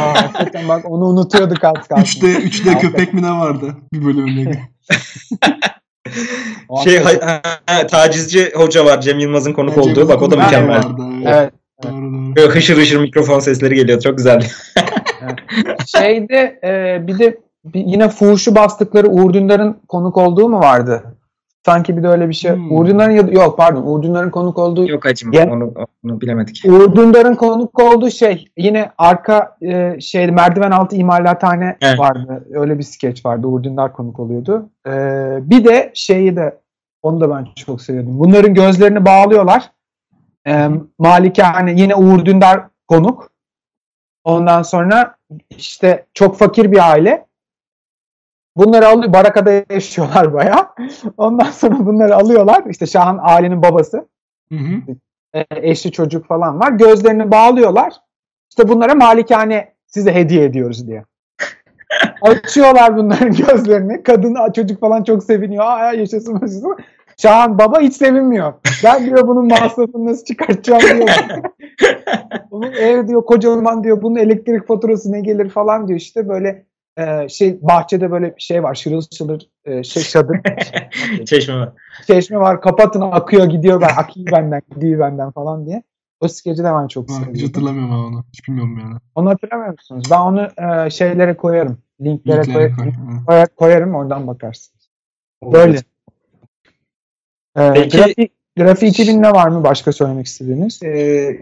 Aa, 0.00 0.22
hakikaten 0.22 0.68
bak 0.68 0.90
onu 0.90 1.04
unutuyorduk 1.04 1.64
az 1.64 1.88
kalsın. 1.88 2.20
3D, 2.20 2.26
3D 2.26 2.80
köpek 2.80 3.14
mi 3.14 3.22
ne 3.22 3.30
vardı 3.30 3.76
bir 3.92 4.04
bölümünde? 4.04 4.60
Şey 6.84 6.98
ha, 6.98 7.40
ha, 7.66 7.86
tacizci 7.86 8.52
hoca 8.54 8.84
var 8.84 9.00
Cem 9.00 9.18
Yılmaz'ın 9.18 9.52
konuk 9.52 9.74
Cem 9.74 9.82
olduğu. 9.82 10.08
Bak 10.08 10.22
o 10.22 10.30
da 10.30 10.36
mükemmel. 10.36 10.76
vardı, 10.76 11.02
evet. 11.22 11.34
Evet. 11.34 11.52
Doğru 11.82 11.92
doğru. 11.92 12.36
Böyle 12.36 12.52
hışır 12.52 12.76
hışır 12.76 13.00
mikrofon 13.00 13.40
sesleri 13.40 13.74
geliyor. 13.74 14.00
Çok 14.00 14.16
güzeldi. 14.16 14.46
Şeyde 15.86 16.60
e, 16.64 17.06
bir 17.06 17.18
de 17.18 17.38
bir, 17.64 17.80
yine 17.80 18.08
fuhuşu 18.08 18.54
bastıkları 18.54 19.08
Uğur 19.08 19.32
Dündar'ın 19.32 19.76
konuk 19.88 20.16
olduğu 20.16 20.48
mu 20.48 20.60
vardı? 20.60 21.15
Sanki 21.66 21.96
bir 21.96 22.02
de 22.02 22.08
öyle 22.08 22.28
bir 22.28 22.34
şey. 22.34 22.52
Hmm. 22.54 22.72
Uğur 22.72 22.86
Dündar'ın 22.86 23.12
ya- 23.12 23.42
yok 23.42 23.56
pardon 23.58 23.82
Uğur 23.82 24.02
Dündar'ın 24.02 24.30
konuk 24.30 24.58
olduğu 24.58 24.88
Yok 24.88 25.06
acım. 25.06 25.30
Gen- 25.32 25.48
Onu, 25.48 25.72
onu 26.04 26.20
bilemedik. 26.20 26.62
Uğur 26.68 26.96
Dündar'ın 26.96 27.34
konuk 27.34 27.80
olduğu 27.82 28.10
şey 28.10 28.44
yine 28.56 28.90
arka 28.98 29.56
e, 29.62 30.00
şey 30.00 30.30
merdiven 30.30 30.70
altı 30.70 30.96
imalathane 30.96 31.76
Evet. 31.82 31.98
vardı. 31.98 32.46
Öyle 32.54 32.78
bir 32.78 32.82
skeç 32.82 33.26
vardı. 33.26 33.46
Uğur 33.46 33.62
Dündar 33.62 33.92
konuk 33.92 34.20
oluyordu. 34.20 34.68
E, 34.86 34.90
bir 35.50 35.64
de 35.64 35.90
şeyi 35.94 36.36
de 36.36 36.58
onu 37.02 37.20
da 37.20 37.30
ben 37.30 37.46
çok 37.56 37.82
seviyordum. 37.82 38.18
Bunların 38.18 38.54
gözlerini 38.54 39.04
bağlıyorlar. 39.04 39.70
E, 40.48 40.68
Malikane 40.98 41.72
yine 41.72 41.94
Uğur 41.94 42.24
Dündar 42.24 42.60
konuk. 42.88 43.30
Ondan 44.24 44.62
sonra 44.62 45.14
işte 45.50 46.06
çok 46.14 46.36
fakir 46.38 46.72
bir 46.72 46.90
aile. 46.90 47.26
Bunları 48.56 48.88
alıyor. 48.88 49.12
Barakada 49.12 49.64
yaşıyorlar 49.70 50.34
bayağı. 50.34 50.68
Ondan 51.16 51.50
sonra 51.50 51.86
bunları 51.86 52.16
alıyorlar. 52.16 52.64
İşte 52.70 52.86
Şahan 52.86 53.18
ailenin 53.22 53.62
babası 53.62 54.08
Hı 54.52 54.58
hı. 54.58 54.96
e, 55.34 55.44
eşli 55.50 55.92
çocuk 55.92 56.26
falan 56.26 56.60
var. 56.60 56.72
Gözlerini 56.72 57.30
bağlıyorlar. 57.30 57.92
İşte 58.50 58.68
bunlara 58.68 58.94
malikane 58.94 59.72
size 59.86 60.14
hediye 60.14 60.44
ediyoruz 60.44 60.86
diye. 60.86 61.04
Açıyorlar 62.22 62.96
bunların 62.96 63.32
gözlerini. 63.32 64.02
Kadın 64.02 64.36
çocuk 64.52 64.80
falan 64.80 65.04
çok 65.04 65.24
seviniyor. 65.24 65.64
Aa 65.64 65.92
yaşasın 65.92 66.34
yaşasın. 66.34 66.76
Şahan 67.16 67.58
baba 67.58 67.80
hiç 67.80 67.94
sevinmiyor. 67.94 68.52
Ben 68.84 69.06
diyor 69.06 69.28
bunun 69.28 69.46
masrafını 69.46 70.06
nasıl 70.06 70.24
çıkartacağım 70.24 70.80
diyor. 70.80 71.08
bunun 72.50 72.72
ev 72.72 73.08
diyor 73.08 73.24
kocaman 73.24 73.84
diyor. 73.84 74.02
Bunun 74.02 74.16
elektrik 74.16 74.66
faturası 74.66 75.12
ne 75.12 75.20
gelir 75.20 75.50
falan 75.50 75.88
diyor. 75.88 75.98
İşte 76.00 76.28
böyle 76.28 76.66
e, 76.98 77.28
şey 77.28 77.58
bahçede 77.62 78.10
böyle 78.10 78.34
şey 78.38 78.62
var. 78.62 78.74
Şırıl 78.74 79.02
şırıl 79.18 79.38
e, 79.64 79.82
şey 79.82 80.02
çadır 80.02 80.40
Çeşme 81.26 81.54
var. 81.56 81.72
çeşme 82.06 82.38
var 82.38 82.60
kapatın 82.60 83.00
akıyor 83.00 83.44
gidiyor 83.46 83.80
ben 83.80 83.88
akıyor 83.96 84.26
benden 84.32 84.62
gidiyor 84.74 85.00
benden 85.00 85.30
falan 85.30 85.66
diye. 85.66 85.82
O 86.20 86.28
skeci 86.28 86.64
de 86.64 86.72
ben 86.74 86.86
çok 86.86 87.10
Ha, 87.10 87.14
Hiç 87.34 87.48
hatırlamıyorum 87.48 87.90
ben 87.90 87.96
onu. 87.96 88.24
Hiç 88.32 88.48
bilmiyorum 88.48 88.78
yani. 88.78 88.94
Onu 89.14 89.30
hatırlamıyor 89.30 89.72
musunuz? 89.72 90.08
Ben 90.10 90.20
onu 90.20 90.48
e, 90.86 90.90
şeylere 90.90 91.36
koyarım. 91.36 91.78
Linklere 92.00 92.36
Linklere 92.44 92.68
koy- 92.72 92.76
koy. 92.76 92.92
Hı. 92.92 93.24
koyar- 93.26 93.54
koyarım 93.56 93.94
oradan 93.94 94.26
bakarsınız. 94.26 94.88
Böyle. 95.52 95.78
E, 97.56 97.72
Peki- 97.74 97.96
Grafi, 97.98 98.28
Grafi 98.56 98.86
2000 98.86 99.22
ne 99.22 99.30
var 99.30 99.48
mı 99.48 99.64
başka 99.64 99.92
söylemek 99.92 100.26
istediğiniz? 100.26 100.80
Ee, 100.82 100.88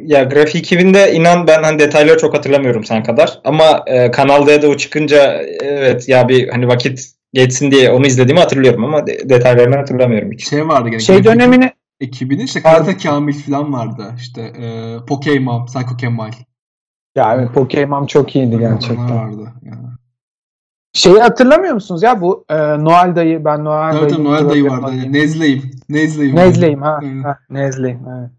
ya 0.02 0.24
Grafik 0.24 0.72
2000'de 0.72 1.12
inan 1.14 1.46
ben 1.46 1.62
hani 1.62 1.78
detayları 1.78 2.18
çok 2.18 2.34
hatırlamıyorum 2.34 2.84
sen 2.84 3.02
kadar. 3.02 3.40
Ama 3.44 3.82
e, 3.86 4.10
Kanal 4.10 4.46
D'de 4.46 4.66
o 4.68 4.76
çıkınca 4.76 5.42
evet 5.62 6.08
ya 6.08 6.28
bir 6.28 6.48
hani 6.48 6.68
vakit 6.68 7.10
geçsin 7.32 7.70
diye 7.70 7.90
onu 7.90 8.06
izlediğimi 8.06 8.40
hatırlıyorum 8.40 8.84
ama 8.84 9.06
de- 9.06 9.28
detaylarını 9.28 9.76
hatırlamıyorum 9.76 10.32
hiç. 10.32 10.48
Şey 10.50 10.68
vardı 10.68 10.88
gene. 10.88 11.00
Şey 11.00 11.24
dönemini 11.24 11.70
Ekibinin 12.00 12.44
işte 12.44 12.62
Pardon. 12.62 12.84
Karate 12.84 13.08
Kamil 13.08 13.32
falan 13.42 13.72
vardı. 13.72 14.14
İşte 14.16 14.42
e, 14.42 14.96
Pokemon, 15.08 15.66
Psycho 15.66 15.96
Kemal. 15.96 16.32
ya 17.16 17.34
evet 17.38 17.48
Pokemon 17.54 18.06
çok 18.06 18.36
iyiydi 18.36 18.56
Onlar 18.56 18.70
gerçekten. 18.70 19.16
vardı. 19.16 19.52
Yani. 19.62 19.93
Şeyi 20.94 21.18
hatırlamıyor 21.18 21.74
musunuz 21.74 22.02
ya 22.02 22.20
bu 22.20 22.44
e, 22.50 22.56
Noel 22.56 23.16
dayı 23.16 23.44
ben 23.44 23.64
Noel 23.64 23.92
tabii 23.92 24.10
dayı 24.10 24.24
Noel 24.24 24.48
dayı 24.50 24.64
vardı. 24.70 24.90
Yani 24.96 25.12
Nezleyim. 25.12 25.62
Nezleyim. 25.88 26.36
Nezleyim 26.36 26.82
ha, 26.82 27.00
Evet. 27.04 27.24
ha 27.24 27.38
Nezleyim 27.50 28.00
evet. 28.18 28.30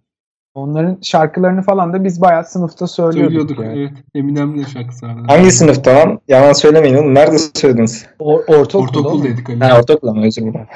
Onların 0.53 0.97
şarkılarını 1.01 1.61
falan 1.61 1.93
da 1.93 2.03
biz 2.03 2.21
bayağı 2.21 2.43
sınıfta 2.43 2.87
söylüyorduk. 2.87 3.31
Söylüyorduk. 3.49 3.65
yani. 3.65 3.79
Evet. 3.79 3.91
Eminem'le 4.15 4.65
şarkısı 4.73 5.05
vardı. 5.05 5.21
Hangi 5.27 5.51
sınıfta 5.51 5.95
lan? 5.95 6.19
Yalan 6.27 6.53
söylemeyin 6.53 6.95
oğlum. 6.95 7.15
Nerede 7.15 7.37
söylediniz? 7.53 8.05
O, 8.19 8.35
ortaokulda 8.35 8.79
oğlum. 8.99 9.07
Ortaokuldaydık 9.07 9.49
Ali. 9.49 9.59
Ha 9.59 9.79
ortaokulda 9.79 10.13
mı? 10.13 10.25
Özür 10.25 10.41
dilerim. 10.41 10.67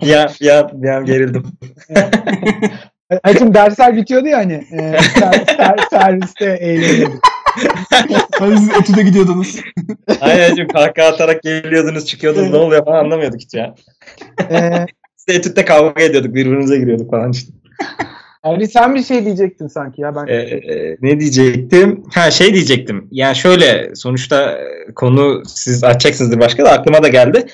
ya, 0.02 0.30
ya, 0.40 0.70
ya 0.82 1.00
gerildim. 1.02 1.42
Hacım 3.22 3.54
dersler 3.54 3.96
bitiyordu 3.96 4.26
ya 4.26 4.38
hani. 4.38 4.52
E, 4.72 4.78
ser, 5.18 5.44
ser, 5.56 5.76
serviste 5.90 6.44
eğleniyorduk. 6.60 7.20
Hani 8.38 8.58
siz 8.58 8.68
etüde 8.68 9.02
gidiyordunuz. 9.02 9.56
Aynen 10.20 10.48
çünkü 10.48 10.72
kahkaha 10.72 11.06
atarak 11.08 11.42
geliyordunuz 11.42 12.06
çıkıyordunuz 12.06 12.50
ne 12.50 12.56
oluyor 12.56 12.84
falan 12.84 13.04
anlamıyorduk 13.04 13.40
hiç 13.40 13.54
ya. 13.54 13.74
E, 14.50 14.86
Biz 15.18 15.26
de 15.28 15.34
etütte 15.34 15.64
kavga 15.64 16.02
ediyorduk 16.02 16.34
birbirimize 16.34 16.78
giriyorduk 16.78 17.10
falan 17.10 17.32
işte. 17.32 17.52
Ali 18.42 18.68
sen 18.68 18.94
bir 18.94 19.02
şey 19.02 19.24
diyecektin 19.24 19.66
sanki 19.66 20.00
ya 20.00 20.16
ben. 20.16 20.26
Ee, 20.26 20.34
e, 20.34 20.96
ne 21.02 21.20
diyecektim? 21.20 22.02
Ha 22.14 22.30
şey 22.30 22.54
diyecektim. 22.54 23.08
Yani 23.10 23.36
şöyle 23.36 23.94
sonuçta 23.94 24.58
konu 24.94 25.42
siz 25.46 25.84
açacaksınızdır 25.84 26.40
başka 26.40 26.64
da 26.64 26.70
aklıma 26.70 27.02
da 27.02 27.08
geldi. 27.08 27.46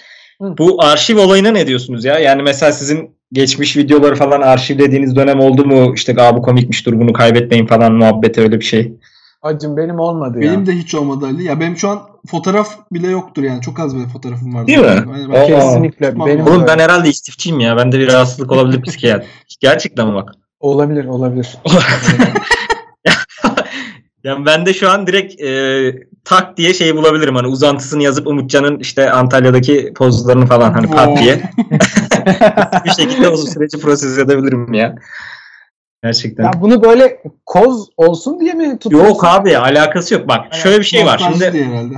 Hı. 0.42 0.54
Bu 0.58 0.82
arşiv 0.82 1.18
olayına 1.18 1.50
ne 1.50 1.66
diyorsunuz 1.66 2.04
ya? 2.04 2.18
Yani 2.18 2.42
mesela 2.42 2.72
sizin 2.72 3.10
geçmiş 3.32 3.76
videoları 3.76 4.14
falan 4.14 4.40
arşivlediğiniz 4.40 5.16
dönem 5.16 5.40
oldu 5.40 5.64
mu? 5.64 5.92
İşte 5.94 6.14
Aa, 6.18 6.36
bu 6.36 6.42
komikmiş 6.42 6.86
dur 6.86 6.92
bunu 7.00 7.12
kaybetmeyin 7.12 7.66
falan 7.66 7.92
muhabbeti 7.92 8.40
öyle 8.40 8.60
bir 8.60 8.64
şey. 8.64 8.92
Hacım 9.44 9.76
benim 9.76 9.98
olmadı 9.98 10.44
ya. 10.44 10.52
Benim 10.52 10.66
de 10.66 10.72
hiç 10.72 10.94
olmadı 10.94 11.26
Ali. 11.26 11.44
Ya 11.44 11.60
benim 11.60 11.76
şu 11.76 11.88
an 11.88 12.02
fotoğraf 12.26 12.78
bile 12.92 13.08
yoktur 13.08 13.42
yani. 13.42 13.60
Çok 13.60 13.80
az 13.80 13.96
bir 13.96 14.06
fotoğrafım 14.06 14.54
var. 14.54 14.66
Değil 14.66 14.78
mi? 14.78 14.86
Yani 14.86 15.28
ben 15.32 15.40
Aa. 15.40 15.46
Kesinlikle. 15.46 16.08
Tutmam 16.08 16.28
Benim. 16.28 16.46
Oğlum 16.46 16.62
de 16.62 16.66
ben 16.66 16.78
herhalde 16.78 17.08
istifçiyim 17.08 17.60
ya. 17.60 17.76
Bende 17.76 17.98
bir 17.98 18.12
rahatsızlık 18.12 18.52
olabilir 18.52 18.82
psikiyatri. 18.82 19.26
Gerçekten 19.60 20.08
mi 20.08 20.14
bak? 20.14 20.34
olabilir 20.60 21.04
olabilir. 21.04 21.58
Yani 24.24 24.46
ben 24.46 24.66
de 24.66 24.74
şu 24.74 24.90
an 24.90 25.06
direkt 25.06 25.42
e, 25.42 25.92
tak 26.24 26.56
diye 26.56 26.74
şey 26.74 26.96
bulabilirim. 26.96 27.34
Hani 27.34 27.46
uzantısını 27.46 28.02
yazıp 28.02 28.26
Umutcan'ın 28.26 28.78
işte 28.78 29.10
Antalya'daki 29.10 29.92
pozlarını 29.96 30.46
falan 30.46 30.72
hani 30.72 30.90
pat 30.90 31.18
diye. 31.18 31.34
bir 32.84 32.90
şekilde 32.90 33.28
o 33.28 33.36
süreci 33.36 33.80
proses 33.80 34.18
edebilirim 34.18 34.74
ya. 34.74 34.94
Gerçekten. 36.04 36.44
Ya 36.44 36.52
bunu 36.60 36.82
böyle 36.82 37.22
koz 37.46 37.88
olsun 37.96 38.40
diye 38.40 38.52
mi 38.52 38.78
tutuyorsun? 38.78 39.08
Yok 39.08 39.24
abi 39.24 39.58
alakası 39.58 40.14
yok. 40.14 40.28
Bak 40.28 40.54
şöyle 40.54 40.78
bir 40.78 40.84
şey 40.84 41.06
var. 41.06 41.18
Şimdi 41.18 41.52
diye 41.52 41.64
herhalde. 41.64 41.94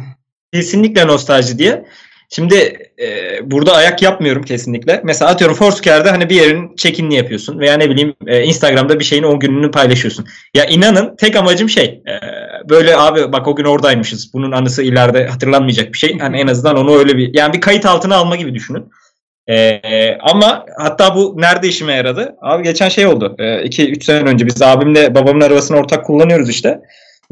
kesinlikle 0.53 1.07
nostalji 1.07 1.59
diye. 1.59 1.87
Şimdi 2.31 2.55
e, 2.99 3.39
burada 3.51 3.73
ayak 3.73 4.03
yapmıyorum 4.03 4.43
kesinlikle. 4.43 5.01
Mesela 5.05 5.31
atıyorum 5.31 5.57
Foursquare'da 5.57 6.13
hani 6.13 6.31
bir 6.31 6.35
yerin 6.35 6.77
check-in'ini 6.77 7.15
yapıyorsun 7.15 7.59
veya 7.59 7.77
ne 7.77 7.91
bileyim 7.91 8.15
e, 8.27 8.43
Instagram'da 8.43 8.99
bir 8.99 9.05
şeyin 9.05 9.23
o 9.23 9.41
gününü 9.41 9.71
paylaşıyorsun. 9.71 10.27
Ya 10.55 10.65
inanın 10.65 11.17
tek 11.17 11.37
amacım 11.37 11.69
şey 11.69 11.85
e, 11.85 12.21
böyle 12.69 12.97
abi 12.97 13.33
bak 13.33 13.49
o 13.49 13.57
gün 13.57 13.65
oradaymışız. 13.65 14.35
Bunun 14.35 14.53
anısı 14.53 14.83
ileride 14.83 15.27
hatırlanmayacak 15.27 15.93
bir 15.93 15.99
şey. 15.99 16.19
Hani 16.19 16.41
en 16.41 16.47
azından 16.47 16.77
onu 16.77 16.99
öyle 16.99 17.17
bir 17.17 17.35
yani 17.35 17.53
bir 17.55 17.61
kayıt 17.61 17.87
altına 17.87 18.17
alma 18.17 18.37
gibi 18.37 18.55
düşünün. 18.55 18.93
E, 19.49 19.81
ama 20.21 20.67
hatta 20.79 21.15
bu 21.15 21.35
nerede 21.37 21.69
işime 21.69 21.93
yaradı? 21.95 22.37
Abi 22.43 22.63
geçen 22.63 22.89
şey 22.89 23.07
oldu. 23.07 23.35
2-3 23.39 24.05
sene 24.05 24.29
önce 24.29 24.47
biz 24.47 24.63
abimle 24.63 25.15
babamın 25.15 25.41
arabasını 25.41 25.77
ortak 25.77 26.05
kullanıyoruz 26.07 26.51
işte. 26.51 26.81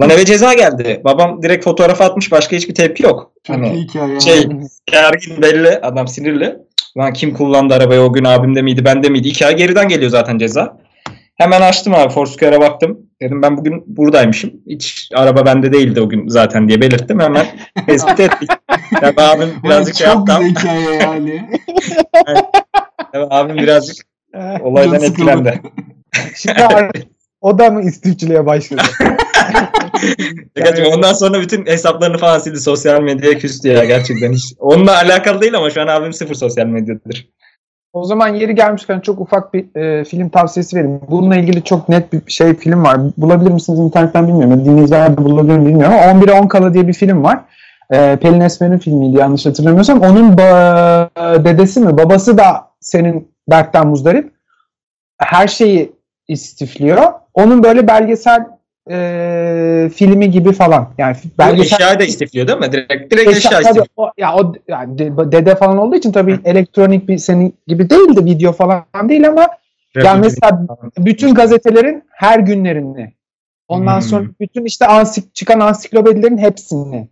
Lan 0.01 0.11
eve 0.11 0.25
ceza 0.25 0.55
geldi. 0.55 1.01
Babam 1.05 1.43
direkt 1.43 1.65
fotoğraf 1.65 2.01
atmış 2.01 2.33
başka 2.33 2.57
hiçbir 2.57 2.75
tepki 2.75 3.03
yok. 3.03 3.33
Çok 3.47 3.57
Hani 3.57 3.71
hikaye. 3.81 4.21
şey 4.21 4.49
gergin 4.87 5.43
belli 5.43 5.69
adam 5.69 6.09
sinirli. 6.09 6.57
Lan 6.99 7.13
kim 7.13 7.35
kullandı 7.35 7.75
arabayı 7.75 8.01
o 8.01 8.13
gün 8.13 8.25
abimde 8.25 8.63
miydi 8.63 8.85
bende 8.85 9.09
miydi? 9.09 9.29
İki 9.29 9.47
ay 9.47 9.57
geriden 9.57 9.89
geliyor 9.89 10.11
zaten 10.11 10.39
ceza. 10.39 10.77
Hemen 11.35 11.61
açtım 11.61 11.95
abi 11.95 12.13
Foursquare'a 12.13 12.61
baktım. 12.61 12.99
Dedim 13.23 13.43
ben 13.43 13.57
bugün 13.57 13.85
buradaymışım. 13.87 14.51
Hiç 14.67 15.09
araba 15.15 15.47
bende 15.47 15.73
değildi 15.73 16.01
o 16.01 16.09
gün 16.09 16.29
zaten 16.29 16.69
diye 16.69 16.81
belirttim. 16.81 17.21
Hemen 17.21 17.47
tespit 17.87 18.21
ettik. 18.21 18.51
Tabii 19.01 19.21
abim 19.21 19.49
birazcık 19.65 19.95
şey 19.97 20.07
çok 20.07 20.29
yaptı. 20.29 20.45
güzel 20.45 20.51
hikaye 20.51 20.95
yani. 20.95 21.51
Tabii 23.13 23.27
abim 23.31 23.57
birazcık 23.57 23.97
olaydan 24.61 25.03
etkilendi. 25.03 25.63
Şimdi 26.37 26.63
o 27.41 27.59
da 27.59 27.71
mı 27.71 27.83
istifçiliğe 27.83 28.47
başladı? 28.47 28.83
Gerçekten 30.57 30.93
ondan 30.93 31.13
sonra 31.13 31.41
bütün 31.41 31.67
hesaplarını 31.67 32.19
falan 32.19 32.39
sildi. 32.39 32.61
Sosyal 32.61 33.01
medyaya 33.01 33.39
küstü 33.39 33.69
ya 33.69 33.85
gerçekten. 33.85 34.33
Hiç. 34.33 34.45
Onunla 34.59 34.97
alakalı 34.97 35.41
değil 35.41 35.57
ama 35.57 35.71
şu 35.71 35.83
an 35.83 35.87
abim 35.87 36.13
sıfır 36.13 36.35
sosyal 36.35 36.67
medyadır. 36.67 37.29
O 37.95 38.05
zaman 38.05 38.29
yeri 38.29 38.55
gelmişken 38.55 39.01
çok 39.01 39.21
ufak 39.21 39.55
bir 39.55 39.77
e, 39.77 40.05
film 40.05 40.29
tavsiyesi 40.29 40.77
vereyim. 40.77 41.01
Bununla 41.09 41.37
ilgili 41.37 41.65
çok 41.65 41.89
net 41.89 42.13
bir 42.13 42.33
şey 42.33 42.55
film 42.55 42.85
var. 42.85 43.01
Bulabilir 43.19 43.51
misiniz 43.51 43.79
internetten 43.81 44.29
bilmiyorum. 44.29 44.65
Dinleyiciler 44.65 45.13
de 45.13 45.25
bulabilir 45.25 45.59
mi 45.59 45.67
bilmiyorum 45.67 45.95
ama 45.95 46.21
11'e 46.21 46.33
10 46.41 46.47
kala 46.47 46.75
diye 46.75 46.89
bir 46.89 46.93
film 46.93 47.25
var. 47.25 47.41
E, 47.91 48.17
Pelin 48.17 48.41
Esmer'in 48.41 48.79
filmiydi 48.79 49.19
yanlış 49.19 49.47
hatırlamıyorsam. 49.47 50.01
Onun 50.01 50.33
ba- 50.33 51.45
dedesi 51.45 51.81
mi 51.81 51.97
babası 51.99 52.39
da 52.39 52.69
senin 52.81 53.29
dertten 53.51 53.87
muzdarip. 53.87 54.33
Her 55.19 55.49
şeyi 55.49 55.93
istifliyor. 56.29 57.13
Onun 57.35 57.63
böyle 57.63 57.87
belgesel 57.87 58.47
e, 58.91 59.91
filmi 59.95 60.31
gibi 60.31 60.53
falan. 60.53 60.89
Yani 60.99 61.17
belgesel 61.39 61.75
eşyayı 61.77 61.99
da 61.99 62.05
istifliyor 62.05 62.49
değil 62.49 62.59
mi? 62.59 62.73
Direkt, 62.73 63.13
direkt 63.13 63.29
Eşya- 63.31 63.37
eşya 63.39 63.51
tabii 63.51 63.61
istifliyor. 63.63 63.87
o, 63.97 64.11
ya 64.19 64.35
o 64.37 64.53
yani 64.69 64.99
de- 64.99 65.33
dede 65.33 65.55
falan 65.57 65.79
olduğu 65.79 65.97
için 65.97 66.13
tabii 66.13 66.39
elektronik 66.45 67.09
bir 67.09 67.19
senin 67.19 67.55
gibi 67.67 67.91
değil 67.91 68.17
de 68.17 68.25
video 68.25 68.53
falan 68.53 68.85
değil 69.09 69.29
ama 69.29 69.47
yani 70.05 70.21
mesela 70.21 70.67
bütün 70.99 71.35
gazetelerin 71.35 72.03
her 72.11 72.39
günlerini 72.39 73.13
ondan 73.69 73.95
Hmm. 73.95 74.03
sonra 74.03 74.25
bütün 74.41 74.65
işte 74.65 74.87
ansik 74.87 75.35
çıkan 75.35 75.61
ansiklopedilerin 75.61 76.39
hepsini 76.39 77.09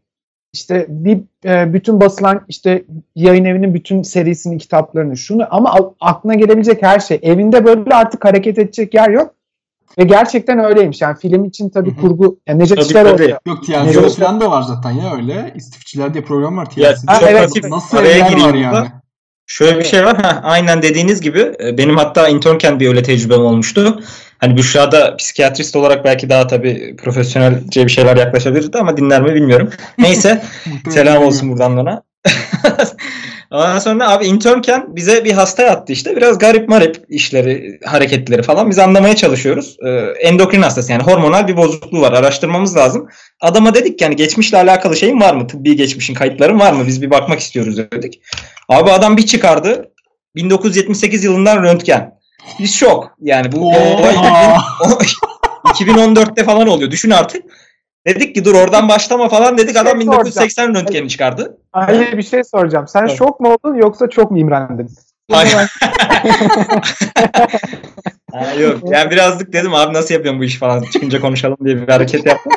işte 0.52 0.86
bir 0.88 1.18
e, 1.44 1.72
bütün 1.74 2.00
basılan 2.00 2.40
işte 2.48 2.84
yayın 3.16 3.44
evinin 3.44 3.74
bütün 3.74 4.02
serisinin 4.02 4.58
kitaplarını 4.58 5.16
şunu 5.16 5.46
ama 5.50 5.90
aklına 6.00 6.34
gelebilecek 6.34 6.82
her 6.82 7.00
şey 7.00 7.18
evinde 7.22 7.64
böyle 7.64 7.94
artık 7.94 8.24
hareket 8.24 8.58
edecek 8.58 8.94
yer 8.94 9.10
yok 9.10 9.34
ve 9.98 10.04
gerçekten 10.04 10.58
öyleymiş 10.58 11.00
yani 11.00 11.18
film 11.18 11.44
için 11.44 11.70
tabii 11.70 11.90
Hı 11.90 11.94
hı. 11.94 12.00
kurgu 12.00 12.38
yani 12.46 12.58
Necdet 12.58 12.78
Tabii, 12.78 12.86
İşler 12.86 13.04
tabii. 13.04 13.36
Yok 13.46 13.66
TLC'de 13.66 14.08
falan 14.08 14.40
da 14.40 14.50
var 14.50 14.62
zaten 14.62 14.90
ya 14.90 15.14
öyle. 15.16 15.52
İstifçiler 15.56 16.14
diye 16.14 16.24
program 16.24 16.56
var 16.56 16.68
Ya, 16.76 16.94
TLC'de. 16.94 17.12
Ha, 17.12 17.20
evet. 17.28 17.50
Nasıl 17.70 17.96
araya 17.96 18.16
evler 18.16 18.24
var 18.24 18.30
gireyim 18.30 18.72
yani. 18.72 18.88
Şöyle 19.46 19.78
bir 19.78 19.84
şey 19.84 20.04
var. 20.04 20.16
Ha, 20.16 20.40
aynen 20.42 20.82
dediğiniz 20.82 21.20
gibi 21.20 21.52
e, 21.64 21.78
benim 21.78 21.96
hatta 21.96 22.28
internken 22.28 22.80
bir 22.80 22.88
öyle 22.88 23.02
tecrübem 23.02 23.40
olmuştu. 23.40 24.00
Hani 24.38 24.56
Büşra 24.56 24.92
da 24.92 25.16
psikiyatrist 25.16 25.76
olarak 25.76 26.04
belki 26.04 26.28
daha 26.30 26.46
tabii 26.46 26.96
profesyonelce 26.96 27.84
bir 27.84 27.90
şeyler 27.90 28.16
yaklaşabilirdi 28.16 28.78
ama 28.78 28.96
dinler 28.96 29.22
mi 29.22 29.34
bilmiyorum. 29.34 29.70
Neyse 29.98 30.42
selam 30.90 31.22
olsun 31.22 31.50
buradan 31.50 31.78
ona. 31.78 32.02
Ondan 33.52 33.78
sonra 33.78 34.10
abi 34.10 34.26
internken 34.26 34.96
bize 34.96 35.24
bir 35.24 35.32
hasta 35.32 35.62
yattı 35.62 35.92
işte. 35.92 36.16
Biraz 36.16 36.38
garip 36.38 36.68
marip 36.68 37.04
işleri, 37.08 37.78
hareketleri 37.84 38.42
falan. 38.42 38.70
Biz 38.70 38.78
anlamaya 38.78 39.16
çalışıyoruz. 39.16 39.76
Ee, 39.86 39.90
endokrin 40.28 40.62
hastası 40.62 40.92
yani 40.92 41.02
hormonal 41.02 41.48
bir 41.48 41.56
bozukluğu 41.56 42.00
var. 42.00 42.12
Araştırmamız 42.12 42.76
lazım. 42.76 43.08
Adama 43.40 43.74
dedik 43.74 43.98
ki 43.98 44.04
yani 44.04 44.16
geçmişle 44.16 44.58
alakalı 44.58 44.96
şeyin 44.96 45.20
var 45.20 45.34
mı? 45.34 45.46
Tıbbi 45.46 45.76
geçmişin 45.76 46.14
kayıtların 46.14 46.60
var 46.60 46.72
mı? 46.72 46.86
Biz 46.86 47.02
bir 47.02 47.10
bakmak 47.10 47.40
istiyoruz 47.40 47.76
dedik. 47.76 48.20
Abi 48.68 48.90
adam 48.90 49.16
bir 49.16 49.26
çıkardı. 49.26 49.90
1978 50.34 51.24
yılından 51.24 51.62
röntgen. 51.62 52.14
Biz 52.58 52.74
şok. 52.74 53.16
Yani 53.20 53.52
bu 53.52 53.68
olay 53.68 54.14
Oha! 54.16 54.58
2014'te 55.64 56.44
falan 56.44 56.68
oluyor. 56.68 56.90
Düşün 56.90 57.10
artık. 57.10 57.42
Dedik 58.06 58.34
ki 58.34 58.44
dur 58.44 58.54
oradan 58.54 58.88
başlama 58.88 59.28
falan 59.28 59.58
dedik. 59.58 59.76
Adam 59.76 59.92
Şey 59.92 60.00
1980 60.00 60.74
röntgeni 60.74 61.08
çıkardı. 61.08 61.58
Ali 61.72 62.18
bir 62.18 62.22
şey 62.22 62.44
soracağım. 62.44 62.88
Sen 62.88 63.00
Evet. 63.00 63.18
şok 63.18 63.40
mu 63.40 63.48
oldun 63.54 63.74
yoksa 63.74 64.10
çok 64.10 64.30
mu 64.30 64.38
imrendin? 64.38 64.88
Hayır. 65.30 65.56
Ha, 68.32 68.52
yok. 68.60 68.78
Yani 68.84 69.10
birazcık 69.10 69.52
dedim 69.52 69.74
abi 69.74 69.92
nasıl 69.94 70.14
yapıyorum 70.14 70.40
bu 70.40 70.44
işi 70.44 70.58
falan. 70.58 70.84
Çıkınca 70.92 71.20
konuşalım 71.20 71.56
diye 71.64 71.76
bir 71.76 71.88
hareket 71.88 72.26
yaptım. 72.26 72.52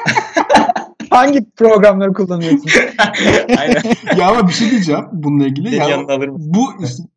Hangi 1.10 1.46
programları 1.58 2.14
kullanıyorsun? 2.14 2.64
Aynen. 3.58 3.82
ya 4.18 4.28
ama 4.28 4.48
bir 4.48 4.54
şey 4.54 4.72
diyeceğim 4.72 5.06
bununla 5.12 5.46
ilgili. 5.46 5.66
Beni 5.66 5.76
Ya, 5.76 5.90
yanına 5.90 6.14
alırım. 6.14 6.36
bu 6.40 6.74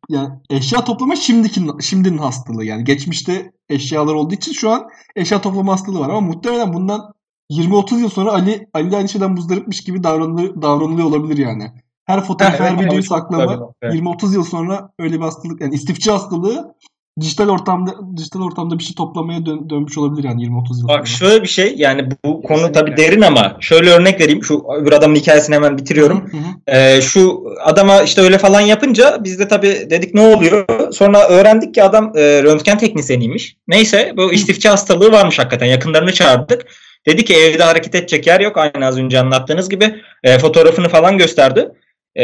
yani 0.09 0.29
eşya 0.49 0.83
toplama 0.83 1.15
şimdiki 1.15 1.61
şimdinin 1.81 2.17
hastalığı 2.17 2.65
yani. 2.65 2.83
Geçmişte 2.83 3.51
eşyalar 3.69 4.13
olduğu 4.13 4.33
için 4.33 4.53
şu 4.53 4.69
an 4.69 4.89
eşya 5.15 5.41
toplama 5.41 5.73
hastalığı 5.73 5.99
var 5.99 6.09
ama 6.09 6.21
muhtemelen 6.21 6.73
bundan 6.73 7.13
20-30 7.51 7.99
yıl 7.99 8.09
sonra 8.09 8.31
Ali 8.31 8.67
Ali 8.73 8.95
aynı 8.95 9.09
şeyden 9.09 9.31
muzdaripmiş 9.31 9.83
gibi 9.83 10.03
davranılıyor, 10.03 10.61
davranılıyor 10.61 11.07
olabilir 11.07 11.37
yani. 11.37 11.71
Her 12.05 12.23
fotoğraf, 12.23 12.51
Evet, 12.51 12.61
her 12.71 12.75
videoyu 12.75 12.93
evet, 12.93 13.05
saklama 13.05 13.45
tabii, 13.45 13.63
evet. 13.81 13.95
20-30 13.95 14.33
yıl 14.33 14.43
sonra 14.43 14.89
öyle 14.99 15.15
bir 15.15 15.21
hastalık 15.21 15.61
yani 15.61 15.75
istifçi 15.75 16.11
hastalığı 16.11 16.75
dijital 17.21 17.49
ortamda 17.49 17.91
dijital 18.17 18.41
ortamda 18.41 18.79
bir 18.79 18.83
şey 18.83 18.95
toplamaya 18.95 19.45
dön, 19.45 19.69
dönmüş 19.69 19.97
olabilir 19.97 20.23
yani 20.23 20.43
20-30 20.43 20.69
yıl 20.69 20.75
sonra. 20.75 20.99
Bak 20.99 21.07
şöyle 21.07 21.43
bir 21.43 21.47
şey 21.47 21.75
yani 21.77 22.11
bu 22.11 22.41
konu 22.41 22.57
Kesinlikle. 22.57 22.71
tabii 22.71 22.97
derin 22.97 23.21
ama 23.21 23.57
şöyle 23.59 23.89
örnek 23.89 24.21
vereyim. 24.21 24.43
Şu 24.43 24.63
öbür 24.81 24.91
adamın 24.91 25.15
hikayesini 25.15 25.55
hemen 25.55 25.77
bitiriyorum. 25.77 26.31
Hı 26.31 26.37
hı. 26.37 26.77
Ee, 26.77 27.01
şu 27.01 27.43
adama 27.63 28.01
işte 28.01 28.21
öyle 28.21 28.37
falan 28.37 28.61
yapınca 28.61 29.17
biz 29.23 29.39
de 29.39 29.47
tabii 29.47 29.87
dedik 29.89 30.13
ne 30.13 30.21
oluyor? 30.21 30.65
Sonra 30.93 31.27
öğrendik 31.27 31.73
ki 31.73 31.83
adam 31.83 32.11
e, 32.15 32.43
röntgen 32.43 32.77
teknisyeniymiş. 32.77 33.55
Neyse 33.67 34.13
bu 34.17 34.33
istifçi 34.33 34.69
hastalığı 34.69 35.11
varmış 35.11 35.39
hakikaten. 35.39 35.65
Yakınlarını 35.65 36.13
çağırdık. 36.13 36.65
Dedi 37.07 37.25
ki 37.25 37.35
evde 37.35 37.63
hareket 37.63 37.95
edecek 37.95 38.27
yer 38.27 38.39
yok. 38.39 38.57
Aynı 38.57 38.85
az 38.85 38.97
önce 38.99 39.19
anlattığınız 39.19 39.69
gibi. 39.69 39.95
E, 40.23 40.37
fotoğrafını 40.39 40.89
falan 40.89 41.17
gösterdi. 41.17 41.69
E, 42.19 42.23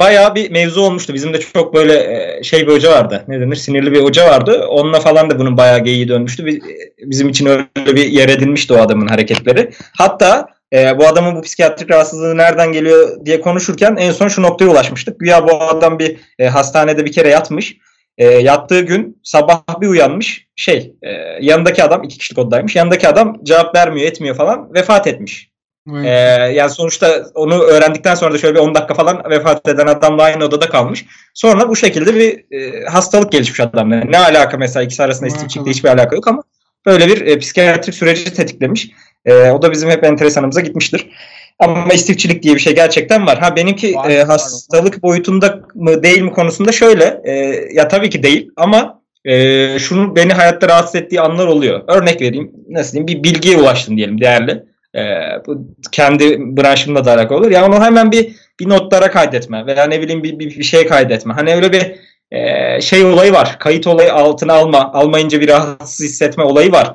bayağı 0.00 0.34
bir 0.34 0.50
mevzu 0.50 0.80
olmuştu. 0.80 1.14
Bizim 1.14 1.34
de 1.34 1.40
çok 1.40 1.74
böyle 1.74 1.92
e, 1.94 2.42
şey 2.42 2.66
bir 2.66 2.72
hoca 2.72 2.90
vardı. 2.92 3.24
Ne 3.28 3.40
denir? 3.40 3.56
Sinirli 3.56 3.92
bir 3.92 4.02
hoca 4.02 4.26
vardı. 4.26 4.66
Onunla 4.68 5.00
falan 5.00 5.30
da 5.30 5.38
bunun 5.38 5.56
bayağı 5.56 5.78
geyiği 5.84 6.08
dönmüştü. 6.08 6.46
Biz- 6.46 6.60
Bizim 6.98 7.28
için 7.28 7.46
öyle 7.46 7.66
bir 7.96 8.04
yer 8.04 8.28
edinmişti 8.28 8.72
o 8.74 8.76
adamın 8.76 9.06
hareketleri. 9.06 9.70
Hatta 9.98 10.48
e, 10.72 10.98
bu 10.98 11.06
adamın 11.06 11.36
bu 11.36 11.42
psikiyatrik 11.42 11.90
rahatsızlığı 11.90 12.36
nereden 12.36 12.72
geliyor 12.72 13.24
diye 13.26 13.40
konuşurken 13.40 13.96
en 14.00 14.10
son 14.12 14.28
şu 14.28 14.42
noktaya 14.42 14.66
ulaşmıştık. 14.66 15.20
Güya 15.20 15.48
bu 15.48 15.62
adam 15.62 15.98
bir 15.98 16.16
e, 16.38 16.46
hastanede 16.46 17.04
bir 17.04 17.12
kere 17.12 17.28
yatmış. 17.28 17.76
E, 18.18 18.26
yattığı 18.26 18.80
gün 18.80 19.20
sabah 19.22 19.80
bir 19.80 19.88
uyanmış. 19.88 20.46
Şey 20.56 20.94
e, 21.02 21.10
yanındaki 21.40 21.84
adam 21.84 22.02
iki 22.02 22.18
kişilik 22.18 22.38
odadaymış. 22.38 22.76
Yanındaki 22.76 23.08
adam 23.08 23.36
cevap 23.44 23.74
vermiyor 23.74 24.06
etmiyor 24.06 24.36
falan 24.36 24.74
vefat 24.74 25.06
etmiş. 25.06 25.50
Evet. 25.92 26.06
Ee, 26.06 26.52
yani 26.52 26.70
sonuçta 26.70 27.26
onu 27.34 27.62
öğrendikten 27.62 28.14
sonra 28.14 28.34
da 28.34 28.38
şöyle 28.38 28.54
bir 28.54 28.60
10 28.60 28.74
dakika 28.74 28.94
falan 28.94 29.30
vefat 29.30 29.68
eden 29.68 29.86
adamla 29.86 30.22
aynı 30.22 30.44
odada 30.44 30.68
kalmış. 30.68 31.04
Sonra 31.34 31.68
bu 31.68 31.76
şekilde 31.76 32.14
bir 32.14 32.56
e, 32.56 32.84
hastalık 32.84 33.32
gelişmiş 33.32 33.60
adamla. 33.60 33.96
Ne 33.96 34.18
alaka 34.18 34.56
mesela 34.56 34.82
ikisi 34.82 35.02
arasında 35.02 35.26
istifçilikle 35.26 35.60
alaka? 35.60 35.70
hiçbir 35.70 35.88
alaka 35.88 36.16
yok 36.16 36.28
ama 36.28 36.42
böyle 36.86 37.06
bir 37.06 37.26
e, 37.26 37.38
psikiyatrik 37.38 37.94
süreci 37.94 38.34
tetiklemiş. 38.34 38.90
E, 39.24 39.50
o 39.50 39.62
da 39.62 39.72
bizim 39.72 39.90
hep 39.90 40.04
enteresanımıza 40.04 40.60
gitmiştir. 40.60 41.10
Ama 41.58 41.92
istifçilik 41.94 42.42
diye 42.42 42.54
bir 42.54 42.60
şey 42.60 42.74
gerçekten 42.74 43.26
var. 43.26 43.38
Ha 43.38 43.56
benimki 43.56 43.94
Var, 43.94 44.10
e, 44.10 44.18
var. 44.18 44.26
hastalık 44.26 45.02
boyutunda 45.02 45.60
mı 45.74 46.02
değil 46.02 46.22
mi 46.22 46.30
konusunda 46.32 46.72
şöyle. 46.72 47.20
e, 47.24 47.32
ya 47.72 47.88
tabii 47.88 48.10
ki 48.10 48.22
değil 48.22 48.50
ama 48.56 49.02
e, 49.24 49.78
şunun 49.78 50.16
beni 50.16 50.32
hayatta 50.32 50.68
rahatsız 50.68 50.94
ettiği 50.94 51.20
anlar 51.20 51.46
oluyor. 51.46 51.84
Örnek 51.88 52.20
vereyim. 52.20 52.52
Nasıl 52.68 52.92
diyeyim? 52.92 53.06
Bir 53.06 53.22
bilgiye 53.22 53.56
ulaştım 53.56 53.96
diyelim 53.96 54.20
değerli. 54.20 54.62
E, 54.96 55.00
bu 55.46 55.66
kendi 55.92 56.38
branşımla 56.38 57.04
da 57.04 57.12
alakalı 57.14 57.38
olur. 57.38 57.50
Yani 57.50 57.74
onu 57.74 57.84
hemen 57.84 58.12
bir 58.12 58.32
bir 58.60 58.68
notlara 58.68 59.10
kaydetme 59.10 59.66
veya 59.66 59.84
ne 59.84 60.00
bileyim 60.00 60.22
bir, 60.22 60.38
bir, 60.38 60.58
bir 60.58 60.64
şey 60.64 60.86
kaydetme. 60.86 61.34
Hani 61.34 61.54
öyle 61.54 61.72
bir 61.72 61.94
e, 62.36 62.80
şey 62.80 63.04
olayı 63.04 63.32
var. 63.32 63.56
Kayıt 63.58 63.86
olayı 63.86 64.12
altına 64.14 64.52
alma. 64.52 64.92
Almayınca 64.92 65.40
bir 65.40 65.48
rahatsız 65.48 66.06
hissetme 66.06 66.44
olayı 66.44 66.72
var. 66.72 66.94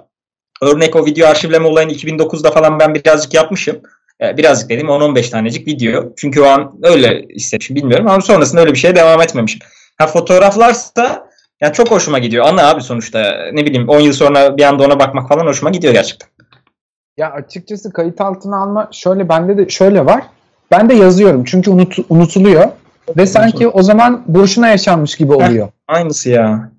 Örnek 0.62 0.96
o 0.96 1.06
video 1.06 1.28
arşivleme 1.28 1.68
olayını 1.68 1.92
2009'da 1.92 2.52
falan 2.52 2.80
ben 2.80 2.96
birazcık 2.96 3.34
yapmışım. 3.34 3.78
E, 4.22 4.38
birazcık 4.38 4.70
dediğim 4.70 4.88
10-15 4.88 5.30
tanecik 5.32 5.68
video. 5.68 6.14
Çünkü 6.18 6.42
o 6.42 6.46
an 6.46 6.74
öyle 6.84 7.26
hissetmişim 7.36 7.76
bilmiyorum 7.76 8.08
ama 8.08 8.22
sonrasında 8.22 8.62
öyle 8.62 8.72
bir 8.72 8.78
şeye 8.78 8.96
devam 8.96 9.22
etmemişim. 9.22 9.60
Ha 9.98 10.08
fotoğraflarsa 10.08 11.28
yani 11.62 11.74
çok 11.74 11.92
hoşuma 11.92 12.20
gidiyor. 12.20 12.46
Ana 12.46 12.70
abi 12.70 12.82
sonuçta 12.82 13.36
ne 13.54 13.66
bileyim 13.66 13.90
10 13.90 14.00
yıl 14.00 14.14
sonra 14.14 14.58
bir 14.58 14.64
anda 14.64 14.84
ona 14.84 15.00
bakmak 15.00 15.30
falan 15.30 15.46
hoşuma 15.46 15.72
gidiyor 15.72 15.94
gerçekten. 15.94 16.30
Ya 17.18 17.32
açıkçası 17.32 17.94
kayıt 17.94 18.22
altına 18.22 18.58
alma 18.58 18.90
şöyle 18.92 19.30
bende 19.30 19.58
de 19.58 19.70
şöyle 19.70 20.06
var. 20.06 20.24
Ben 20.72 20.90
de 20.90 20.94
yazıyorum 20.94 21.44
çünkü 21.44 21.72
unut, 21.72 21.96
unutuluyor 22.10 22.66
ve 23.18 23.26
sanki 23.26 23.68
o 23.68 23.84
zaman 23.84 24.24
boşuna 24.28 24.68
yaşanmış 24.68 25.16
gibi 25.16 25.34
oluyor. 25.34 25.70
Aynısı 25.88 26.30
ya. 26.30 26.72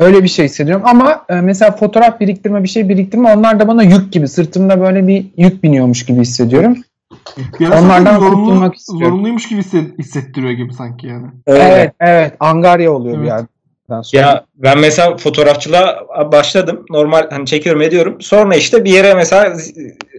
Öyle 0.00 0.22
bir 0.22 0.28
şey 0.28 0.44
hissediyorum 0.44 0.82
ama 0.86 1.24
e, 1.28 1.34
mesela 1.34 1.70
fotoğraf 1.76 2.20
biriktirme 2.20 2.62
bir 2.62 2.68
şey 2.68 2.88
biriktirme 2.88 3.32
onlar 3.32 3.60
da 3.60 3.68
bana 3.68 3.82
yük 3.82 4.12
gibi 4.12 4.28
sırtımda 4.28 4.80
böyle 4.80 5.06
bir 5.08 5.26
yük 5.36 5.62
biniyormuş 5.62 6.06
gibi 6.06 6.20
hissediyorum. 6.20 6.76
Bir 7.60 7.66
ara 7.66 7.82
onlardan 7.82 8.18
zorunlu, 8.18 8.36
kurtulmak 8.44 8.74
istiyorum. 8.74 9.06
zorunluymuş 9.08 9.48
gibi 9.48 9.60
hisset- 9.60 9.98
hissettiriyor 9.98 10.52
gibi 10.52 10.74
sanki 10.74 11.06
yani. 11.06 11.26
Öyle. 11.46 11.62
Evet 11.62 11.92
evet 12.00 12.32
angarya 12.40 12.92
oluyor 12.92 13.14
bir 13.16 13.20
Evet. 13.20 13.30
yerden 13.88 14.02
sonra. 14.02 14.22
Ya 14.22 14.44
ben 14.54 14.78
mesela 14.78 15.16
fotoğrafçılığa 15.16 16.06
başladım. 16.32 16.84
Normal 16.90 17.30
hani 17.30 17.46
çekiyorum 17.46 17.82
ediyorum. 17.82 18.16
Sonra 18.20 18.56
işte 18.56 18.84
bir 18.84 18.90
yere 18.90 19.14
mesela 19.14 19.56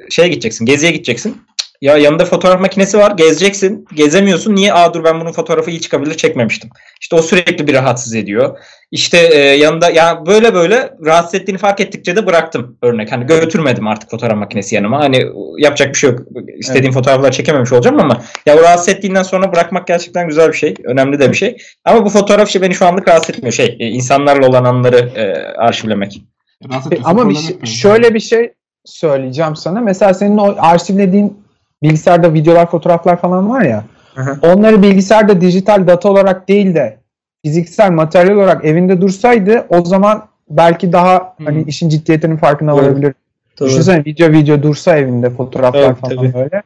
şeye 0.09 0.27
gideceksin. 0.27 0.65
Geziye 0.65 0.91
gideceksin. 0.91 1.37
Ya 1.81 1.97
yanında 1.97 2.25
fotoğraf 2.25 2.59
makinesi 2.61 2.97
var. 2.97 3.11
Gezeceksin. 3.11 3.85
Gezemiyorsun. 3.95 4.55
Niye? 4.55 4.73
Aa 4.73 4.93
dur 4.93 5.03
ben 5.03 5.21
bunun 5.21 5.31
fotoğrafı 5.31 5.71
iyi 5.71 5.81
çıkabilir 5.81 6.17
çekmemiştim. 6.17 6.69
İşte 7.01 7.15
o 7.15 7.21
sürekli 7.21 7.67
bir 7.67 7.73
rahatsız 7.73 8.15
ediyor. 8.15 8.57
İşte 8.91 9.17
e, 9.17 9.37
yanında 9.39 9.89
ya 9.89 10.25
böyle 10.25 10.53
böyle 10.53 10.93
rahatsız 11.05 11.35
ettiğini 11.35 11.57
fark 11.57 11.79
ettikçe 11.79 12.15
de 12.15 12.25
bıraktım 12.25 12.77
örnek. 12.81 13.11
Hani 13.11 13.25
götürmedim 13.25 13.87
artık 13.87 14.09
fotoğraf 14.11 14.37
makinesi 14.37 14.75
yanıma. 14.75 14.99
Hani 14.99 15.25
yapacak 15.57 15.89
bir 15.89 15.97
şey 15.97 16.09
yok. 16.09 16.19
İstediğim 16.57 16.93
fotoğrafları 16.93 17.31
çekememiş 17.31 17.71
olacağım 17.73 17.99
ama 17.99 18.21
ya 18.45 18.57
o 18.57 18.61
rahatsız 18.61 18.89
ettiğinden 18.89 19.23
sonra 19.23 19.51
bırakmak 19.53 19.87
gerçekten 19.87 20.27
güzel 20.27 20.47
bir 20.47 20.57
şey. 20.57 20.73
Önemli 20.83 21.19
de 21.19 21.29
bir 21.29 21.37
şey. 21.37 21.57
Ama 21.85 22.05
bu 22.05 22.09
fotoğraf 22.09 22.49
işi 22.49 22.61
beni 22.61 22.75
şu 22.75 22.85
anlık 22.85 23.07
rahatsız 23.07 23.35
etmiyor. 23.35 23.53
Şey, 23.53 23.77
e, 23.79 23.87
insanlarla 23.87 24.47
olan 24.47 24.63
anları 24.63 24.97
e, 25.15 25.33
arşivlemek. 25.57 26.21
Rahatsız 26.69 26.91
Ama 27.03 27.29
bir 27.29 27.35
şey- 27.35 27.65
şöyle 27.65 28.13
bir 28.13 28.19
şey 28.19 28.53
söyleyeceğim 28.85 29.55
sana. 29.55 29.81
Mesela 29.81 30.13
senin 30.13 30.37
o 30.37 30.55
arşivlediğin 30.59 31.41
bilgisayarda 31.83 32.33
videolar, 32.33 32.69
fotoğraflar 32.69 33.21
falan 33.21 33.49
var 33.49 33.61
ya. 33.61 33.83
Hı 34.15 34.21
hı. 34.21 34.39
Onları 34.53 34.81
bilgisayarda 34.83 35.41
dijital 35.41 35.87
data 35.87 36.09
olarak 36.09 36.47
değil 36.47 36.75
de 36.75 36.97
fiziksel 37.45 37.91
materyal 37.91 38.35
olarak 38.35 38.65
evinde 38.65 39.01
dursaydı 39.01 39.65
o 39.69 39.85
zaman 39.85 40.25
belki 40.49 40.93
daha 40.93 41.15
Hı. 41.15 41.43
hani 41.45 41.63
işin 41.63 41.89
ciddiyetinin 41.89 42.37
farkına 42.37 42.71
Doğru. 42.71 42.81
varabilir. 42.81 43.13
Düşünsene 43.61 44.05
video 44.05 44.31
video 44.31 44.63
dursa 44.63 44.97
evinde 44.97 45.29
fotoğraflar 45.29 45.81
Evet, 45.81 45.97
falan 45.97 46.15
tabii. 46.15 46.33
böyle. 46.33 46.63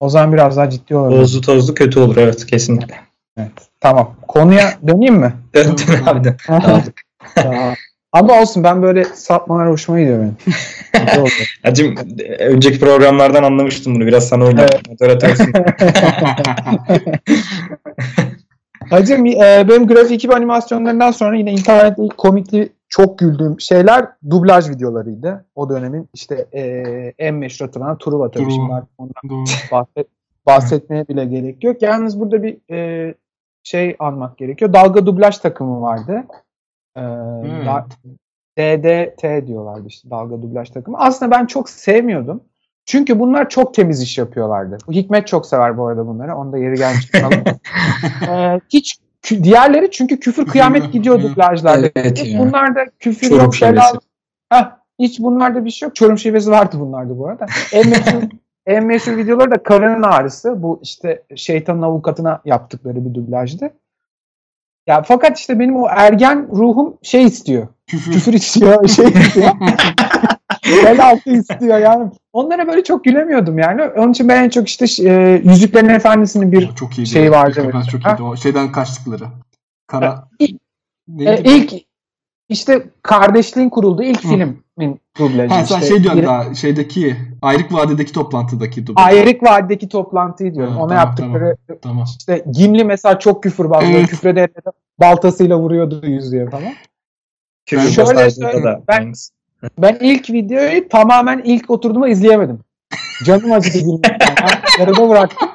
O 0.00 0.08
zaman 0.08 0.32
biraz 0.32 0.56
daha 0.56 0.70
ciddi 0.70 0.96
olabilir. 0.96 1.20
Tozlu 1.20 1.40
tozlu 1.40 1.74
kötü 1.74 2.00
olur 2.00 2.16
evet 2.16 2.46
kesinlikle. 2.46 2.94
Evet. 3.38 3.52
Tamam. 3.80 4.14
Konuya 4.28 4.72
döneyim 4.86 5.14
mi? 5.14 5.32
Dön 5.54 5.76
dön 5.88 6.06
abi 6.06 6.24
dön. 6.24 6.36
Tamam. 7.34 7.74
Ama 8.14 8.40
olsun 8.40 8.64
ben 8.64 8.82
böyle 8.82 9.04
sapmalar 9.04 9.70
hoşuma 9.70 10.00
gidiyor 10.00 10.18
benim. 10.18 10.36
Hacım 11.62 11.94
önceki 12.38 12.80
programlardan 12.80 13.42
anlamıştım 13.42 13.94
bunu. 13.94 14.06
Biraz 14.06 14.28
sana 14.28 14.44
oynadım. 14.44 14.80
Moderatörsün. 14.88 15.52
Hacım 18.90 19.26
e, 19.26 19.66
benim 19.68 19.86
grafik 19.86 20.12
ekibi 20.12 20.34
animasyonlarından 20.34 21.10
sonra 21.10 21.36
yine 21.36 21.52
internette 21.52 22.02
ilk 22.04 22.18
komikli 22.18 22.68
çok 22.88 23.18
güldüğüm 23.18 23.60
şeyler 23.60 24.06
dublaj 24.30 24.70
videolarıydı. 24.70 25.44
O 25.54 25.68
dönemin 25.68 26.08
işte 26.14 26.46
e, 26.52 26.62
en 27.18 27.34
meşhur 27.34 27.66
hatırlanan 27.66 27.98
Truva 27.98 28.30
tabii 28.30 28.52
şimdi 28.52 28.74
artık 28.74 28.90
ondan 28.98 29.46
bahset, 29.72 30.06
bahsetmeye 30.46 31.08
bile 31.08 31.24
gerek 31.24 31.64
yok. 31.64 31.82
Yalnız 31.82 32.20
burada 32.20 32.42
bir 32.42 32.56
e, 32.70 33.14
şey 33.62 33.96
almak 33.98 34.38
gerekiyor. 34.38 34.72
Dalga 34.72 35.06
dublaj 35.06 35.38
takımı 35.38 35.80
vardı. 35.80 36.24
E, 36.96 37.00
Evet. 37.00 37.66
da- 37.66 37.86
DDT 38.58 39.46
diyorlardı 39.46 39.86
işte 39.88 40.10
dalga 40.10 40.42
dublaj 40.42 40.70
takımı. 40.70 40.98
Aslında 40.98 41.30
ben 41.30 41.46
çok 41.46 41.68
sevmiyordum. 41.70 42.40
Çünkü 42.86 43.18
bunlar 43.20 43.48
çok 43.48 43.74
temiz 43.74 44.02
iş 44.02 44.18
yapıyorlardı. 44.18 44.76
Hikmet 44.90 45.26
çok 45.26 45.46
sever 45.46 45.78
bu 45.78 45.86
arada 45.86 46.06
bunları. 46.06 46.36
Onu 46.36 46.52
da 46.52 46.58
yeri 46.58 46.74
gelmiş. 46.76 47.10
Ee, 48.28 48.60
hiç 48.68 48.98
diğerleri 49.42 49.90
çünkü 49.90 50.20
küfür 50.20 50.46
kıyamet 50.46 50.92
gidiyor 50.92 51.22
dublajlarda. 51.22 51.90
Evet 51.96 52.18
Hiç 52.22 52.34
ya. 52.34 52.38
bunlarda 52.40 52.84
küfür 52.98 53.28
Çorum 53.28 53.44
yok. 53.44 53.54
şivesi. 53.54 53.76
bela- 53.76 54.00
Heh, 54.52 54.70
hiç 54.98 55.20
bunlarda 55.20 55.64
bir 55.64 55.70
şey 55.70 55.86
yok. 55.86 55.96
Çorum 55.96 56.18
şivesi 56.18 56.50
vardı 56.50 56.76
bunlarda 56.80 57.18
bu 57.18 57.28
arada. 57.28 57.46
En 57.72 57.88
meşhur, 57.90 58.22
en 58.66 58.86
meşhur 58.86 59.16
videoları 59.16 59.50
da 59.50 59.62
karının 59.62 60.02
ağrısı. 60.02 60.62
Bu 60.62 60.80
işte 60.82 61.22
şeytanın 61.36 61.82
avukatına 61.82 62.40
yaptıkları 62.44 63.04
bir 63.04 63.14
dublajdı. 63.14 63.70
Ya 64.86 65.02
fakat 65.02 65.38
işte 65.38 65.58
benim 65.60 65.76
o 65.76 65.86
ergen 65.90 66.48
ruhum 66.52 66.94
şey 67.02 67.24
istiyor. 67.24 67.68
Küfür. 67.86 68.12
Küfür 68.12 68.32
istiyor, 68.32 68.88
şey 68.88 69.06
istiyor. 69.08 69.52
Bel 70.84 71.06
altı 71.06 71.30
istiyor 71.30 71.78
yani. 71.78 72.10
Onlara 72.32 72.66
böyle 72.66 72.84
çok 72.84 73.04
gülemiyordum 73.04 73.58
yani. 73.58 73.82
Onun 73.82 74.12
için 74.12 74.28
ben 74.28 74.44
en 74.44 74.48
çok 74.48 74.68
işte 74.68 74.86
e, 75.10 75.42
Yüzüklerin 75.44 75.88
Efendisi'nin 75.88 76.52
bir 76.52 76.74
çok 76.74 76.98
iyiydi. 76.98 77.10
şey 77.10 77.30
vardı 77.30 77.62
mesela. 77.66 77.82
çok 77.82 78.06
iyiydi. 78.06 78.22
O 78.22 78.36
şeyden 78.36 78.72
kaçtıkları. 78.72 79.24
Kara. 79.86 80.28
İlk- 80.38 80.60
e, 81.20 81.44
bu? 81.44 81.50
ilk 81.50 81.72
işte 82.48 82.86
kardeşliğin 83.02 83.68
kurulduğu 83.68 84.02
ilk 84.02 84.24
Hı. 84.24 84.54
Filmin 84.78 85.00
dublajı. 85.18 85.54
Ha, 85.54 85.64
sen 85.64 85.76
işte. 85.76 85.88
şey 85.88 86.02
diyorsun 86.02 86.24
daha 86.24 86.54
şeydeki 86.54 87.16
Ayrık 87.42 87.72
Vadideki 87.72 88.12
toplantıdaki 88.12 88.86
dublaj. 88.86 89.06
Ayrık 89.06 89.42
Vadideki 89.42 89.88
toplantıyı 89.88 90.54
diyorum. 90.54 90.72
Ha, 90.72 90.82
Ona 90.82 90.88
tamam, 90.88 91.06
yaptıkları 91.06 91.56
Tamam. 91.82 92.04
işte 92.18 92.44
Gimli 92.50 92.84
mesela 92.84 93.18
çok 93.18 93.42
küfürbaz. 93.42 93.84
Evet. 93.84 93.96
Evet. 93.96 94.08
Küfrede 94.08 94.48
baltasıyla 95.00 95.58
vuruyordu 95.58 96.06
yüzüye 96.06 96.50
falan. 96.50 96.72
Küfür 97.66 97.88
Şöyle 97.88 98.30
söyleyeyim, 98.30 98.64
da 98.64 98.82
ben-. 98.88 99.12
Ben 99.78 99.98
ilk 100.00 100.30
videoyu 100.30 100.88
tamamen 100.88 101.42
ilk 101.44 101.70
oturduğumda 101.70 102.08
izleyemedim. 102.08 102.60
Canım 103.24 103.52
acıdı 103.52 103.78
gülmekten. 103.78 104.34
Yarıda 104.80 105.08
bıraktım. 105.08 105.48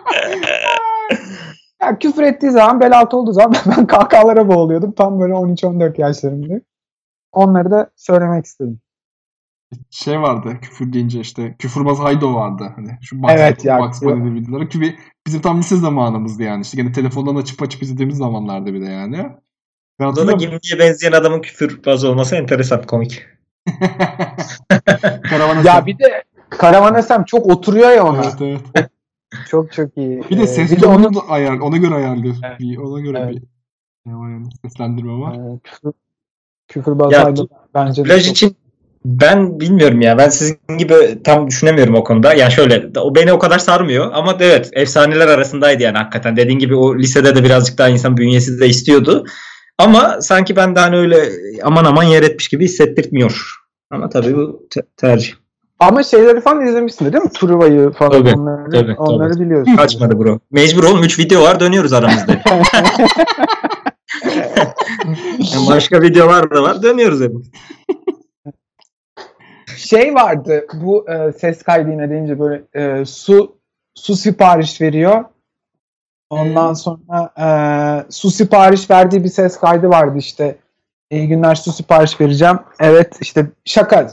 Ya 1.82 2.00
küfür 2.00 2.24
ettiği 2.24 2.52
zaman 2.52 2.80
bel 2.80 3.00
altı 3.00 3.18
olduğu 3.18 3.34
zaman 3.34 3.56
ben 3.78 3.88
kahkahalara 3.88 4.48
boğuluyordum. 4.48 4.92
Tam 4.92 5.20
böyle 5.20 5.34
13-14 5.34 6.02
yaşlarında. 6.02 6.62
Onları 7.32 7.72
da 7.72 7.90
söylemek 7.96 8.46
istedim. 8.46 8.80
Şey 9.90 10.22
vardı 10.22 10.58
küfür 10.62 10.94
deyince 10.94 11.20
işte 11.20 11.56
küfürbaz 11.60 12.00
Haydo 12.00 12.34
vardı. 12.34 12.74
Hani 12.76 12.88
şu 13.02 13.24
Bugs, 13.24 13.32
Evet 13.38 13.66
ya. 13.66 13.80
Bugs 13.80 14.02
Bunny 14.02 14.34
videoları. 14.40 14.70
Ki 14.70 14.82
bir- 14.82 14.96
bizim 15.28 15.42
tam 15.42 15.60
lise 15.60 15.76
zamanımızdı 15.76 16.44
yani. 16.44 16.62
İşte 16.62 16.78
gene 16.82 16.92
telefondan 16.92 17.36
açıp 17.36 17.62
açıp 17.62 17.84
izlediğimiz 17.84 18.18
zamanlarda 18.18 18.74
bir 18.74 18.82
de 18.82 18.86
yani. 18.86 19.18
Ben 20.00 20.08
Burada 20.08 20.28
da. 20.28 20.32
Gimli'ye 20.32 20.80
benzeyen 20.80 21.12
adamın 21.12 21.42
küfürbaz 21.42 22.04
olması 22.04 22.36
enteresan 22.36 22.84
komik. 22.84 23.26
Ya 25.66 25.86
bir 25.86 26.00
de 26.00 26.24
Karavan 26.50 27.02
SM 27.02 27.24
çok 27.26 27.46
oturuyor 27.48 27.90
ya 27.90 28.04
ona. 28.08 28.24
Evet 28.24 28.62
evet. 28.76 28.90
Çok 29.50 29.72
çok 29.72 29.98
iyi. 29.98 30.24
Bir 30.30 30.38
de 30.38 30.42
Ee, 30.44 30.48
ses 30.48 30.72
bir 30.72 30.76
de 30.78 30.82
tonunu 30.82 30.98
onun 31.08 31.16
da 31.16 31.20
ayar, 31.30 31.60
ona 31.60 31.78
göre 31.78 31.96
ayarlıyor. 31.96 32.36
Evet. 32.44 32.60
Bir, 32.60 32.78
ona 32.78 33.00
göre 33.00 33.20
Evet. 33.20 33.36
bir 33.36 33.44
ne 34.06 34.16
var 34.16 34.30
yani 34.30 34.46
seslendirme 34.66 35.14
var. 35.14 35.34
e, 35.56 35.60
küfür, 35.64 35.92
küfürbaz 36.68 37.12
Ya, 37.12 37.24
Haydo 37.24 37.48
bence 37.74 38.04
Plaj 38.04 38.24
çok- 38.26 38.32
için 38.32 38.56
ben 39.06 39.60
bilmiyorum 39.60 40.02
ya. 40.02 40.18
Ben 40.18 40.30
sizin 40.30 40.58
gibi 40.78 41.24
tam 41.24 41.48
düşünemiyorum 41.48 41.96
o 41.96 42.04
konuda. 42.04 42.34
Yani 42.34 42.52
şöyle 42.52 42.90
o 43.00 43.16
beni 43.16 43.34
o 43.34 43.40
kadar 43.40 43.60
sarmıyor 43.60 44.12
ama 44.14 44.38
evet 44.40 44.70
efsaneler 44.74 45.28
arasındaydı 45.28 45.84
yani 45.84 45.98
hakikaten. 45.98 46.38
Dediğin 46.38 46.60
gibi 46.60 46.76
o 46.76 46.98
lisede 46.98 47.36
de 47.36 47.44
birazcık 47.44 47.78
daha 47.78 47.90
insan 47.90 48.18
bünyesi 48.18 48.60
de 48.60 48.68
istiyordu. 48.68 49.26
Ama 49.78 50.18
sanki 50.22 50.56
ben 50.56 50.76
de 50.76 50.80
hani 50.80 50.98
öyle 50.98 51.30
aman 51.64 51.86
aman 51.86 52.04
yer 52.04 52.24
etmiş 52.24 52.48
gibi 52.48 52.66
hissettirtmiyor. 52.66 53.56
Ama 53.92 54.10
tabii 54.10 54.36
bu 54.38 54.68
te- 54.70 54.86
tercih. 54.98 55.34
Ama 55.80 56.04
şeyleri 56.04 56.42
falan 56.42 56.66
izlemişsin 56.68 57.14
değil 57.14 57.24
mi? 57.24 57.30
Truva'yı 57.30 57.92
falan 57.92 58.12
Tabii, 58.12 58.34
onları, 58.36 58.72
tabii, 58.72 58.96
onları 58.98 59.34
tabii. 59.34 59.46
biliyorsun. 59.46 59.76
Kaçmadı 59.76 60.20
bro. 60.20 60.40
Mecbur 60.52 60.84
oğlum 60.84 61.04
3 61.04 61.20
video 61.20 61.42
var 61.42 61.60
dönüyoruz 61.60 61.94
aramızda. 61.94 62.42
Yani 65.54 65.68
başka 65.70 66.02
videolar 66.02 66.52
da 66.52 66.62
var 66.64 66.84
dönüyoruz 66.84 67.22
hep. 67.22 67.32
şey 69.80 70.16
vardı 70.16 70.68
bu 70.74 71.10
e, 71.10 71.32
ses 71.32 71.64
kaydı 71.64 71.92
yine 71.92 72.10
deyince 72.10 72.40
böyle 72.40 72.64
e, 72.74 73.06
su 73.06 73.56
su 73.96 74.16
sipariş 74.16 74.82
veriyor. 74.82 75.26
Ondan 76.30 76.74
sonra 76.74 77.34
e, 77.40 77.48
su 78.12 78.32
sipariş 78.32 78.90
verdiği 78.90 79.24
bir 79.24 79.30
ses 79.30 79.60
kaydı 79.60 79.90
vardı 79.90 80.18
işte. 80.18 80.58
İyi 81.12 81.28
günler 81.28 81.56
su 81.56 81.72
sipariş 81.72 82.22
vereceğim. 82.22 82.60
Evet 82.80 83.18
işte 83.22 83.46
şaka 83.66 84.08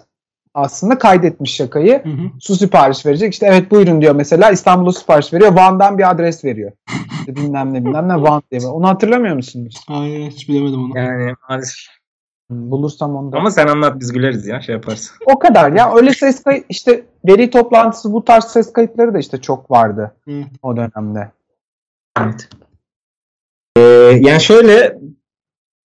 aslında 0.55 0.99
kaydetmiş 0.99 1.55
şakayı. 1.55 2.05
Hı 2.05 2.09
hı. 2.09 2.31
Su 2.41 2.57
sipariş 2.57 3.07
verecek. 3.07 3.33
İşte 3.33 3.47
evet 3.47 3.71
buyurun 3.71 4.01
diyor 4.01 4.15
mesela. 4.15 4.51
İstanbul'a 4.51 4.93
sipariş 4.93 5.33
veriyor. 5.33 5.53
Van'dan 5.53 5.99
bir 5.99 6.11
adres 6.11 6.45
veriyor. 6.45 6.73
İşte 7.21 7.37
bilmem 7.37 7.75
ne 7.75 7.85
bilmem 7.85 8.09
ne 8.09 8.23
Van 8.23 8.43
diye. 8.51 8.67
Onu 8.67 8.89
hatırlamıyor 8.89 9.37
musunuz? 9.37 9.85
Hayır 9.89 10.31
hiç 10.31 10.49
bilemedim 10.49 10.85
onu. 10.85 10.99
Yani 10.99 11.35
maalesef. 11.49 11.96
Bulursam 12.51 13.17
onu 13.17 13.33
da. 13.33 13.37
Ama 13.37 13.51
sen 13.51 13.67
anlat 13.67 14.01
biz 14.01 14.13
güleriz 14.13 14.47
ya 14.47 14.61
şey 14.61 14.75
yaparız. 14.75 15.13
O 15.27 15.39
kadar 15.39 15.73
ya. 15.73 15.95
Öyle 15.95 16.13
ses 16.13 16.43
kayıt 16.43 16.67
işte 16.69 17.05
veri 17.25 17.51
toplantısı 17.51 18.13
bu 18.13 18.25
tarz 18.25 18.45
ses 18.45 18.73
kayıtları 18.73 19.15
da 19.15 19.19
işte 19.19 19.41
çok 19.41 19.71
vardı 19.71 20.15
o 20.63 20.77
dönemde. 20.77 21.31
Evet. 22.21 22.49
Ee, 23.77 23.81
yani 24.21 24.41
şöyle 24.41 24.99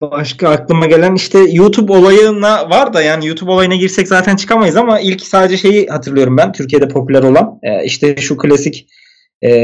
başka 0.00 0.48
aklıma 0.48 0.86
gelen 0.86 1.14
işte 1.14 1.38
YouTube 1.38 1.92
olayına 1.92 2.70
var 2.70 2.94
da 2.94 3.02
yani 3.02 3.26
YouTube 3.26 3.50
olayına 3.50 3.74
girsek 3.74 4.08
zaten 4.08 4.36
çıkamayız 4.36 4.76
ama 4.76 5.00
ilk 5.00 5.22
sadece 5.22 5.56
şeyi 5.56 5.86
hatırlıyorum 5.86 6.36
ben 6.36 6.52
Türkiye'de 6.52 6.88
popüler 6.88 7.22
olan 7.22 7.58
Ee, 7.62 7.84
işte 7.84 8.16
şu 8.16 8.36
klasik 8.36 8.88
e, 9.42 9.54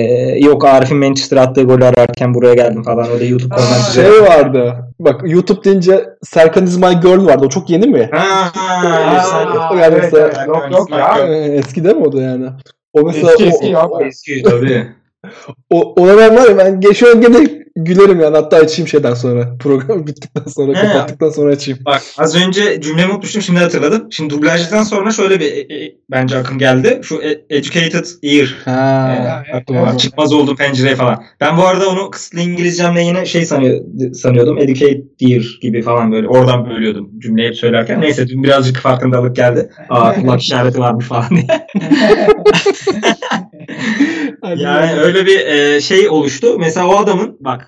yok 0.46 0.64
Arif'in 0.64 0.96
Manchester 0.96 1.36
attığı 1.36 1.62
golü 1.62 1.84
ararken 1.84 2.34
buraya 2.34 2.54
geldim 2.54 2.82
falan 2.82 3.10
öyle 3.10 3.24
YouTube 3.24 3.54
komentleri. 3.54 3.94
Şey 4.12 4.22
vardı. 4.22 4.74
Bak 5.00 5.20
YouTube 5.24 5.64
deyince 5.64 6.04
Serkan 6.22 6.64
is 6.64 6.76
my 6.78 7.00
girl 7.02 7.26
vardı. 7.26 7.44
O 7.46 7.48
çok 7.48 7.70
yeni 7.70 7.86
mi? 7.86 8.10
Ha, 8.12 8.52
Aa, 8.60 9.74
yani 9.76 9.96
mesela- 10.02 10.44
Yok 10.46 10.66
yok 10.72 10.90
ya. 10.90 11.18
Eski 11.36 11.84
değil 11.84 11.96
mi 11.96 12.04
o 12.06 12.12
da 12.12 12.22
yani? 12.22 12.46
O 12.92 13.02
mesela 13.02 13.30
Eski, 13.32 13.44
o- 13.44 13.46
eski 13.48 13.66
ya. 13.66 13.86
o, 13.88 14.02
Eski 14.04 14.42
tabii. 14.42 14.86
o, 15.70 15.92
ona 16.02 16.18
ben 16.18 16.36
var 16.36 16.48
ya 16.48 16.58
ben 16.58 16.80
geçiyorum 16.80 17.20
gene 17.20 17.65
gülerim 17.76 18.20
yani 18.20 18.36
hatta 18.36 18.56
açayım 18.56 18.88
şeyden 18.88 19.14
sonra 19.14 19.56
program 19.60 20.06
bittikten 20.06 20.50
sonra 20.50 20.82
He. 20.82 20.86
kapattıktan 20.86 21.30
sonra 21.30 21.52
açayım. 21.52 21.80
Bak 21.86 22.02
az 22.18 22.36
önce 22.36 22.80
cümlemi 22.80 23.12
unutmuştum 23.12 23.42
şimdi 23.42 23.60
hatırladım. 23.60 24.08
Şimdi 24.10 24.34
dublajdan 24.34 24.82
sonra 24.82 25.10
şöyle 25.10 25.40
bir 25.40 25.52
e, 25.52 25.84
e, 25.84 25.94
bence 26.10 26.36
akım 26.36 26.58
geldi. 26.58 27.00
Şu 27.02 27.22
e- 27.22 27.56
educated 27.56 28.06
ear 28.22 28.56
Ha. 28.64 29.14
Ee, 29.16 29.50
evet, 29.50 29.62
aklıma 29.62 29.88
evet. 29.90 30.00
çıkmaz 30.00 30.32
oldu 30.32 30.56
pencereye 30.56 30.96
falan. 30.96 31.24
Ben 31.40 31.56
bu 31.56 31.66
arada 31.66 31.88
onu 31.88 32.10
kısıtlı 32.10 32.40
İngilizcemle 32.40 33.02
yine 33.02 33.26
şey 33.26 33.46
sanıyor, 33.46 33.80
sanıyordum. 34.14 34.58
Educate 34.58 35.02
dear 35.20 35.58
gibi 35.60 35.82
falan 35.82 36.12
böyle. 36.12 36.28
Oradan 36.28 36.70
bölüyordum 36.70 37.10
cümleyi 37.18 37.54
söylerken. 37.54 38.00
Neyse 38.00 38.28
dün 38.28 38.42
birazcık 38.42 38.76
farkındalık 38.76 39.36
geldi. 39.36 39.70
Aa 39.88 40.14
kulak 40.14 40.42
işareti 40.42 40.78
varmış 40.78 41.06
falan 41.06 41.28
diye. 41.30 41.46
Yani 44.42 44.62
ya. 44.62 44.96
öyle 44.96 45.26
bir 45.26 45.46
e, 45.46 45.80
şey 45.80 46.08
oluştu. 46.08 46.58
Mesela 46.58 46.86
o 46.88 46.96
adamın 46.96 47.36
bak 47.40 47.65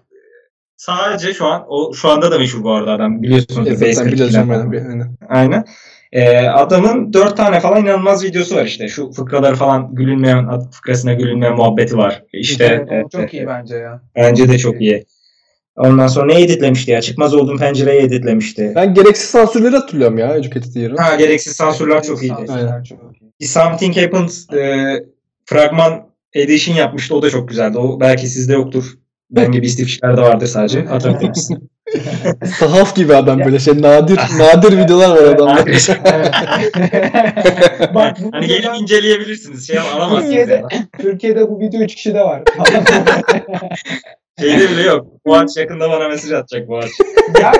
sadece 0.78 1.34
şu 1.34 1.46
an 1.46 1.64
o 1.68 1.94
şu 1.94 2.08
anda 2.08 2.30
da 2.30 2.38
meşhur 2.38 2.64
bu 2.64 2.72
arada 2.72 2.92
adam 2.92 3.22
biliyorsunuz. 3.22 3.68
E, 3.68 3.70
Base 3.70 3.92
zaten 3.92 4.12
biliyoruz 4.12 4.34
42'ler 4.34 4.48
canım 4.48 4.48
falan. 4.48 4.72
yani. 4.72 5.02
Aynen. 5.28 5.52
Aynen. 5.52 5.64
Ee, 6.12 6.38
adamın 6.48 7.12
dört 7.12 7.36
tane 7.36 7.60
falan 7.60 7.82
inanılmaz 7.82 8.24
videosu 8.24 8.56
var 8.56 8.64
işte. 8.64 8.88
Şu 8.88 9.10
fıkraları 9.12 9.54
falan 9.56 9.94
gülünmeyen, 9.94 10.60
fıkrasına 10.70 11.14
gülünmeyen 11.14 11.56
muhabbeti 11.56 11.96
var. 11.96 12.22
İşte 12.32 12.86
Evet, 12.90 12.92
e, 13.14 13.18
çok 13.18 13.34
iyi 13.34 13.46
bence 13.46 13.76
ya. 13.76 14.02
Bence 14.16 14.48
de 14.48 14.58
çok 14.58 14.80
iyi. 14.80 15.04
Ondan 15.76 16.06
sonra 16.06 16.26
ne 16.26 16.42
editlemişti 16.42 16.90
ya? 16.90 17.00
Çıkmaz 17.00 17.34
olduğum 17.34 17.56
pencereyi 17.56 18.00
editlemişti. 18.02 18.72
Ben 18.74 18.94
gereksiz 18.94 19.30
sansürleri 19.30 19.76
hatırlıyorum 19.76 20.18
ya 20.18 20.36
Educated 20.36 20.74
Year'ı. 20.74 20.96
Ha 20.96 21.16
gereksiz 21.16 21.56
sansürler 21.56 22.02
çok 22.02 22.22
iyiydi. 22.22 22.34
Sansürler 22.46 22.84
çok 22.84 22.98
iyi. 23.40 23.48
Something 23.48 23.96
Happened 23.96 24.58
e, 24.58 25.04
fragman 25.44 26.08
edition 26.34 26.76
yapmıştı. 26.76 27.14
O 27.16 27.22
da 27.22 27.30
çok 27.30 27.48
güzeldi. 27.48 27.78
O 27.78 28.00
belki 28.00 28.26
sizde 28.26 28.52
yoktur. 28.52 28.84
Ben 29.30 29.52
gibi 29.52 29.66
istifçilerde 29.66 30.20
vardır 30.20 30.46
sadece. 30.46 30.84
Musun? 31.28 31.68
Sahaf 32.58 32.96
gibi 32.96 33.16
adam 33.16 33.40
böyle 33.44 33.58
şey 33.58 33.82
nadir 33.82 34.16
nadir 34.38 34.78
videolar 34.78 35.10
var 35.10 35.24
adamda. 35.24 35.64
Bak 37.94 38.16
bu 38.22 38.30
hani 38.32 38.46
gelip 38.46 38.64
videodan- 38.64 38.82
inceleyebilirsiniz. 38.82 39.66
Şey 39.66 39.78
alamazsınız. 39.78 40.22
Türkiye'de, 40.24 40.52
Yani. 40.52 40.86
Türkiye'de 40.98 41.48
bu 41.50 41.60
video 41.60 41.80
3 41.80 41.94
kişi 41.94 42.14
de 42.14 42.20
var. 42.20 42.42
Şeyde 44.40 44.70
bile 44.70 44.82
yok. 44.82 45.06
Bu 45.26 45.36
aç 45.36 45.56
yakında 45.56 45.90
bana 45.90 46.08
mesaj 46.08 46.32
atacak 46.32 46.68
bu 46.68 46.78
aç. 46.78 46.90
ya 47.42 47.52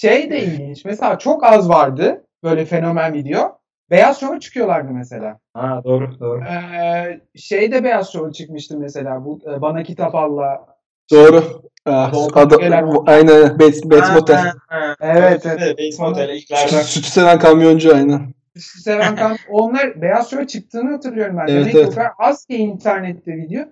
şey 0.00 0.30
de 0.30 0.40
ilginç. 0.42 0.84
Mesela 0.84 1.18
çok 1.18 1.44
az 1.44 1.68
vardı 1.68 2.24
böyle 2.44 2.64
fenomen 2.64 3.14
video. 3.14 3.61
Beyaz 3.90 4.20
Şov'a 4.20 4.40
çıkıyorlardı 4.40 4.92
mesela. 4.92 5.38
Ha 5.54 5.80
doğru 5.84 6.20
doğru. 6.20 6.40
Ee, 6.44 7.20
şey 7.36 7.72
de 7.72 7.84
Beyaz 7.84 8.12
Şov'a 8.12 8.32
çıkmıştı 8.32 8.78
mesela. 8.78 9.24
Bu 9.24 9.40
e, 9.56 9.60
Bana 9.60 9.82
Kitap 9.82 10.14
Alla. 10.14 10.66
Doğru. 11.10 11.62
Ah, 11.86 12.12
Doğru. 12.12 12.38
adam, 12.38 13.04
aynen 13.06 13.58
Bates, 13.58 13.84
Bates 13.84 14.08
Ha, 14.08 14.14
Motel. 14.14 14.36
ha, 14.36 14.52
ha. 14.68 14.96
Evet, 15.00 15.42
Tabii, 15.42 15.62
evet. 15.62 15.78
Bates 15.78 15.98
Motel 15.98 16.28
ilklerden. 16.28 16.82
Sütü 16.82 17.08
seven 17.08 17.38
kamyoncu 17.38 17.94
aynen. 17.94 18.34
Seven 18.56 19.16
Kan 19.16 19.36
onlar 19.50 20.02
Beyaz 20.02 20.30
Şov'a 20.30 20.46
çıktığını 20.46 20.90
hatırlıyorum 20.90 21.36
ben. 21.36 21.46
Evet, 21.52 21.60
Demek 21.64 21.74
evet. 21.74 21.94
kadar 21.94 22.10
az 22.18 22.46
ki 22.46 22.56
internette 22.56 23.36
video. 23.36 23.64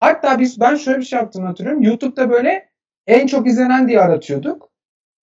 Hatta 0.00 0.38
biz 0.38 0.60
ben 0.60 0.74
şöyle 0.76 0.98
bir 0.98 1.04
şey 1.04 1.18
yaptığını 1.18 1.46
hatırlıyorum. 1.46 1.82
YouTube'da 1.82 2.30
böyle 2.30 2.68
en 3.06 3.26
çok 3.26 3.46
izlenen 3.46 3.88
diye 3.88 4.00
aratıyorduk. 4.00 4.67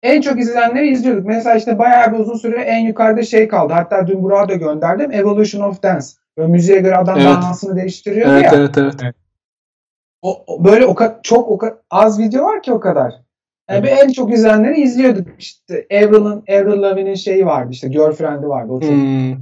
En 0.06 0.22
çok 0.22 0.40
izlenenleri 0.40 0.88
izliyorduk. 0.88 1.26
Mesela 1.26 1.56
işte 1.56 1.80
bayağı 1.80 2.14
bir 2.14 2.20
uzun 2.20 2.36
süre 2.38 2.62
en 2.62 2.80
yukarıda 2.86 3.24
şey 3.24 3.48
kaldı. 3.48 3.74
Hatta 3.74 4.08
dün 4.08 4.24
Burak'a 4.24 4.50
da 4.50 4.54
gönderdim. 4.56 5.12
Evolution 5.12 5.70
of 5.70 5.84
Dance. 5.84 6.06
Böyle 6.38 6.52
müziğe 6.52 6.80
göre 6.80 6.96
adam 6.98 7.20
Evet. 7.20 7.28
dansını 7.44 7.76
değiştiriyordu 7.76 8.32
Evet 8.34 8.44
ya. 8.44 8.52
evet 8.60 8.78
evet. 8.78 8.96
O, 10.22 10.44
o- 10.48 10.66
böyle 10.66 10.86
o 10.86 10.96
çok 11.24 11.52
o 11.52 11.60
az 11.92 12.20
video 12.20 12.44
var 12.46 12.62
ki 12.62 12.74
o 12.74 12.80
kadar. 12.80 13.14
Yani 13.70 13.84
bir 13.84 13.90
en 13.90 14.10
çok 14.10 14.34
izlenenleri 14.34 14.82
izliyorduk. 14.82 15.28
İşte 15.40 15.88
Avril'ın 15.94 16.44
Avril 16.50 16.82
Lavigne'in 16.82 17.16
şeyi 17.16 17.46
vardı 17.46 17.70
işte 17.72 17.88
Girlfriend'i 17.88 18.48
vardı. 18.48 18.72
O 18.72 18.82
çok 18.82 18.90
Hmm. 18.90 19.36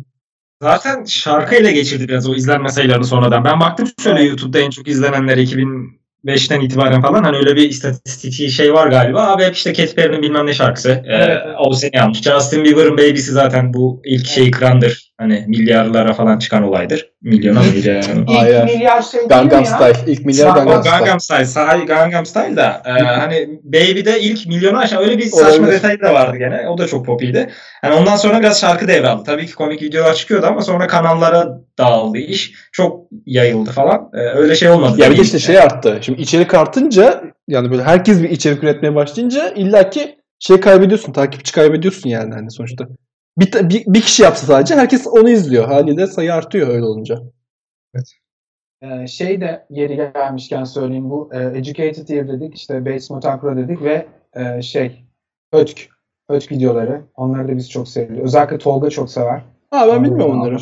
Zaten 0.61 1.03
şarkıyla 1.03 1.72
geçirdi 1.72 2.07
biraz 2.07 2.30
o 2.30 2.36
izlenme 2.36 2.70
sayılarını 2.70 3.05
sonradan. 3.05 3.45
Ben 3.45 3.59
baktım 3.59 3.88
şöyle 3.99 4.24
YouTube'da 4.24 4.59
en 4.59 4.70
çok 4.70 4.88
izlenenler 4.88 5.38
2005'ten 6.26 6.61
itibaren 6.61 7.01
falan 7.01 7.24
hani 7.24 7.38
öyle 7.38 7.55
bir 7.55 7.69
istatistik 7.69 8.49
şey 8.51 8.74
var 8.74 8.88
galiba. 8.88 9.28
Abi 9.28 9.43
hep 9.43 9.55
işte 9.55 9.74
Katy 9.74 9.95
Perry'nin 9.95 10.21
bilmem 10.21 10.47
ne 10.47 10.53
şarkısı. 10.53 10.89
Ee, 10.89 11.01
Evet. 11.05 11.38
o 11.59 11.74
seni 11.74 12.01
almış. 12.01 12.21
Justin 12.21 12.63
Bieber'ın 12.63 12.97
Baby'si 12.97 13.32
zaten 13.32 13.74
bu 13.74 14.01
ilk 14.05 14.28
şeyi 14.28 14.51
kırandır. 14.51 15.12
Hani 15.18 15.45
milyarlara 15.47 16.14
falan 16.14 16.39
çıkan 16.39 16.64
olaydır. 16.64 17.09
Milyona 17.22 17.59
mı 17.59 17.66
milyara 17.76 18.16
mı? 18.16 18.26
İlk 18.30 18.38
Hayır. 18.38 18.64
milyar 18.64 19.01
şey 19.01 19.20
değil 19.20 19.24
mi 19.24 19.49
Gangnam? 19.49 19.66
Style. 19.66 20.11
İlk 20.11 20.26
milyar 20.26 20.47
Sa- 20.49 20.55
Gangnam 20.55 20.80
O 20.80 20.82
Style. 20.82 20.97
Gangnam 20.97 21.20
Style. 21.20 21.45
Sahi 21.45 21.86
Gangnam 21.86 22.26
Style 22.26 22.55
da 22.55 22.82
e, 22.86 22.89
hani 22.91 23.49
Baby'de 23.64 24.20
ilk 24.20 24.47
milyonu 24.47 24.78
aşan 24.78 25.03
öyle 25.03 25.18
bir 25.18 25.24
saçma 25.26 25.49
Olabilir. 25.49 25.72
detay 25.72 26.01
da 26.01 26.14
vardı 26.14 26.38
gene. 26.38 26.70
O 26.70 26.78
da 26.78 26.88
çok 26.88 27.05
popiydi. 27.05 27.49
Yani 27.84 27.95
ondan 27.95 28.16
sonra 28.16 28.39
biraz 28.39 28.61
şarkı 28.61 28.88
devraldı. 28.88 29.24
Tabii 29.24 29.45
ki 29.45 29.53
komik 29.55 29.82
videolar 29.82 30.14
çıkıyordu 30.14 30.45
ama 30.45 30.61
sonra 30.61 30.88
kanallara 30.88 31.47
dağıldı 31.78 32.18
iş. 32.18 32.53
Çok 32.72 33.05
yayıldı 33.26 33.72
falan. 33.72 34.09
E, 34.14 34.18
öyle 34.20 34.55
şey 34.55 34.70
olmadı. 34.70 35.01
Ya 35.01 35.11
bir 35.11 35.18
de 35.18 35.22
işte 35.22 35.39
şey 35.39 35.59
arttı. 35.59 35.97
Şimdi 36.01 36.22
içerik 36.22 36.53
artınca 36.53 37.24
yani 37.47 37.72
böyle 37.72 37.84
herkes 37.84 38.22
bir 38.24 38.30
içerik 38.30 38.64
üretmeye 38.64 38.95
başlayınca 38.95 39.49
illaki 39.55 40.16
şey 40.39 40.59
kaybediyorsun. 40.59 41.14
Takipçi 41.14 41.51
kaybediyorsun 41.51 42.09
yani 42.09 42.34
hani 42.34 42.51
sonuçta. 42.51 42.86
Bir, 43.38 43.69
bir, 43.69 43.84
bir 43.88 44.01
kişi 44.01 44.23
yapsa 44.23 44.47
sadece 44.47 44.75
herkes 44.75 45.07
onu 45.07 45.29
izliyor. 45.29 45.65
Haliyle 45.65 46.07
sayı 46.07 46.34
artıyor 46.34 46.67
öyle 46.67 46.84
olunca. 46.84 47.19
Ee, 48.81 49.07
şey 49.07 49.41
de 49.41 49.65
yeri 49.69 49.95
gelmişken 49.95 50.63
söyleyeyim 50.63 51.09
bu 51.09 51.29
e, 51.34 51.43
Educated 51.43 52.09
Ear 52.09 52.27
dedik 52.27 52.55
işte 52.55 52.86
Bates 52.86 53.09
Motakura 53.09 53.57
dedik 53.57 53.81
ve 53.81 54.05
e, 54.36 54.61
şey 54.61 55.03
Ötk 55.53 55.89
Ötk 56.29 56.51
videoları 56.51 57.01
onları 57.15 57.47
da 57.47 57.57
biz 57.57 57.69
çok 57.69 57.88
seviyoruz. 57.88 58.23
Özellikle 58.23 58.57
Tolga 58.57 58.89
çok 58.89 59.09
sever. 59.11 59.41
Ha 59.71 59.88
ben 59.88 60.03
bilmiyorum 60.03 60.41
onları. 60.41 60.57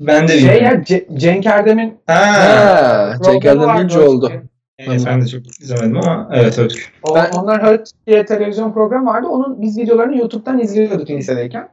Ben 0.00 0.28
de 0.28 0.32
Şey 0.38 0.50
bilmiyorum. 0.50 0.64
ya 0.88 0.98
Ce- 0.98 1.18
Cenk 1.18 1.46
Erdem'in 1.46 1.98
Ha. 2.06 2.14
Ha, 2.14 3.14
Cenk 3.24 3.44
Erdem 3.44 3.76
birinci 3.76 3.98
oldu. 3.98 4.32
Evet, 4.78 5.02
ben 5.06 5.22
de 5.22 5.26
çok 5.26 5.46
izlemedim 5.46 5.96
ama 5.96 6.30
evet 6.32 6.58
Ötük. 6.58 6.92
O, 7.02 7.14
Ben- 7.14 7.30
Onlar 7.30 7.66
Hurt 7.66 7.90
diye 8.06 8.26
televizyon 8.26 8.72
programı 8.72 9.06
vardı. 9.06 9.26
Onun 9.28 9.62
biz 9.62 9.78
videolarını 9.78 10.16
YouTube'dan 10.18 10.58
izliyorduk 10.58 11.10
lisedeyken. 11.10 11.68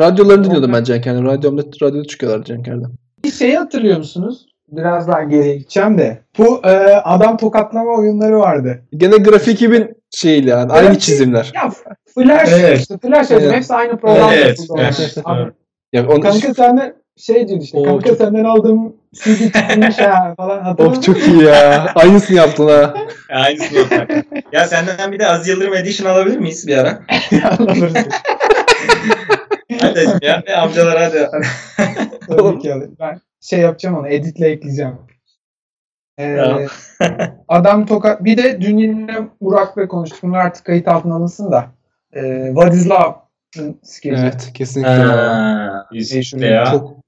Radyolarını 0.00 0.44
dinliyordum 0.44 0.72
ben 0.72 0.84
Cenk 0.84 1.06
Erdem. 1.06 1.24
Radyomda, 1.24 1.62
radyoda 1.82 2.04
çıkıyorlar 2.04 2.44
Cenk 2.44 2.68
Erdem. 2.68 2.92
Bir 3.24 3.30
şeyi 3.30 3.58
hatırlıyor 3.58 3.98
musunuz? 3.98 4.46
Biraz 4.68 5.08
daha 5.08 5.22
geriye 5.22 5.56
gideceğim 5.56 5.98
de. 5.98 6.22
Bu 6.38 6.60
e, 6.64 6.70
adam 7.04 7.36
tokatlama 7.36 7.90
oyunları 7.96 8.38
vardı. 8.38 8.82
Gene 8.96 9.16
grafik 9.16 9.54
2000 9.54 9.96
şeyle 10.10 10.50
yani. 10.50 10.72
Aynı 10.72 10.98
çizimler. 10.98 11.52
Ya 11.54 11.70
Flash 12.14 12.52
Evet. 12.52 12.78
işte 12.80 12.98
Flash. 12.98 13.30
Evet. 13.30 13.52
Hepsi 13.52 13.74
aynı 13.74 13.96
program. 13.96 14.30
Evet, 14.34 14.58
evet. 14.78 15.22
Yani 15.92 16.08
onu, 16.08 16.20
Kanka 16.20 16.54
senden 16.54 16.94
şey 17.16 17.48
diyor 17.48 17.60
işte. 17.60 17.78
Oo, 17.78 17.84
kanka 17.84 18.08
çok- 18.08 18.18
senden 18.18 18.44
aldığım 18.44 18.96
CD 19.14 19.52
çıkmış 19.52 19.98
ya 19.98 20.34
falan. 20.36 20.62
Hatırladın 20.62 20.96
of 20.98 21.02
çok 21.02 21.28
iyi 21.28 21.42
ya. 21.42 21.92
Aynısını 21.94 22.36
yaptın 22.36 22.68
ha. 22.68 22.94
Aynısını 23.30 23.78
yapar. 23.78 24.08
ya 24.52 24.66
senden 24.66 25.12
bir 25.12 25.18
de 25.18 25.26
Aziz 25.26 25.48
Yıldırım 25.48 25.74
Edition 25.74 26.10
alabilir 26.10 26.38
miyiz 26.38 26.66
bir 26.66 26.78
ara? 26.78 26.90
mı? 27.58 27.66
Ya 30.22 30.42
ne 30.48 30.56
amcalar 30.56 30.98
hadi. 30.98 31.28
Tabii 32.28 32.58
ki 32.58 32.74
alayım. 32.74 32.96
Ben 33.00 33.20
şey 33.40 33.60
yapacağım 33.60 33.96
onu. 33.96 34.08
Editle 34.08 34.48
ekleyeceğim. 34.48 34.98
Ee, 36.18 36.66
adam 37.48 37.86
tokat. 37.86 38.24
Bir 38.24 38.36
de 38.36 38.60
dün 38.60 38.78
yine 38.78 39.28
Burak'la 39.40 39.88
konuştuk. 39.88 40.18
Bunlar 40.22 40.38
artık 40.38 40.64
kayıt 40.64 40.88
altına 40.88 41.14
alınsın 41.14 41.52
da. 41.52 41.66
Ee, 42.12 42.46
What 42.54 42.74
is 42.74 42.88
skeci. 43.82 44.16
Evet 44.22 44.50
kesinlikle. 44.54 44.90
Ha, 44.90 45.86
işte 45.92 46.46
ya. 46.46 46.64
Çok 46.64 47.00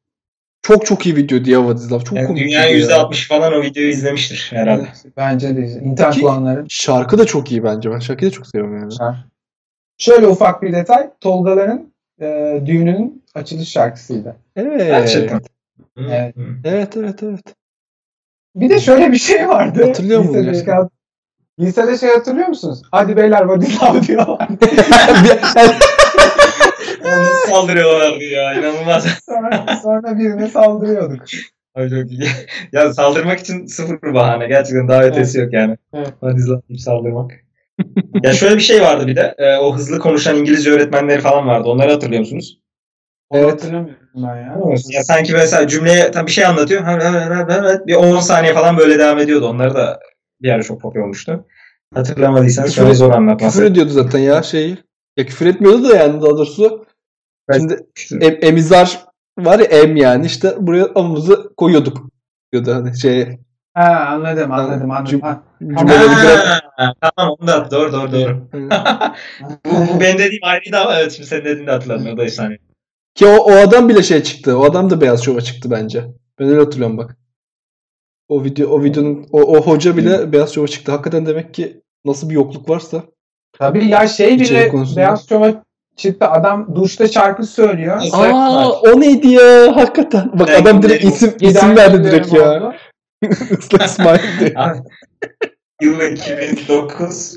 çok 0.63 0.87
çok 0.87 1.07
iyi 1.07 1.17
video 1.17 1.45
diye 1.45 1.59
Vadislav. 1.65 2.01
Çok 2.01 2.19
Yani 2.19 2.27
komik. 2.27 2.43
dünyanın 2.43 2.69
video 2.69 2.91
ya. 2.91 2.97
%60 2.97 3.29
falan 3.29 3.53
o 3.53 3.63
videoyu 3.63 3.89
izlemiştir 3.89 4.51
herhalde. 4.55 4.89
Bence 5.17 5.57
de. 5.57 5.61
İnternet 5.61 6.21
kullananların. 6.21 6.67
Şarkı 6.69 7.19
da 7.19 7.27
çok 7.27 7.53
iyi 7.53 7.65
bence. 7.65 7.91
Ben 7.91 7.99
şarkıyı 7.99 8.31
da 8.31 8.35
çok 8.35 8.47
seviyorum 8.47 8.79
yani. 8.79 9.17
Şöyle 9.99 10.27
ufak 10.27 10.63
bir 10.63 10.73
detay. 10.73 11.11
Tolgaların 11.21 11.92
e, 12.21 12.61
düğününün 12.67 13.25
açılış 13.35 13.69
şarkısıydı. 13.69 14.37
Evet. 14.57 14.81
Gerçekten. 14.81 15.41
Hı, 15.99 16.05
Evet. 16.11 16.35
Evet 16.65 16.97
evet 16.97 17.23
evet. 17.23 17.55
Bir 18.55 18.71
de 18.71 18.81
şöyle 18.81 19.13
bir 19.13 19.19
şey 19.19 19.49
vardı. 19.49 19.87
Hatırlıyor 19.87 20.21
musun 20.21 20.35
Lisede, 20.35 20.47
gerçekten? 20.51 20.89
lisede 21.61 21.99
şey 21.99 22.11
hatırlıyor 22.11 22.49
musunuz? 22.49 22.83
Hadi 22.91 23.17
beyler 23.17 23.39
What 23.39 23.63
is 23.69 23.83
Love 23.83 24.03
diyorlar. 24.03 24.49
Onu 27.05 27.25
saldırıyorlardı 27.55 28.25
ya 28.25 28.55
inanılmaz. 28.55 29.07
sonra, 29.27 29.77
sonra 29.83 30.19
birine 30.19 30.49
saldırıyorduk. 30.49 31.23
Ay 31.75 31.89
çok 31.91 32.11
iyi. 32.11 32.29
ya 32.73 32.93
saldırmak 32.93 33.41
için 33.41 33.67
sıfır 33.67 34.03
bir 34.03 34.15
bahane. 34.15 34.47
Gerçekten 34.47 34.89
daha 34.89 35.05
ötesi 35.05 35.39
yok 35.39 35.53
yani. 35.53 35.77
Evet. 35.95 36.13
Hadi 36.21 36.37
izleyip 36.39 36.81
saldırmak. 36.81 37.33
Ya 38.23 38.33
şöyle 38.33 38.57
bir 38.57 38.61
şey 38.61 38.83
vardı 38.83 39.07
bir 39.07 39.17
de. 39.17 39.35
e, 39.39 39.57
o 39.57 39.75
hızlı 39.75 39.99
konuşan 39.99 40.37
İngilizce 40.37 40.71
öğretmenleri 40.71 41.21
falan 41.21 41.47
vardı. 41.47 41.69
Onları 41.69 41.91
hatırlıyor 41.93 42.21
musunuz? 42.21 42.59
Evet. 43.33 43.53
hatırlamıyorum 43.53 44.09
ben 44.15 44.37
ya. 44.37 44.59
Ya 44.91 45.05
sanki 45.05 45.33
mesela 45.33 45.69
cümleye 45.69 46.11
tam 46.11 46.27
bir 46.27 46.31
şey 46.33 46.47
anlatıyor. 46.47 46.83
Ha, 46.83 46.93
ha, 46.93 47.13
ha, 47.13 47.47
ha, 47.49 47.63
ha, 47.65 47.87
Bir 47.87 47.95
10 47.95 48.21
saniye 48.21 48.55
falan 48.55 48.77
böyle 48.79 48.99
devam 48.99 49.19
ediyordu. 49.19 49.49
Onları 49.49 49.75
da 49.75 50.01
bir 50.43 50.49
ara 50.51 50.63
çok 50.63 50.81
popüler 50.81 51.05
olmuştu. 51.05 51.47
Hatırlamadıysanız 51.95 52.71
Küfür- 52.71 52.83
şöyle 52.83 52.95
zor 52.95 53.07
küfür 53.07 53.19
anlatması. 53.19 53.65
ediyordu 53.65 53.91
zaten 53.91 54.19
ya 54.19 54.43
şeyi. 54.43 54.79
Ya 55.17 55.27
küfür 55.27 55.47
etmiyordu 55.47 55.89
da 55.89 55.97
yani 55.97 56.23
daha 56.23 56.31
doğrusu. 56.31 56.87
Şimdi 57.53 57.77
em, 58.21 58.39
emizar 58.43 59.01
var 59.39 59.59
ya 59.59 59.65
em 59.65 59.97
yani 59.97 60.27
işte 60.27 60.55
buraya 60.59 60.89
amımızı 60.95 61.53
koyuyorduk 61.57 61.99
diyordu 62.53 62.75
hani 62.75 62.99
şey 63.01 63.39
Ha 63.75 64.07
anladım 64.11 64.53
anladım 64.53 64.91
anladım. 64.91 65.07
Cüm- 65.07 65.21
Ha, 65.21 65.43
cümleleri 65.61 66.11
biraz 66.11 66.61
Ha, 66.77 66.95
tamam 67.17 67.37
onu 67.41 67.49
da 67.49 67.71
doğru 67.71 67.93
doğru 67.93 68.13
doğru. 68.13 68.49
bu, 69.67 69.71
bu 69.95 70.01
benim 70.01 70.19
dediğim 70.19 70.45
aynıydı 70.45 70.79
ama 70.79 70.99
evet 70.99 71.13
şimdi 71.13 71.29
senin 71.29 71.45
dediğini 71.45 71.67
de 71.67 71.71
hatırladım. 71.71 72.07
O 72.15 72.17
da 72.17 72.25
efsane. 72.25 72.59
ki 73.15 73.27
o, 73.27 73.37
o 73.37 73.53
adam 73.53 73.89
bile 73.89 74.03
şey 74.03 74.23
çıktı. 74.23 74.59
O 74.59 74.65
adam 74.65 74.91
da 74.91 75.01
beyaz 75.01 75.25
şova 75.25 75.41
çıktı 75.41 75.71
bence. 75.71 76.05
Ben 76.41 76.49
öyle 76.49 76.61
hatırlıyorum 76.61 76.99
bak. 76.99 77.17
O 78.29 78.45
video 78.45 78.71
o 78.71 78.83
videonun 78.85 79.27
o, 79.33 79.41
o 79.43 79.63
hoca 79.63 79.97
bile 79.97 80.33
beyaz 80.33 80.55
şova 80.55 80.67
çıktı. 80.67 80.93
Hakikaten 80.93 81.27
demek 81.27 81.55
ki 81.55 81.83
nasıl 82.05 82.31
bir 82.31 82.35
yokluk 82.35 82.69
varsa 82.69 83.03
Tabii 83.59 83.87
ya 83.89 84.07
şey 84.09 84.41
bile 84.41 84.69
konusunda. 84.69 85.01
Beyaz 85.01 85.29
Şov'a 85.29 85.63
çıktı. 85.97 86.27
Adam 86.29 86.77
duşta 86.77 87.09
şarkı 87.09 87.43
söylüyor. 87.47 88.03
Aa, 88.13 88.23
Aa 88.23 88.71
o 88.71 89.01
neydi 89.01 89.29
ya 89.29 89.77
hakikaten. 89.77 90.31
Bak 90.39 90.49
Ben 90.49 90.63
adam 90.63 90.83
direkt 90.83 91.05
isim 91.05 91.35
isim 91.41 91.77
verdi 91.77 92.05
direkt 92.05 92.33
ya. 92.33 92.57
oldu. 92.57 92.75
Islak 93.59 93.87
İsmail 93.87 94.41
diye. 94.41 94.55
Yıl 95.83 96.01
2009. 96.01 97.37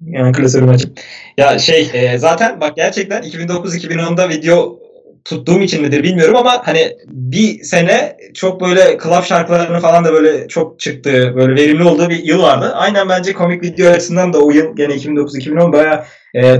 yani 0.00 0.32
klasörüm 0.32 0.68
açık. 0.68 1.00
Ya 1.38 1.58
şey 1.58 1.90
e, 1.92 2.18
zaten 2.18 2.60
bak 2.60 2.76
gerçekten 2.76 3.22
2009-2010'da 3.22 4.28
video 4.28 4.78
tuttuğum 5.24 5.60
için 5.60 5.82
midir 5.82 6.02
bilmiyorum 6.02 6.36
ama 6.36 6.62
hani 6.64 6.96
bir 7.06 7.62
sene 7.62 8.16
çok 8.34 8.60
böyle 8.60 8.98
club 9.02 9.22
şarkılarının 9.24 9.80
falan 9.80 10.04
da 10.04 10.12
böyle 10.12 10.48
çok 10.48 10.80
çıktığı, 10.80 11.36
böyle 11.36 11.54
verimli 11.54 11.84
olduğu 11.84 12.10
bir 12.10 12.24
yıl 12.24 12.42
vardı. 12.42 12.72
Aynen 12.74 13.08
bence 13.08 13.32
komik 13.32 13.62
video 13.62 13.90
açısından 13.90 14.32
da 14.32 14.38
o 14.38 14.50
yıl 14.50 14.76
gene 14.76 14.94
2009-2010 14.94 15.72
baya 15.72 16.06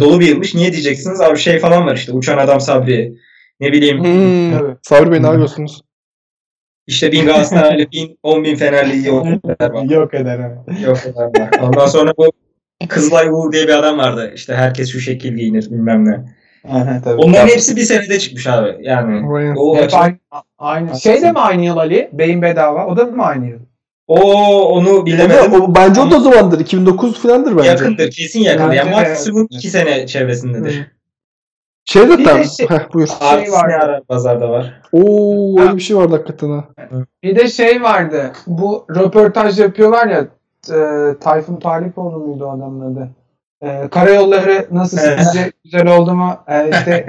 dolu 0.01 0.21
bir 0.21 0.27
yılmış. 0.27 0.55
Niye 0.55 0.73
diyeceksiniz? 0.73 1.21
Abi 1.21 1.39
şey 1.39 1.59
falan 1.59 1.87
var 1.87 1.97
işte 1.97 2.13
Uçan 2.13 2.39
Adam 2.39 2.61
Sabri. 2.61 3.15
Ne 3.61 3.73
bileyim 3.73 4.05
Hmm. 4.05 4.77
Sabri 4.83 5.11
Bey 5.11 5.23
ne 5.23 5.27
yapıyorsunuz? 5.27 5.83
İşte 6.87 7.13
bin 7.13 7.27
Galatasaraylı, 7.27 7.87
bin, 7.93 8.19
on 8.23 8.45
bin 8.45 8.57
Fenerli 8.57 9.07
yok. 9.09 9.27
var. 9.61 9.85
Yok 9.91 10.15
eder 10.15 10.39
evet. 10.39 10.81
Yok 10.87 10.99
o 11.11 11.15
kadar 11.15 11.41
var. 11.41 11.51
Ondan 11.63 11.87
sonra 11.87 12.13
bu 12.19 12.33
Kızılay 12.89 13.29
Uğur 13.29 13.53
diye 13.53 13.69
bir 13.69 13.73
adam 13.79 13.99
vardı. 13.99 14.33
İşte 14.35 14.55
herkes 14.55 14.93
şu 14.93 15.01
şekil 15.01 15.35
giyinir 15.37 15.71
bilmem 15.71 16.05
ne. 16.05 16.21
Aha, 16.71 17.01
tabii. 17.05 17.21
Onların 17.23 17.47
hepsi 17.49 17.77
bir 17.77 17.83
senede 17.83 18.19
çıkmış 18.19 18.47
abi. 18.47 18.77
Yani 18.81 19.29
o 19.57 19.77
Hep 19.77 19.85
açı- 19.85 19.97
aynı, 19.97 20.17
aynı. 20.59 21.01
Şey 21.01 21.23
de 21.23 21.33
mi 21.33 21.39
aynı 21.39 21.65
yıl 21.65 21.77
Ali? 21.77 22.09
Beyin 22.13 22.43
bedava. 22.43 22.87
O 22.87 22.97
da 22.97 23.05
mı 23.05 23.23
aynı 23.25 23.47
yıl? 23.49 23.59
o 24.07 24.21
onu 24.69 24.91
O 24.91 25.07
bilemedim. 25.07 25.53
o, 25.63 25.75
bence 25.75 26.01
o 26.01 26.11
da 26.11 26.17
o 26.17 26.21
zamandır. 26.21 26.61
2009 26.61 27.19
falandır 27.23 27.57
bence. 27.57 27.69
Yakındır. 27.69 28.11
Kesin 28.11 28.41
yakındır. 28.41 28.73
Yani 28.75 28.91
Bence 28.91 29.05
de. 29.05 29.09
maksimum 29.11 29.47
iki 29.51 29.71
sene 29.71 30.07
çevresindedir. 30.07 30.87
Şey 31.85 32.07
zaten. 32.07 32.39
de 32.39 32.45
şey- 32.45 32.69
Heh, 32.69 32.93
buyur. 32.95 33.09
Artist 33.21 33.53
var. 33.53 33.69
ne 33.69 33.77
arar 33.77 34.03
pazarda 34.05 34.51
var. 34.51 34.81
Oo 34.93 35.61
öyle 35.61 35.77
bir 35.77 35.81
şey 35.81 35.97
vardı 35.97 36.13
hakikaten 36.13 36.49
ha. 36.49 36.65
Bir 37.23 37.37
de 37.37 37.49
şey 37.49 37.83
vardı. 37.83 38.33
Bu 38.47 38.87
röportaj 38.97 39.61
yapıyorlar 39.61 40.07
ya. 40.07 40.27
E, 40.71 40.79
Tayfun 41.21 41.57
Talipoğlu 41.57 42.19
muydu 42.19 42.45
o 42.45 42.49
adamın 42.51 42.93
adı? 42.95 43.09
E, 43.63 43.89
karayolları 43.89 44.67
nasıl 44.71 44.99
Evet. 44.99 45.21
sizce 45.23 45.53
güzel 45.65 45.97
oldu 45.97 46.15
mu? 46.15 46.37
E, 46.49 46.71
işte 46.71 47.07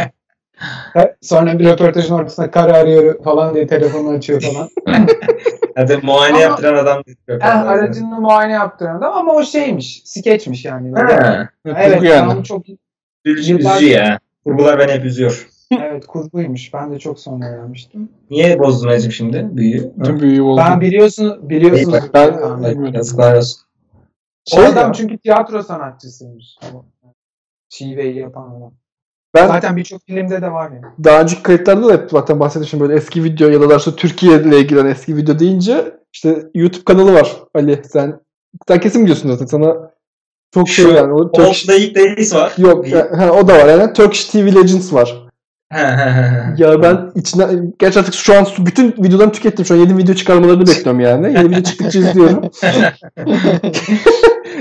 e, 0.95 1.15
sonra 1.21 1.59
bir 1.59 1.65
röportajın 1.65 2.15
ortasında 2.15 2.51
kara 2.51 2.73
arıyor 2.77 3.23
falan 3.23 3.55
diye 3.55 3.67
telefonu 3.67 4.09
açıyor 4.09 4.41
falan. 4.41 4.69
Hadi 5.75 5.97
muayene 6.03 6.35
Ama- 6.35 6.43
yaptıran 6.43 6.75
adam. 6.75 7.03
Abi. 7.29 7.43
aracını 7.43 8.19
muayene 8.21 8.53
yaptıran 8.53 8.97
adam 8.97 9.13
ama 9.13 9.33
o 9.33 9.43
şeymiş. 9.43 10.01
Skeçmiş 10.05 10.65
yani. 10.65 10.93
Evet, 10.97 11.93
Kurgu 11.93 12.05
yani. 12.05 12.19
tamam, 12.19 12.43
çok 12.43 12.63
üzücü 13.25 13.85
ya. 13.85 14.19
Kurgular 14.45 14.79
beni 14.79 14.91
hep 14.91 15.05
üzüyor. 15.05 15.49
evet 15.71 16.05
kurguymuş. 16.07 16.73
Ben 16.73 16.91
de 16.91 16.99
çok 16.99 17.19
sonra 17.19 17.45
öğrenmiştim. 17.45 18.09
Niye 18.29 18.59
bozdun 18.59 18.87
acım 18.87 19.11
şimdi 19.11 19.47
büyüyü? 19.51 19.91
Tüm 20.03 20.19
büyüğü 20.19 20.41
oldu. 20.41 20.61
Ben 20.65 20.81
biliyorsun 20.81 21.49
biliyorsunuz. 21.49 21.93
İyi, 22.03 22.13
ben- 22.13 22.37
Ben, 22.41 22.63
bilmiyorum. 22.63 22.93
Yazıklar 22.93 23.35
olsun. 23.35 23.61
o 24.53 24.55
Şey 24.55 24.65
adam 24.65 24.87
ya, 24.87 24.93
çünkü 24.93 25.17
tiyatro 25.17 25.63
sanatçısıymış. 25.63 26.57
Şiveyi 27.69 28.15
yapan 28.15 28.49
adam. 28.57 28.73
ben 29.35 29.47
Zaten 29.47 29.77
birçok 29.77 30.01
filmde 30.05 30.41
de 30.41 30.51
var 30.51 30.71
yani. 30.71 30.85
daha 31.03 31.21
önceki 31.21 31.43
kayıtlarda 31.43 31.87
da 31.87 31.93
hep 31.93 32.09
zaten 32.11 32.39
bahsetmişim 32.39 32.79
böyle 32.79 32.93
eski 32.95 33.23
video 33.23 33.49
ya 33.49 33.61
da 33.61 33.69
daha 33.69 33.79
Türkiye 33.95 34.41
ile 34.41 34.59
ilgili 34.59 34.79
hani 34.79 34.89
eski 34.91 35.15
video 35.17 35.39
deyince 35.39 35.97
işte 36.13 36.49
YouTube 36.53 36.83
kanalı 36.83 37.13
var 37.13 37.35
Ali 37.55 37.81
sen 37.83 38.19
sen 38.67 38.79
kesin 38.79 39.01
biliyorsun 39.01 39.29
zaten 39.29 39.45
sana 39.45 39.91
çok 40.53 40.69
şey 40.69 40.85
Şu 40.85 40.91
yani 40.91 41.13
o 41.13 41.31
Turkish, 41.31 41.69
Old 41.69 41.95
Days 41.95 42.33
var. 42.35 42.53
yok 42.57 42.85
ha, 43.17 43.31
o 43.31 43.47
da 43.47 43.53
var 43.53 43.65
yani 43.65 43.93
Turkish 43.93 44.25
TV 44.25 44.37
Legends 44.55 44.93
var. 44.93 45.23
Ya 46.57 46.81
ben 46.83 47.11
içine 47.15 47.45
gerçi 47.79 47.99
artık 47.99 48.13
şu 48.13 48.37
an 48.37 48.47
bütün 48.59 48.91
videodan 49.03 49.31
tükettim. 49.31 49.65
Şu 49.65 49.73
an 49.73 49.77
yeni 49.77 49.97
video 49.97 50.15
çıkarmalarını 50.15 50.67
bekliyorum 50.67 50.99
yani. 50.99 51.33
Yeni 51.33 51.49
video 51.49 51.63
çıktıkça 51.63 51.99
izliyorum. 51.99 52.41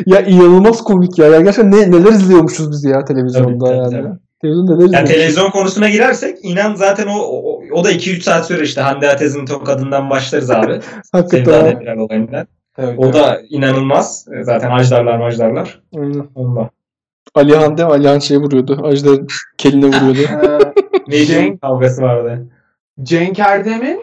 ya 0.07 0.21
inanılmaz 0.21 0.85
komik 0.85 1.19
ya. 1.19 1.27
ya 1.27 1.41
gerçekten 1.41 1.73
ne, 1.73 1.91
neler 1.91 2.13
izliyormuşuz 2.13 2.71
biz 2.71 2.85
ya 2.85 3.05
televizyonda 3.05 3.65
Tabii, 3.65 3.77
yani. 3.77 3.91
tabii, 3.91 4.03
tabii. 4.03 4.19
Televizyonda 4.43 4.73
neler 4.73 4.81
Yani 4.83 4.89
izliyormuşuz. 4.89 5.15
televizyon 5.15 5.51
konusuna 5.51 5.89
girersek 5.89 6.39
inan 6.43 6.75
zaten 6.75 7.07
o 7.07 7.19
o, 7.19 7.63
o 7.73 7.85
da 7.85 7.93
2-3 7.93 8.21
saat 8.21 8.47
sürer 8.47 8.63
işte. 8.63 8.81
Hande 8.81 9.11
Atez'in 9.11 9.47
tokadından 9.47 10.11
başlarız 10.11 10.51
abi. 10.51 10.73
Sevda 11.13 11.19
Hakikaten. 11.19 11.67
Demirel 11.71 11.99
olayından. 11.99 12.47
Evet, 12.79 12.99
O 12.99 13.13
da 13.13 13.41
inanılmaz. 13.49 14.27
Zaten 14.43 14.71
ajdarlar 14.71 15.19
majdarlar. 15.19 15.83
Aynen. 15.97 16.27
Onda. 16.35 16.71
Alihan 17.35 17.77
değil 17.79 17.89
mi? 17.89 17.95
Alihan 17.95 18.19
şey 18.19 18.39
vuruyordu. 18.39 18.81
Ajda 18.85 19.11
keline 19.59 19.87
vuruyordu. 19.87 20.21
Neydi? 21.09 21.33
Cenk- 21.33 21.61
kavgası 21.61 22.03
vardı. 22.03 22.47
Cenk 23.03 23.39
Erdem'in 23.39 24.01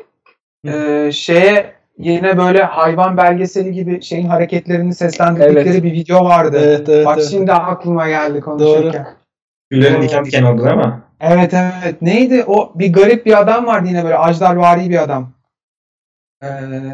e, 0.68 1.10
şeye 1.14 1.74
yine 1.98 2.38
böyle 2.38 2.64
hayvan 2.64 3.18
belgeseli 3.18 3.72
gibi 3.72 4.02
şeyin 4.02 4.28
hareketlerini 4.28 4.94
seslendirdikleri 4.96 5.70
Evet. 5.70 5.84
bir 5.84 5.92
video 5.92 6.26
vardı. 6.26 6.62
evet 6.64 6.90
evet. 6.90 7.06
Bak 7.06 7.18
evet. 7.18 7.30
şimdi 7.32 7.54
aklıma 7.54 8.08
geldi 8.08 8.42
konuşurken. 8.42 9.08
Güllerin 9.70 10.02
diken 10.02 10.26
diken 10.26 10.44
oldu 10.44 10.66
değil 10.66 10.78
mi? 10.78 11.02
Evet 11.22 11.54
evet. 11.54 12.02
Neydi? 12.02 12.44
O 12.48 12.72
bir 12.76 12.94
garip 12.94 13.26
bir 13.26 13.40
adam 13.40 13.66
vardı 13.66 13.88
yine 13.88 14.04
böyle 14.04 14.18
ajdarvari 14.18 14.90
bir 14.90 15.04
adam. 15.04 15.32
Ee, 16.44 16.48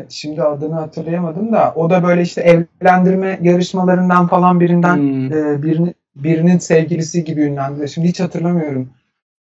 şimdi 0.10 0.43
adını 0.43 0.74
hatırlayamadım 0.74 1.52
da 1.52 1.74
o 1.76 1.89
da 1.89 2.04
böyle 2.04 2.22
işte 2.22 2.41
evlendirme 2.82 3.39
yarışmalarından 3.41 4.28
falan 4.28 4.60
birinden 4.60 4.96
Hmm. 4.96 5.34
e, 5.34 5.64
birini, 5.64 5.93
birinin 6.16 6.58
sevgilisi 6.58 7.24
gibi 7.24 7.41
ünlendi. 7.41 7.89
Şimdi 7.89 8.08
hiç 8.08 8.20
hatırlamıyorum. 8.20 8.89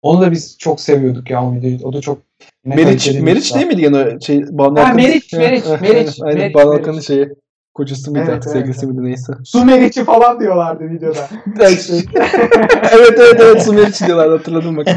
Onu 0.02 0.22
da 0.22 0.32
biz 0.32 0.58
çok 0.58 0.82
seviyorduk 0.82 1.30
ya 1.30 1.44
o 1.46 1.54
videoyu. 1.54 1.80
O 1.84 1.94
da 1.94 2.02
çok 2.02 2.20
Meriç, 2.66 3.20
Meriç 3.22 3.56
değil 3.56 3.68
miydi 3.68 3.82
gene 3.82 4.20
şey 4.20 4.44
Banu 4.50 4.80
Ha, 4.80 4.94
Meriç, 4.94 5.34
Meriç, 5.34 5.64
Meriç, 5.82 6.22
Aynen, 6.22 6.54
Banu 6.54 7.02
şeyi. 7.02 7.30
Kocası 7.74 8.12
mıydı 8.12 8.26
Evet, 8.30 8.44
evet, 8.44 8.54
sevgilisi 8.54 8.88
miydi 8.88 9.04
neyse. 9.04 9.34
Su 9.44 9.66
Meriç'i 9.66 10.04
falan 10.04 10.40
diyorlardı 10.40 10.90
videoda. 10.90 11.30
evet 12.92 13.16
evet 13.18 13.38
evet 13.40 13.64
Su 13.64 13.74
Meriç 13.74 14.02
diyorlar 14.08 14.30
hatırladım 14.30 14.78
bak. 14.78 14.88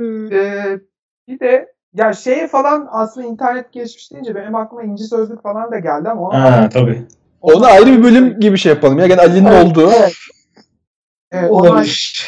Ee, 0.00 0.78
bir 1.28 1.40
de 1.40 1.77
ya 1.94 2.12
şeye 2.12 2.48
falan 2.48 2.88
aslında 2.90 3.26
internet 3.26 3.72
geçmiş 3.72 4.12
deyince 4.12 4.34
benim 4.34 4.54
aklıma 4.54 4.82
inci 4.82 5.04
sözlük 5.04 5.42
falan 5.42 5.70
da 5.72 5.78
geldi 5.78 6.08
ama 6.08 6.42
Ha 6.42 6.68
tabii. 6.68 7.02
Ona 7.40 7.66
ayrı 7.66 7.86
bir 7.86 8.02
bölüm 8.02 8.40
gibi 8.40 8.58
şey 8.58 8.72
yapalım 8.72 8.98
ya. 8.98 9.06
Yani 9.06 9.20
Ali'nin 9.20 9.46
Evet, 9.46 9.66
olduğu. 9.66 9.90
Evet. 9.90 10.12
Evet, 11.32 11.50
Olabilir. 11.50 12.26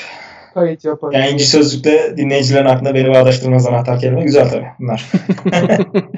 kayıt 0.55 0.85
yaparız. 0.85 1.15
Yani 1.15 1.29
İnci 1.29 1.47
Sözlük'te 1.47 2.17
dinleyicilerin 2.17 2.67
aklına 2.67 2.95
beni 2.95 3.09
bağdaştırmaz 3.15 3.67
anahtar 3.67 3.99
kelime. 4.01 4.23
Güzel 4.23 4.51
tabii 4.51 4.67
bunlar. 4.81 5.11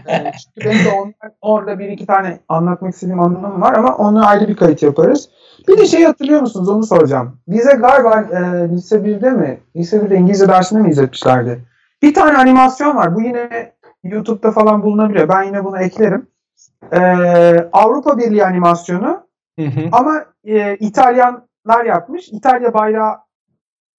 Evet, 0.08 0.34
çünkü 0.54 0.68
benim 0.70 0.84
de 0.84 0.88
on- 0.90 1.14
orada 1.40 1.78
bir 1.78 1.88
iki 1.88 2.06
tane 2.06 2.38
anlatmak 2.48 2.94
istediğim 2.94 3.20
anlamım 3.20 3.62
var 3.62 3.74
ama 3.74 3.96
onu 3.96 4.26
ayrı 4.28 4.48
bir 4.48 4.56
kayıt 4.56 4.82
yaparız. 4.82 5.28
Bir 5.68 5.78
de 5.78 5.86
şey 5.86 6.04
hatırlıyor 6.04 6.40
musunuz 6.40 6.68
onu 6.68 6.86
soracağım. 6.86 7.36
Bize 7.48 7.72
galiba 7.72 8.20
e, 8.20 8.68
lise 8.74 8.96
1'de 8.96 9.30
mi? 9.30 9.60
Lise 9.76 9.96
1'de 9.96 10.16
İngilizce 10.16 10.48
dersinde 10.48 10.82
mi 10.82 10.90
izletmişlerdi? 10.90 11.58
Bir 12.02 12.14
tane 12.14 12.36
animasyon 12.38 12.96
var. 12.96 13.14
Bu 13.14 13.22
yine 13.22 13.72
YouTube'da 14.04 14.50
falan 14.50 14.82
bulunabiliyor. 14.82 15.28
Ben 15.28 15.42
yine 15.42 15.64
bunu 15.64 15.78
eklerim. 15.82 16.26
E, 16.92 16.98
Avrupa 17.72 18.18
Birliği 18.18 18.44
animasyonu 18.44 19.26
Hı 19.58 19.66
hı. 19.66 19.80
ama 19.92 20.24
e, 20.44 20.76
İtalyanlar 20.76 21.84
yapmış. 21.86 22.28
İtalya 22.28 22.74
bayrağı 22.74 23.16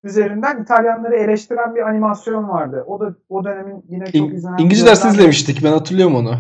üzerinden 0.04 0.62
İtalyanları 0.64 1.16
eleştiren 1.16 1.76
bir 1.76 1.82
animasyon 1.82 2.50
vardı. 2.50 2.84
O 2.88 3.00
da 3.00 3.14
o 3.30 3.44
dönemin 3.44 3.86
yine 3.90 4.06
çok 4.06 4.16
İng- 4.16 4.36
izlenen 4.36 4.58
İngilizce 4.58 4.86
dersi 4.86 5.08
izlemiştik. 5.08 5.64
Ben 5.64 5.72
hatırlıyorum 5.72 6.16
onu. 6.16 6.36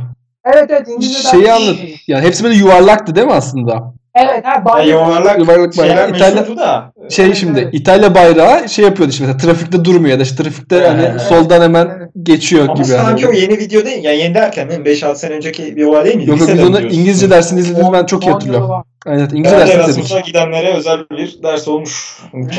Evet 0.46 0.66
evet 0.70 0.88
İngilizce 0.88 1.30
Şeyi 1.30 1.44
dersi 1.46 1.54
anlat. 1.54 1.76
Yani 2.08 2.26
hepsi 2.26 2.44
böyle 2.44 2.56
yuvarlaktı 2.56 3.16
değil 3.16 3.28
mi 3.28 3.34
aslında? 3.34 3.94
Evet 4.16 4.46
ha 4.46 4.52
Yani 4.56 4.66
bayrağı. 4.66 4.90
yuvarlak 4.90 5.40
Yuvarlak 5.40 5.78
bayrağı. 5.78 6.10
İtalya, 6.10 6.58
da. 6.58 6.94
şey 7.10 7.26
Evet, 7.26 7.36
şimdi 7.36 7.60
evet. 7.60 7.74
İtalya 7.74 8.16
bayrağı 8.16 8.70
şey 8.70 8.86
yapıyordu 8.86 9.12
işte 9.12 9.24
mesela 9.24 9.38
trafikte 9.38 9.86
durmuyor 9.86 10.12
ya 10.12 10.20
da 10.20 10.24
işte 10.24 10.44
trafikte 10.44 10.76
Evet, 10.76 10.90
hani 10.90 11.02
evet. 11.12 11.22
soldan 11.22 11.62
hemen 11.62 11.86
Evet. 11.98 12.10
geçiyor 12.24 12.64
Ama 12.64 12.74
gibi. 12.74 12.86
sanki 12.86 13.26
o 13.28 13.30
hani. 13.30 13.40
yeni 13.40 13.58
video 13.58 13.86
değil. 13.86 14.04
Yani 14.04 14.18
yeni 14.18 14.36
derken 14.36 14.70
değil 14.70 14.80
mi? 14.80 14.86
5-6 14.86 15.16
sene 15.16 15.34
önceki 15.36 15.76
bir 15.76 15.86
olay 15.86 16.06
değil 16.06 16.16
mi? 16.16 16.26
Yok 16.30 16.40
yok 16.40 16.50
biz 16.54 16.64
onu? 16.64 16.80
İngilizce 16.82 17.30
dersini 17.30 17.60
izledim 17.60 17.86
ben 17.94 18.06
çok 18.06 18.26
iyi 18.26 18.32
hatırlıyorum. 18.32 18.70
Aynen 19.06 19.24
İngilizce 19.30 19.56
Evet, 19.56 19.68
dersini 19.68 19.84
Erasmus'a 19.84 20.02
izledik. 20.02 20.26
gidenlere 20.26 20.74
özel 20.74 21.00
bir 21.12 21.40
ders 21.44 21.68
olmuş. 21.68 22.20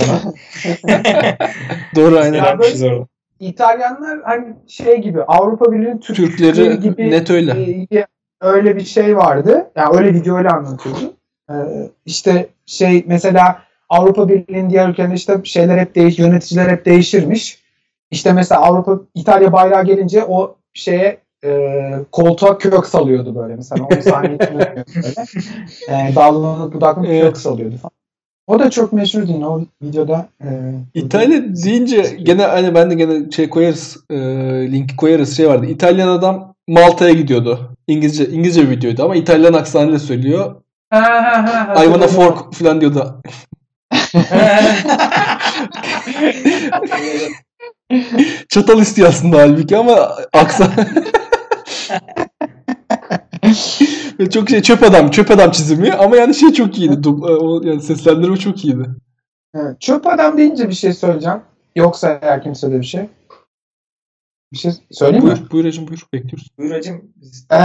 Doğru 1.96 2.18
aynen. 2.18 2.38
Ya 2.38 2.44
Eğlenmişiz 2.44 2.82
orada. 2.82 3.07
İtalyanlar 3.40 4.18
hani 4.24 4.44
şey 4.68 4.96
gibi 4.98 5.22
Avrupa 5.22 5.72
Birliği'nin 5.72 5.98
Türkleri 5.98 6.52
Türkleri 6.55 6.80
gibi 6.80 7.11
net 7.11 7.30
öyle. 7.30 7.50
e, 7.94 8.07
öyle 8.40 8.76
bir 8.76 8.84
şey 8.84 9.16
vardı. 9.16 9.70
Yani 9.76 9.96
öyle 9.98 10.14
video 10.14 10.36
öyle 10.38 10.48
anlatıyordu. 10.48 11.14
Ee, 11.51 11.55
işte 12.07 12.49
şey 12.66 13.05
mesela 13.07 13.59
Avrupa 13.88 14.28
Birliği'nin 14.28 14.70
diğer 14.70 14.88
ülkelerinde 14.88 15.14
işte 15.14 15.40
şeyler 15.45 15.78
hep 15.78 15.95
değiş, 15.95 16.18
yöneticiler 16.18 16.68
hep 16.68 16.86
değişirmiş. 16.86 17.59
İşte 18.11 18.32
mesela 18.32 18.61
Avrupa 18.61 19.01
İtalya 19.14 19.53
bayrağı 19.53 19.84
gelince 19.84 20.24
o 20.24 20.57
şeye 20.74 21.18
e, 21.45 21.90
koltuğa 22.12 22.59
kök 22.59 22.86
salıyordu 22.86 23.34
böyle 23.36 23.57
mesela 23.57 23.84
10 23.84 24.01
saniye 24.01 24.34
içinde 24.34 24.59
böyle. 24.76 24.84
E, 25.88 26.14
dallanıp 26.14 26.74
budaklanıp 26.74 27.09
Evet. 27.11 27.22
kök 27.24 27.36
salıyordu 27.36 27.76
falan. 27.76 27.90
O 28.47 28.59
da 28.59 28.70
çok 28.70 28.92
meşhurdu 28.92 29.32
yine 29.32 29.47
o 29.47 29.61
videoda. 29.82 30.28
E, 30.42 30.49
İtalya 30.95 31.42
deyince 31.64 32.03
gene 32.22 32.42
hani 32.42 32.74
ben 32.74 32.90
de 32.90 32.95
gene 32.95 33.30
şey 33.30 33.49
koyarız 33.49 33.97
e, 34.11 34.16
linki 34.72 34.97
koyarız 34.97 35.36
şey 35.36 35.49
vardı. 35.49 35.66
İtalyan 35.66 36.09
adam 36.09 36.55
Malta'ya 36.68 37.14
gidiyordu. 37.14 37.70
İngilizce 37.86 38.28
İngilizce 38.28 38.70
videoydu 38.70 39.05
ama 39.05 39.16
İtalyan 39.16 39.53
aksanıyla 39.53 39.99
söylüyor. 39.99 40.55
Ha, 40.91 41.01
ha, 41.01 41.68
ha, 41.68 41.85
I 41.85 41.87
wanna 41.87 42.07
fork 42.09 42.55
falan 42.55 42.80
diyordu. 42.80 43.22
Çatal 48.49 48.80
istiyor 48.80 49.09
aslında 49.09 49.39
halbuki 49.39 49.76
ama 49.76 50.16
aksan. 50.32 50.70
Ve 54.20 54.30
çok 54.30 54.51
şey 54.51 54.62
çöp 54.62 54.82
adam, 54.82 55.11
çöp 55.11 55.30
adam 55.30 55.51
çizimi 55.51 55.93
ama 55.93 56.16
yani 56.16 56.35
şey 56.35 56.53
çok 56.53 56.78
iyiydi. 56.78 56.95
Dub- 56.95 57.39
o, 57.39 57.62
yani 57.68 57.82
seslendirme 57.82 58.37
çok 58.37 58.64
iyiydi. 58.64 58.85
Evet. 59.55 59.80
Çöp 59.80 60.07
adam 60.07 60.39
deyince 60.39 60.68
bir 60.68 60.74
şey 60.74 60.93
söyleyeceğim. 60.93 61.39
Yoksa 61.76 62.18
eğer 62.22 62.43
kimse 62.43 62.72
de 62.72 62.80
bir 62.80 62.87
şey. 62.87 63.07
Bir 64.55 64.59
şey 64.59 64.72
söyleyeyim 64.90 65.24
mi? 65.24 65.30
Buyur, 65.30 65.50
buyur 65.50 65.64
hacım 65.64 65.88
buyur 65.88 66.07
bekliyoruz. 66.12 66.48
Buyur 66.59 66.70
hacım. 66.70 67.02
Biz- 67.16 67.46
Ee, 67.52 67.57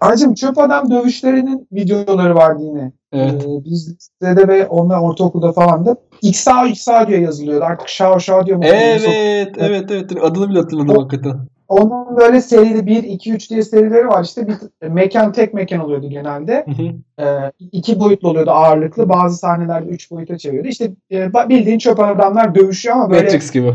acım 0.00 0.34
çöp 0.34 0.58
adam 0.58 0.90
dövüşlerinin 0.90 1.68
videoları 1.72 2.34
vardı 2.34 2.62
yine. 2.62 2.92
Evet. 3.12 3.42
Ee, 3.44 3.64
biz 3.64 3.94
lisede 4.22 4.48
ve 4.48 4.66
onlar 4.66 5.00
ortaokulda 5.00 5.52
falan 5.52 5.86
da 5.86 5.96
XA 6.22 6.66
XA 6.66 7.08
diye 7.08 7.20
yazılıyordu. 7.20 7.64
Artık 7.64 7.88
Şao 7.88 8.20
Şao 8.20 8.46
diyor 8.46 8.58
mu? 8.58 8.64
Evet, 8.66 9.54
evet, 9.58 9.84
evet. 9.90 10.10
Adını 10.22 10.50
bile 10.50 10.58
hatırladım 10.58 10.96
O- 10.96 11.02
hakikaten. 11.02 11.40
Onun 11.68 12.16
böyle 12.16 12.40
serili 12.40 12.86
1, 12.86 13.02
2, 13.02 13.32
3 13.32 13.50
diye 13.50 13.62
serileri 13.62 14.08
var. 14.08 14.24
İşte 14.24 14.48
bir 14.48 14.56
mekan 14.88 15.32
tek 15.32 15.54
mekan 15.54 15.80
oluyordu 15.80 16.08
genelde. 16.08 16.66
Hı 16.66 16.82
hı. 16.82 16.92
Ee, 17.26 17.52
iki 17.72 18.00
boyutlu 18.00 18.28
oluyordu 18.28 18.50
ağırlıklı. 18.50 19.08
Bazı 19.08 19.36
sahnelerde 19.36 19.88
üç 19.88 20.10
boyuta 20.10 20.38
çeviriyordu. 20.38 20.68
İşte 20.68 20.90
e, 21.12 21.32
bildiğin 21.48 21.78
çöp 21.78 22.00
adamlar 22.00 22.54
dövüşüyor 22.54 22.96
ama 22.96 23.10
böyle 23.10 23.22
Matrix 23.22 23.50
gibi. 23.52 23.72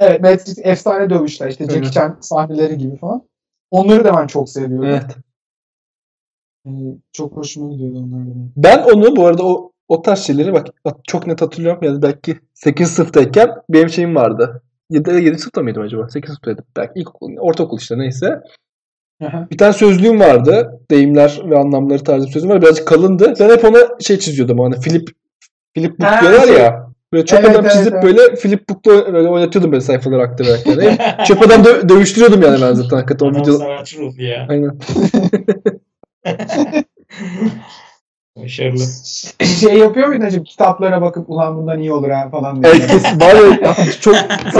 Evet 0.00 0.20
Matrix 0.20 0.58
efsane 0.62 1.10
dövüşler 1.10 1.48
işte 1.48 1.64
Jackie 1.64 1.78
Evet. 1.80 1.92
Chan 1.92 2.18
sahneleri 2.20 2.78
gibi 2.78 2.96
falan. 2.96 3.22
Onları 3.70 4.04
da 4.04 4.16
ben 4.16 4.26
çok 4.26 4.48
seviyordum. 4.48 4.88
Evet. 4.88 5.16
Ee, 6.66 6.70
çok 7.12 7.36
hoşuma 7.36 7.72
gidiyordu 7.72 7.98
onlar 7.98 8.26
da. 8.26 8.30
Ben 8.56 8.82
onu 8.82 9.16
bu 9.16 9.26
arada 9.26 9.46
o 9.46 9.72
o 9.88 10.02
tarz 10.02 10.18
şeyleri 10.18 10.52
bak 10.52 10.66
çok 11.06 11.26
net 11.26 11.42
hatırlıyorum. 11.42 11.80
Yani 11.82 12.02
belki 12.02 12.38
8 12.54 12.90
sınıftayken 12.90 13.50
benim 13.68 13.88
şeyim 13.88 14.14
vardı. 14.14 14.62
7, 14.90 15.10
7 15.10 15.38
sınıfta 15.38 15.62
mıydım 15.62 15.82
acaba? 15.82 16.08
8 16.08 16.28
sınıftaydım. 16.28 16.64
Belki 16.76 17.00
ilkokul, 17.00 17.36
ortaokul 17.38 17.78
işte 17.78 17.98
neyse. 17.98 18.40
Aha. 19.24 19.48
Bir 19.50 19.58
tane 19.58 19.72
sözlüğüm 19.72 20.20
vardı. 20.20 20.80
Deyimler 20.90 21.40
ve 21.44 21.58
anlamları 21.58 22.04
tarzı 22.04 22.26
bir 22.26 22.32
sözlüğüm 22.32 22.50
var. 22.50 22.62
Birazcık 22.62 22.88
kalındı. 22.88 23.34
Ben 23.40 23.50
hep 23.50 23.64
ona 23.64 23.78
şey 24.00 24.18
çiziyordum. 24.18 24.58
Hani 24.58 24.80
Philip 24.80 25.08
Philip 25.74 26.00
Book 26.00 26.20
diyorlar 26.20 26.46
şey. 26.46 26.56
ya. 26.56 26.89
Böyle 27.12 27.24
çöp 27.26 27.38
Evet, 27.40 27.50
adam 27.50 27.60
evet, 27.64 27.72
çizip 27.72 27.92
evet. 27.92 28.02
böyle 28.04 28.34
Philip 28.34 28.68
Book'ta 28.68 29.12
böyle 29.12 29.28
oynatıyordum 29.28 29.72
böyle 29.72 29.80
sayfaları 29.80 30.22
aktararak. 30.22 30.66
Yani. 30.66 30.98
Çöp 31.26 31.42
adam 31.42 31.62
dö- 31.62 31.88
dövüştürüyordum 31.88 32.42
yani 32.42 32.62
ben 32.62 32.72
zaten 32.74 32.96
hakikaten 32.96 33.26
o 33.26 33.28
Adam 33.30 33.42
video. 33.42 33.54
sanatçı 33.58 33.98
ruhlu 33.98 34.22
ya. 34.22 34.46
Aynen. 34.48 34.78
Başarılı. 38.36 38.82
şey 39.60 39.78
yapıyor 39.78 40.08
muydun 40.08 40.24
acaba 40.24 40.44
kitaplara 40.44 41.02
bakıp 41.02 41.30
ulan 41.30 41.56
bundan 41.56 41.80
iyi 41.80 41.92
olur 41.92 42.10
ha 42.10 42.28
falan 42.30 42.62
diye. 42.62 42.72
Evet 42.76 42.86
kesin. 42.90 43.20
Var 43.20 43.34
ya 43.62 43.74
çok 44.00 44.14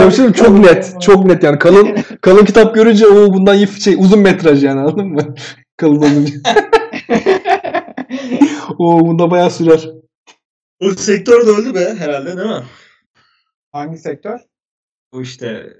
bir 0.07 0.11
şey 0.11 0.33
çok 0.33 0.59
net. 0.59 1.01
Çok 1.01 1.25
net 1.25 1.43
yani. 1.43 1.59
Kalın 1.59 1.87
kalın 2.21 2.45
kitap 2.45 2.75
görünce 2.75 3.07
o 3.07 3.33
bundan 3.33 3.55
iyi 3.57 3.67
şey 3.67 3.95
uzun 3.99 4.19
metraj 4.19 4.63
yani 4.63 4.79
anladın 4.79 5.07
mı? 5.07 5.21
Kalın 5.77 5.97
olunca. 5.97 6.33
o 8.79 8.99
bunda 8.99 9.31
bayağı 9.31 9.51
sürer. 9.51 9.89
O 10.81 10.89
sektör 10.91 11.47
de 11.47 11.49
öldü 11.51 11.75
be 11.75 11.95
herhalde 11.99 12.37
değil 12.37 12.49
mi? 12.49 12.63
Hangi 13.71 13.97
sektör? 13.97 14.39
Bu 15.13 15.21
işte 15.21 15.73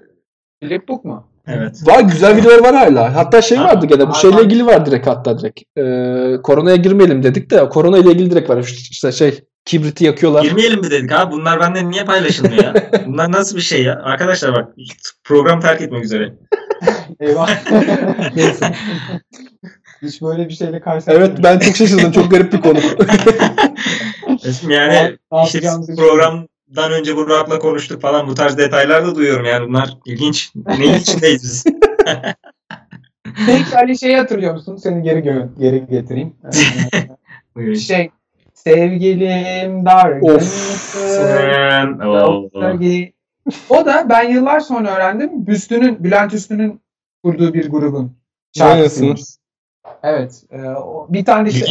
Philip 0.60 0.88
Book 0.88 1.04
mu? 1.04 1.28
evet. 1.46 1.80
Var 1.86 2.00
güzel 2.00 2.36
videolar 2.36 2.58
var 2.58 2.74
hala. 2.74 3.14
Hatta 3.16 3.42
şey 3.42 3.58
Ha, 3.58 3.64
vardı 3.64 3.86
gene 3.86 4.08
bu 4.08 4.14
şeyle 4.14 4.42
ilgili 4.42 4.66
var 4.66 4.86
direkt 4.86 5.06
hatta 5.06 5.38
direkt. 5.38 5.60
Ee, 5.78 6.42
koronaya 6.42 6.76
girmeyelim 6.76 7.22
dedik 7.22 7.50
de 7.50 7.68
korona 7.68 7.98
ile 7.98 8.10
ilgili 8.10 8.30
direkt 8.30 8.50
var. 8.50 8.58
İşte 8.90 9.12
şey 9.12 9.40
kibriti 9.64 10.04
yakıyorlar. 10.04 10.42
Girmeyelim 10.42 10.80
mi 10.80 10.90
dedik 10.90 11.12
abi? 11.12 11.32
Bunlar 11.32 11.60
benden 11.60 11.90
niye 11.90 12.04
paylaşılmıyor 12.04 12.64
ya? 12.64 12.74
Bunlar 13.06 13.32
nasıl 13.32 13.56
bir 13.56 13.62
şey 13.62 13.82
ya? 13.82 14.00
Arkadaşlar 14.02 14.52
bak 14.54 14.68
program 15.24 15.60
terk 15.60 15.80
etmek 15.80 16.04
üzere. 16.04 16.34
Eyvah. 17.20 17.50
Neyse. 18.36 18.74
Hiç 20.02 20.22
böyle 20.22 20.48
bir 20.48 20.54
şeyle 20.54 20.80
karşılaşmadım. 20.80 21.22
Evet 21.32 21.44
ben 21.44 21.58
çok 21.58 21.76
şaşırdım. 21.76 22.12
Çok 22.12 22.30
garip 22.30 22.52
bir 22.52 22.60
konu. 22.60 22.78
Yani 24.68 25.16
Ne 25.32 25.42
işte 25.44 25.60
programdan 25.96 26.92
önce 26.92 27.16
Burak'la 27.16 27.58
konuştuk 27.58 28.02
falan 28.02 28.28
bu 28.28 28.34
tarz 28.34 28.58
detaylar 28.58 29.06
da 29.06 29.14
duyuyorum 29.14 29.44
yani 29.46 29.68
bunlar 29.68 29.96
ilginç. 30.06 30.52
Neyin 30.78 30.94
içindeyiz 31.00 31.42
biz? 31.42 31.64
Peki 33.46 33.76
Ali 33.76 33.98
şeyi 33.98 34.16
hatırlıyor 34.16 34.52
musun? 34.54 34.76
Seni 34.76 35.02
geri 35.02 35.18
gö- 35.18 35.58
geri 35.58 35.86
getireyim. 35.86 36.36
Ee, 37.58 37.74
şey 37.76 38.10
sevgilim 38.54 39.84
dargın. 39.86 40.26
Of. 40.34 40.42
Sen- 40.42 41.98
O 43.70 43.86
da 43.86 44.06
ben 44.08 44.30
yıllar 44.30 44.60
sonra 44.60 44.94
öğrendim. 44.96 45.46
Büstü'nün, 45.46 46.04
Bülent 46.04 46.34
Üstü'nün 46.34 46.80
kurduğu 47.24 47.54
bir 47.54 47.70
grubun 47.70 48.16
şarkısıymış. 48.58 49.20
Evet. 50.02 50.42
e, 50.52 50.58
bir 51.08 51.24
tane 51.24 51.48
işte 51.48 51.66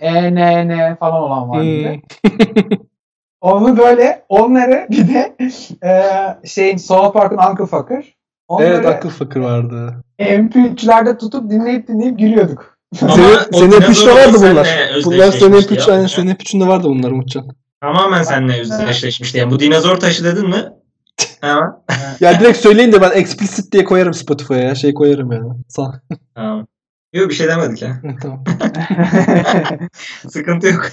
İlginç. 0.00 0.14
EN, 0.14 0.36
ENN 0.36 0.96
falan 0.96 1.22
olan 1.22 1.48
var 1.48 1.62
bir 1.62 1.84
de. 1.84 2.00
Onu 3.40 3.76
böyle 3.76 4.24
onları 4.28 4.86
bir 4.90 5.08
de 5.08 5.36
e, 5.84 6.02
şeyin 6.48 6.76
South 6.76 7.12
Park'ın 7.12 7.50
Uncle 7.50 7.66
Fucker. 7.66 8.14
Onları 8.48 8.68
evet 8.68 8.86
akıl 8.86 9.08
fakir 9.10 9.40
vardı. 9.40 10.04
MP3'lerde 10.20 11.18
tutup 11.18 11.50
dinleyip 11.50 11.88
dinleyip 11.88 12.18
gülüyorduk. 12.18 12.78
Ama 13.02 13.12
Senin, 13.12 13.36
o 13.52 13.58
senin 13.58 13.70
dinozor 13.70 13.92
MP3'te 13.92 14.14
vardı 14.14 14.36
bunlar. 14.40 14.68
Bunlar 15.04 15.32
senin 15.32 15.52
özdeşleşmişti 15.52 15.74
MP3 15.74 15.90
ya. 15.90 15.94
aynen 15.96 16.06
senin 16.06 16.30
MP3'ünde 16.30 16.66
vardı 16.68 16.88
bunlar 16.88 17.10
Umutcan. 17.10 17.48
Tamamen 17.80 18.22
seninle 18.22 18.60
özdeşleşmişti. 18.60 19.38
Yani 19.38 19.50
bu 19.50 19.60
dinozor 19.60 19.96
taşı 19.96 20.24
dedin 20.24 20.48
mi? 20.48 20.64
Tamam. 21.40 21.82
Ya 22.20 22.40
direkt 22.40 22.58
söyleyin 22.58 22.92
de 22.92 23.00
ben 23.00 23.10
explicit 23.14 23.72
diye 23.72 23.84
koyarım 23.84 24.14
Spotify'a 24.14 24.58
ya. 24.58 24.74
Şey 24.74 24.94
koyarım 24.94 25.32
yani. 25.32 25.48
Sağ. 25.68 26.00
Tamam. 26.34 26.66
Yok 27.12 27.30
bir 27.30 27.34
şey 27.34 27.48
demedik 27.48 27.82
ya. 27.82 28.02
tamam. 28.22 28.44
Sıkıntı 30.28 30.66
yok. 30.66 30.88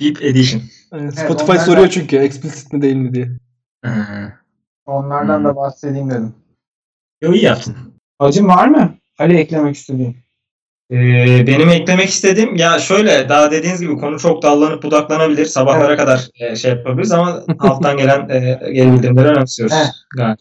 Deep 0.00 0.22
Edition. 0.22 0.62
Evet, 0.92 1.18
Spotify 1.18 1.50
onlardan- 1.52 1.64
soruyor 1.64 1.88
çünkü 1.88 2.16
explicit 2.16 2.72
mi 2.72 2.82
değil 2.82 2.96
mi 2.96 3.14
diye. 3.14 3.28
Onlardan 4.86 5.38
Hmm. 5.38 5.44
da 5.44 5.56
bahsedeyim 5.56 6.10
dedim. 6.10 6.34
Yo 7.22 7.32
iyi 7.32 7.44
yaptın. 7.44 7.76
Hacım 8.18 8.48
var 8.48 8.68
mı? 8.68 8.94
Ali 9.18 9.36
eklemek 9.36 9.76
istediğin. 9.76 10.16
Ee, 10.92 11.46
benim 11.46 11.68
eklemek 11.68 12.08
istediğim 12.08 12.56
ya 12.56 12.78
şöyle 12.78 13.28
daha 13.28 13.50
dediğiniz 13.50 13.80
gibi 13.80 13.96
konu 13.96 14.18
çok 14.18 14.42
dallanıp 14.42 14.82
budaklanabilir. 14.82 15.44
Sabahlara 15.46 15.96
kadar 15.96 16.28
e, 16.40 16.56
şey 16.56 16.70
yapabiliriz 16.70 17.12
ama 17.12 17.42
alttan 17.58 17.96
gelen 17.96 18.28
e, 18.28 18.40
geri 18.72 18.92
bildirimleri 18.92 19.28
önemsiyoruz. 19.28 19.76
Evet. 20.18 20.38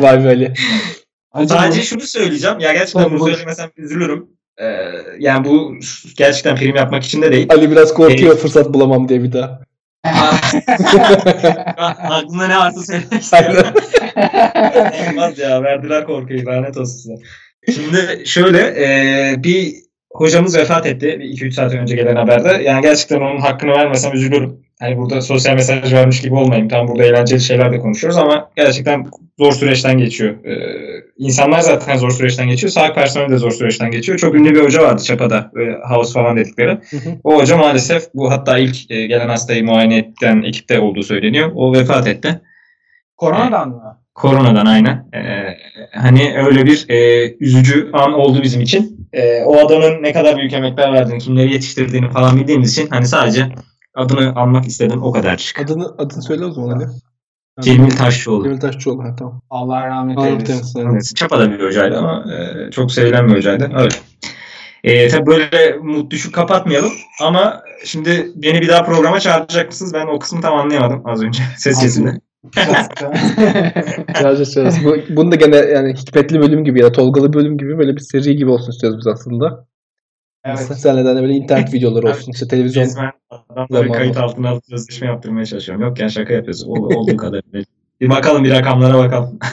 Vay 0.00 0.24
be 0.24 0.28
Ali. 0.28 0.54
Hacım 1.30 1.56
Sadece 1.56 1.82
şunu 1.82 2.00
söyleyeceğim. 2.00 2.58
Ya 2.60 2.72
gerçekten 2.72 3.02
Tabii, 3.02 3.18
bunu 3.18 3.28
söylemesem 3.28 3.70
üzülürüm. 3.76 4.26
Ee, 4.58 4.66
yani 5.18 5.44
bu 5.44 5.74
gerçekten 6.16 6.56
film 6.56 6.76
yapmak 6.76 7.04
için 7.04 7.22
de 7.22 7.32
değil. 7.32 7.46
Ali 7.50 7.70
biraz 7.70 7.94
korkuyor 7.94 8.34
Ee, 8.34 8.38
fırsat 8.38 8.74
bulamam 8.74 9.08
diye 9.08 9.22
bir 9.22 9.32
daha. 9.32 9.60
Aklında 12.10 12.46
ne 12.46 12.56
varsa 12.58 12.82
söylemek 12.82 13.22
istiyorum. 13.22 13.74
Olmaz 15.10 15.38
ya 15.38 15.62
verdiler 15.62 16.06
korkuyu 16.06 16.46
lanet 16.46 16.76
olsun 16.76 16.96
size. 16.96 17.14
Şimdi 17.72 18.22
şöyle 18.26 18.58
e, 18.58 19.34
bir 19.44 19.74
hocamız 20.12 20.56
vefat 20.56 20.86
etti 20.86 21.06
2-3 21.06 21.52
saat 21.52 21.74
önce 21.74 21.96
gelen 21.96 22.16
haberde. 22.16 22.62
Yani 22.62 22.82
gerçekten 22.82 23.20
onun 23.20 23.40
hakkını 23.40 23.70
vermesem 23.70 24.12
üzülürüm. 24.12 24.69
Hani 24.80 24.96
burada 24.96 25.22
sosyal 25.22 25.54
mesaj 25.54 25.92
vermiş 25.92 26.20
gibi 26.20 26.34
olmayayım. 26.34 26.68
Tam 26.68 26.88
burada 26.88 27.04
eğlenceli 27.04 27.40
şeyler 27.40 27.72
de 27.72 27.78
konuşuyoruz 27.78 28.18
ama 28.18 28.50
gerçekten 28.56 29.06
zor 29.38 29.52
süreçten 29.52 29.98
geçiyor. 29.98 30.44
Ee, 30.44 31.04
insanlar 31.18 31.60
zaten 31.60 31.96
zor 31.96 32.10
süreçten 32.10 32.48
geçiyor. 32.48 32.70
Sağlık 32.70 32.94
personeli 32.94 33.32
de 33.32 33.38
zor 33.38 33.50
süreçten 33.50 33.90
geçiyor. 33.90 34.18
Çok 34.18 34.34
ünlü 34.34 34.54
bir 34.54 34.64
hoca 34.64 34.82
vardı 34.82 35.02
Çapa'da. 35.02 35.50
Böyle 35.54 35.78
house 35.90 36.12
falan 36.12 36.36
dedikleri. 36.36 36.70
Hı 36.70 36.96
hı. 36.96 37.10
O 37.24 37.40
hoca 37.40 37.56
maalesef 37.56 38.02
bu 38.14 38.30
hatta 38.30 38.58
ilk 38.58 38.90
e, 38.90 39.06
gelen 39.06 39.28
hastayı 39.28 39.64
muayene 39.64 39.98
eden 39.98 40.42
ekipte 40.42 40.80
olduğu 40.80 41.02
söyleniyor. 41.02 41.50
O 41.54 41.72
vefat 41.72 42.06
etti. 42.06 42.40
Koronadan 43.16 43.68
mı? 43.68 43.98
Koronadan 44.14 44.66
aynen. 44.66 45.08
Ee, 45.14 45.56
hani 45.92 46.34
öyle 46.46 46.66
bir 46.66 46.86
e, 46.88 47.28
üzücü 47.40 47.90
an 47.92 48.12
oldu 48.12 48.42
bizim 48.42 48.60
için. 48.60 49.08
E, 49.12 49.42
o 49.42 49.66
adamın 49.66 50.02
ne 50.02 50.12
kadar 50.12 50.36
büyük 50.36 50.52
emekler 50.52 50.92
verdiğini, 50.92 51.18
kimleri 51.18 51.52
yetiştirdiğini 51.52 52.10
falan 52.10 52.36
bildiğimiz 52.36 52.72
için 52.72 52.88
hani 52.90 53.06
sadece 53.06 53.46
adını 53.94 54.34
almak 54.36 54.64
istedim 54.64 55.02
o 55.02 55.12
kadar. 55.12 55.54
Adını 55.64 55.94
adını 55.98 56.22
söyle 56.22 56.44
o 56.44 56.52
zaman 56.52 56.76
Ali. 56.76 56.86
Cemil 57.60 57.90
Taşçıoğlu. 57.90 58.44
Cemil 58.44 58.60
Taşçıoğlu. 58.60 59.02
Ha, 59.02 59.16
tamam. 59.18 59.42
Allah 59.50 59.86
rahmet 59.86 60.18
eylesin. 60.18 60.86
Evet, 60.86 61.12
Çapa'da 61.16 61.50
bir 61.50 61.64
hocaydı 61.64 61.98
ama 61.98 62.24
e, 62.32 62.70
çok 62.70 62.92
sevilen 62.92 63.28
bir 63.28 63.36
hocaydı. 63.36 63.70
Öyle. 63.76 63.94
E, 64.84 65.08
tabii 65.08 65.26
böyle 65.26 65.76
mut 65.82 66.10
düşük 66.10 66.34
kapatmayalım 66.34 66.92
ama 67.20 67.62
şimdi 67.84 68.32
beni 68.34 68.60
bir 68.60 68.68
daha 68.68 68.82
programa 68.82 69.20
çağıracak 69.20 69.66
mısınız? 69.66 69.94
Ben 69.94 70.06
o 70.06 70.18
kısmı 70.18 70.40
tam 70.40 70.54
anlayamadım 70.54 71.02
az 71.04 71.22
önce 71.22 71.42
ses 71.56 71.84
çağıracağız. 74.20 74.84
Bu, 74.84 74.96
bunu 75.16 75.32
da 75.32 75.36
gene 75.36 75.56
yani 75.56 75.94
hikmetli 75.94 76.40
bölüm 76.40 76.64
gibi 76.64 76.80
ya 76.80 76.86
da 76.86 76.92
tolgalı 76.92 77.32
bölüm 77.32 77.58
gibi 77.58 77.78
böyle 77.78 77.96
bir 77.96 78.00
seri 78.00 78.36
gibi 78.36 78.50
olsun 78.50 78.72
istiyoruz 78.72 78.98
biz 78.98 79.06
aslında. 79.06 79.66
Evet. 80.44 80.58
Senle 80.58 81.04
de 81.04 81.22
böyle 81.22 81.32
internet 81.32 81.74
videoları 81.74 82.08
olsun. 82.08 82.32
işte 82.32 82.48
televizyon. 82.48 82.82
Resmen 82.82 83.12
adamları 83.30 83.92
kayıt 83.92 84.16
altına 84.16 84.48
alıp 84.48 84.64
sözleşme 84.64 85.06
yaptırmaya 85.06 85.46
çalışıyorum. 85.46 85.84
Yok 85.84 86.00
yani 86.00 86.10
şaka 86.10 86.34
yapıyoruz. 86.34 86.64
O, 86.66 86.72
olduğu 86.72 87.16
kadar. 87.16 87.42
Bir 88.00 88.10
bakalım 88.10 88.44
bir 88.44 88.50
rakamlara 88.50 88.98
bakalım. 88.98 89.38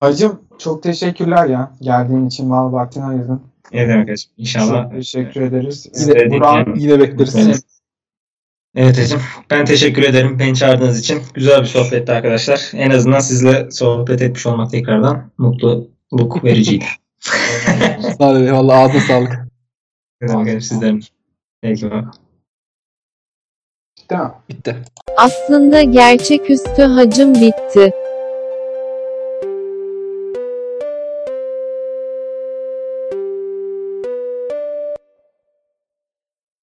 Hacım 0.00 0.42
çok 0.58 0.82
teşekkürler 0.82 1.46
ya. 1.46 1.72
Geldiğin 1.80 2.26
için 2.26 2.46
mal 2.46 2.72
vaktini 2.72 3.04
ayırdın. 3.04 3.42
Ne 3.72 3.88
demek 3.88 4.10
hacım? 4.10 4.30
İnşallah. 4.36 4.82
Çok 4.82 4.92
teşekkür 4.92 5.40
ederiz. 5.40 5.86
Yine- 6.00 6.30
Burak'ın 6.30 6.74
Yine 6.74 7.00
bekleriz. 7.00 7.36
Evet. 7.36 7.60
Evet 8.74 8.98
hacım. 8.98 9.20
Ben 9.50 9.64
teşekkür 9.64 10.02
ederim 10.02 10.38
beni 10.38 10.54
çağırdığınız 10.54 11.00
için. 11.00 11.22
Güzel 11.34 11.60
bir 11.60 11.66
sohbetti 11.66 12.12
arkadaşlar. 12.12 12.70
En 12.74 12.90
azından 12.90 13.20
sizle 13.20 13.70
sohbet 13.70 14.22
etmiş 14.22 14.46
olmak 14.46 14.70
tekrardan 14.70 15.30
mutluluk 15.38 16.44
vericiydi. 16.44 16.84
Sağ 17.20 18.30
olun. 18.30 18.52
Valla 18.52 18.72
ağzına 18.72 19.00
sağlık. 19.00 19.38
Hacım 20.22 20.60
sizlerin. 20.60 21.04
Peki 21.62 21.86
mi? 21.86 22.04
Bitti. 24.48 24.76
Aslında 25.16 25.82
gerçeküstü 25.82 26.82
hacım 26.82 27.34
bitti. 27.34 27.92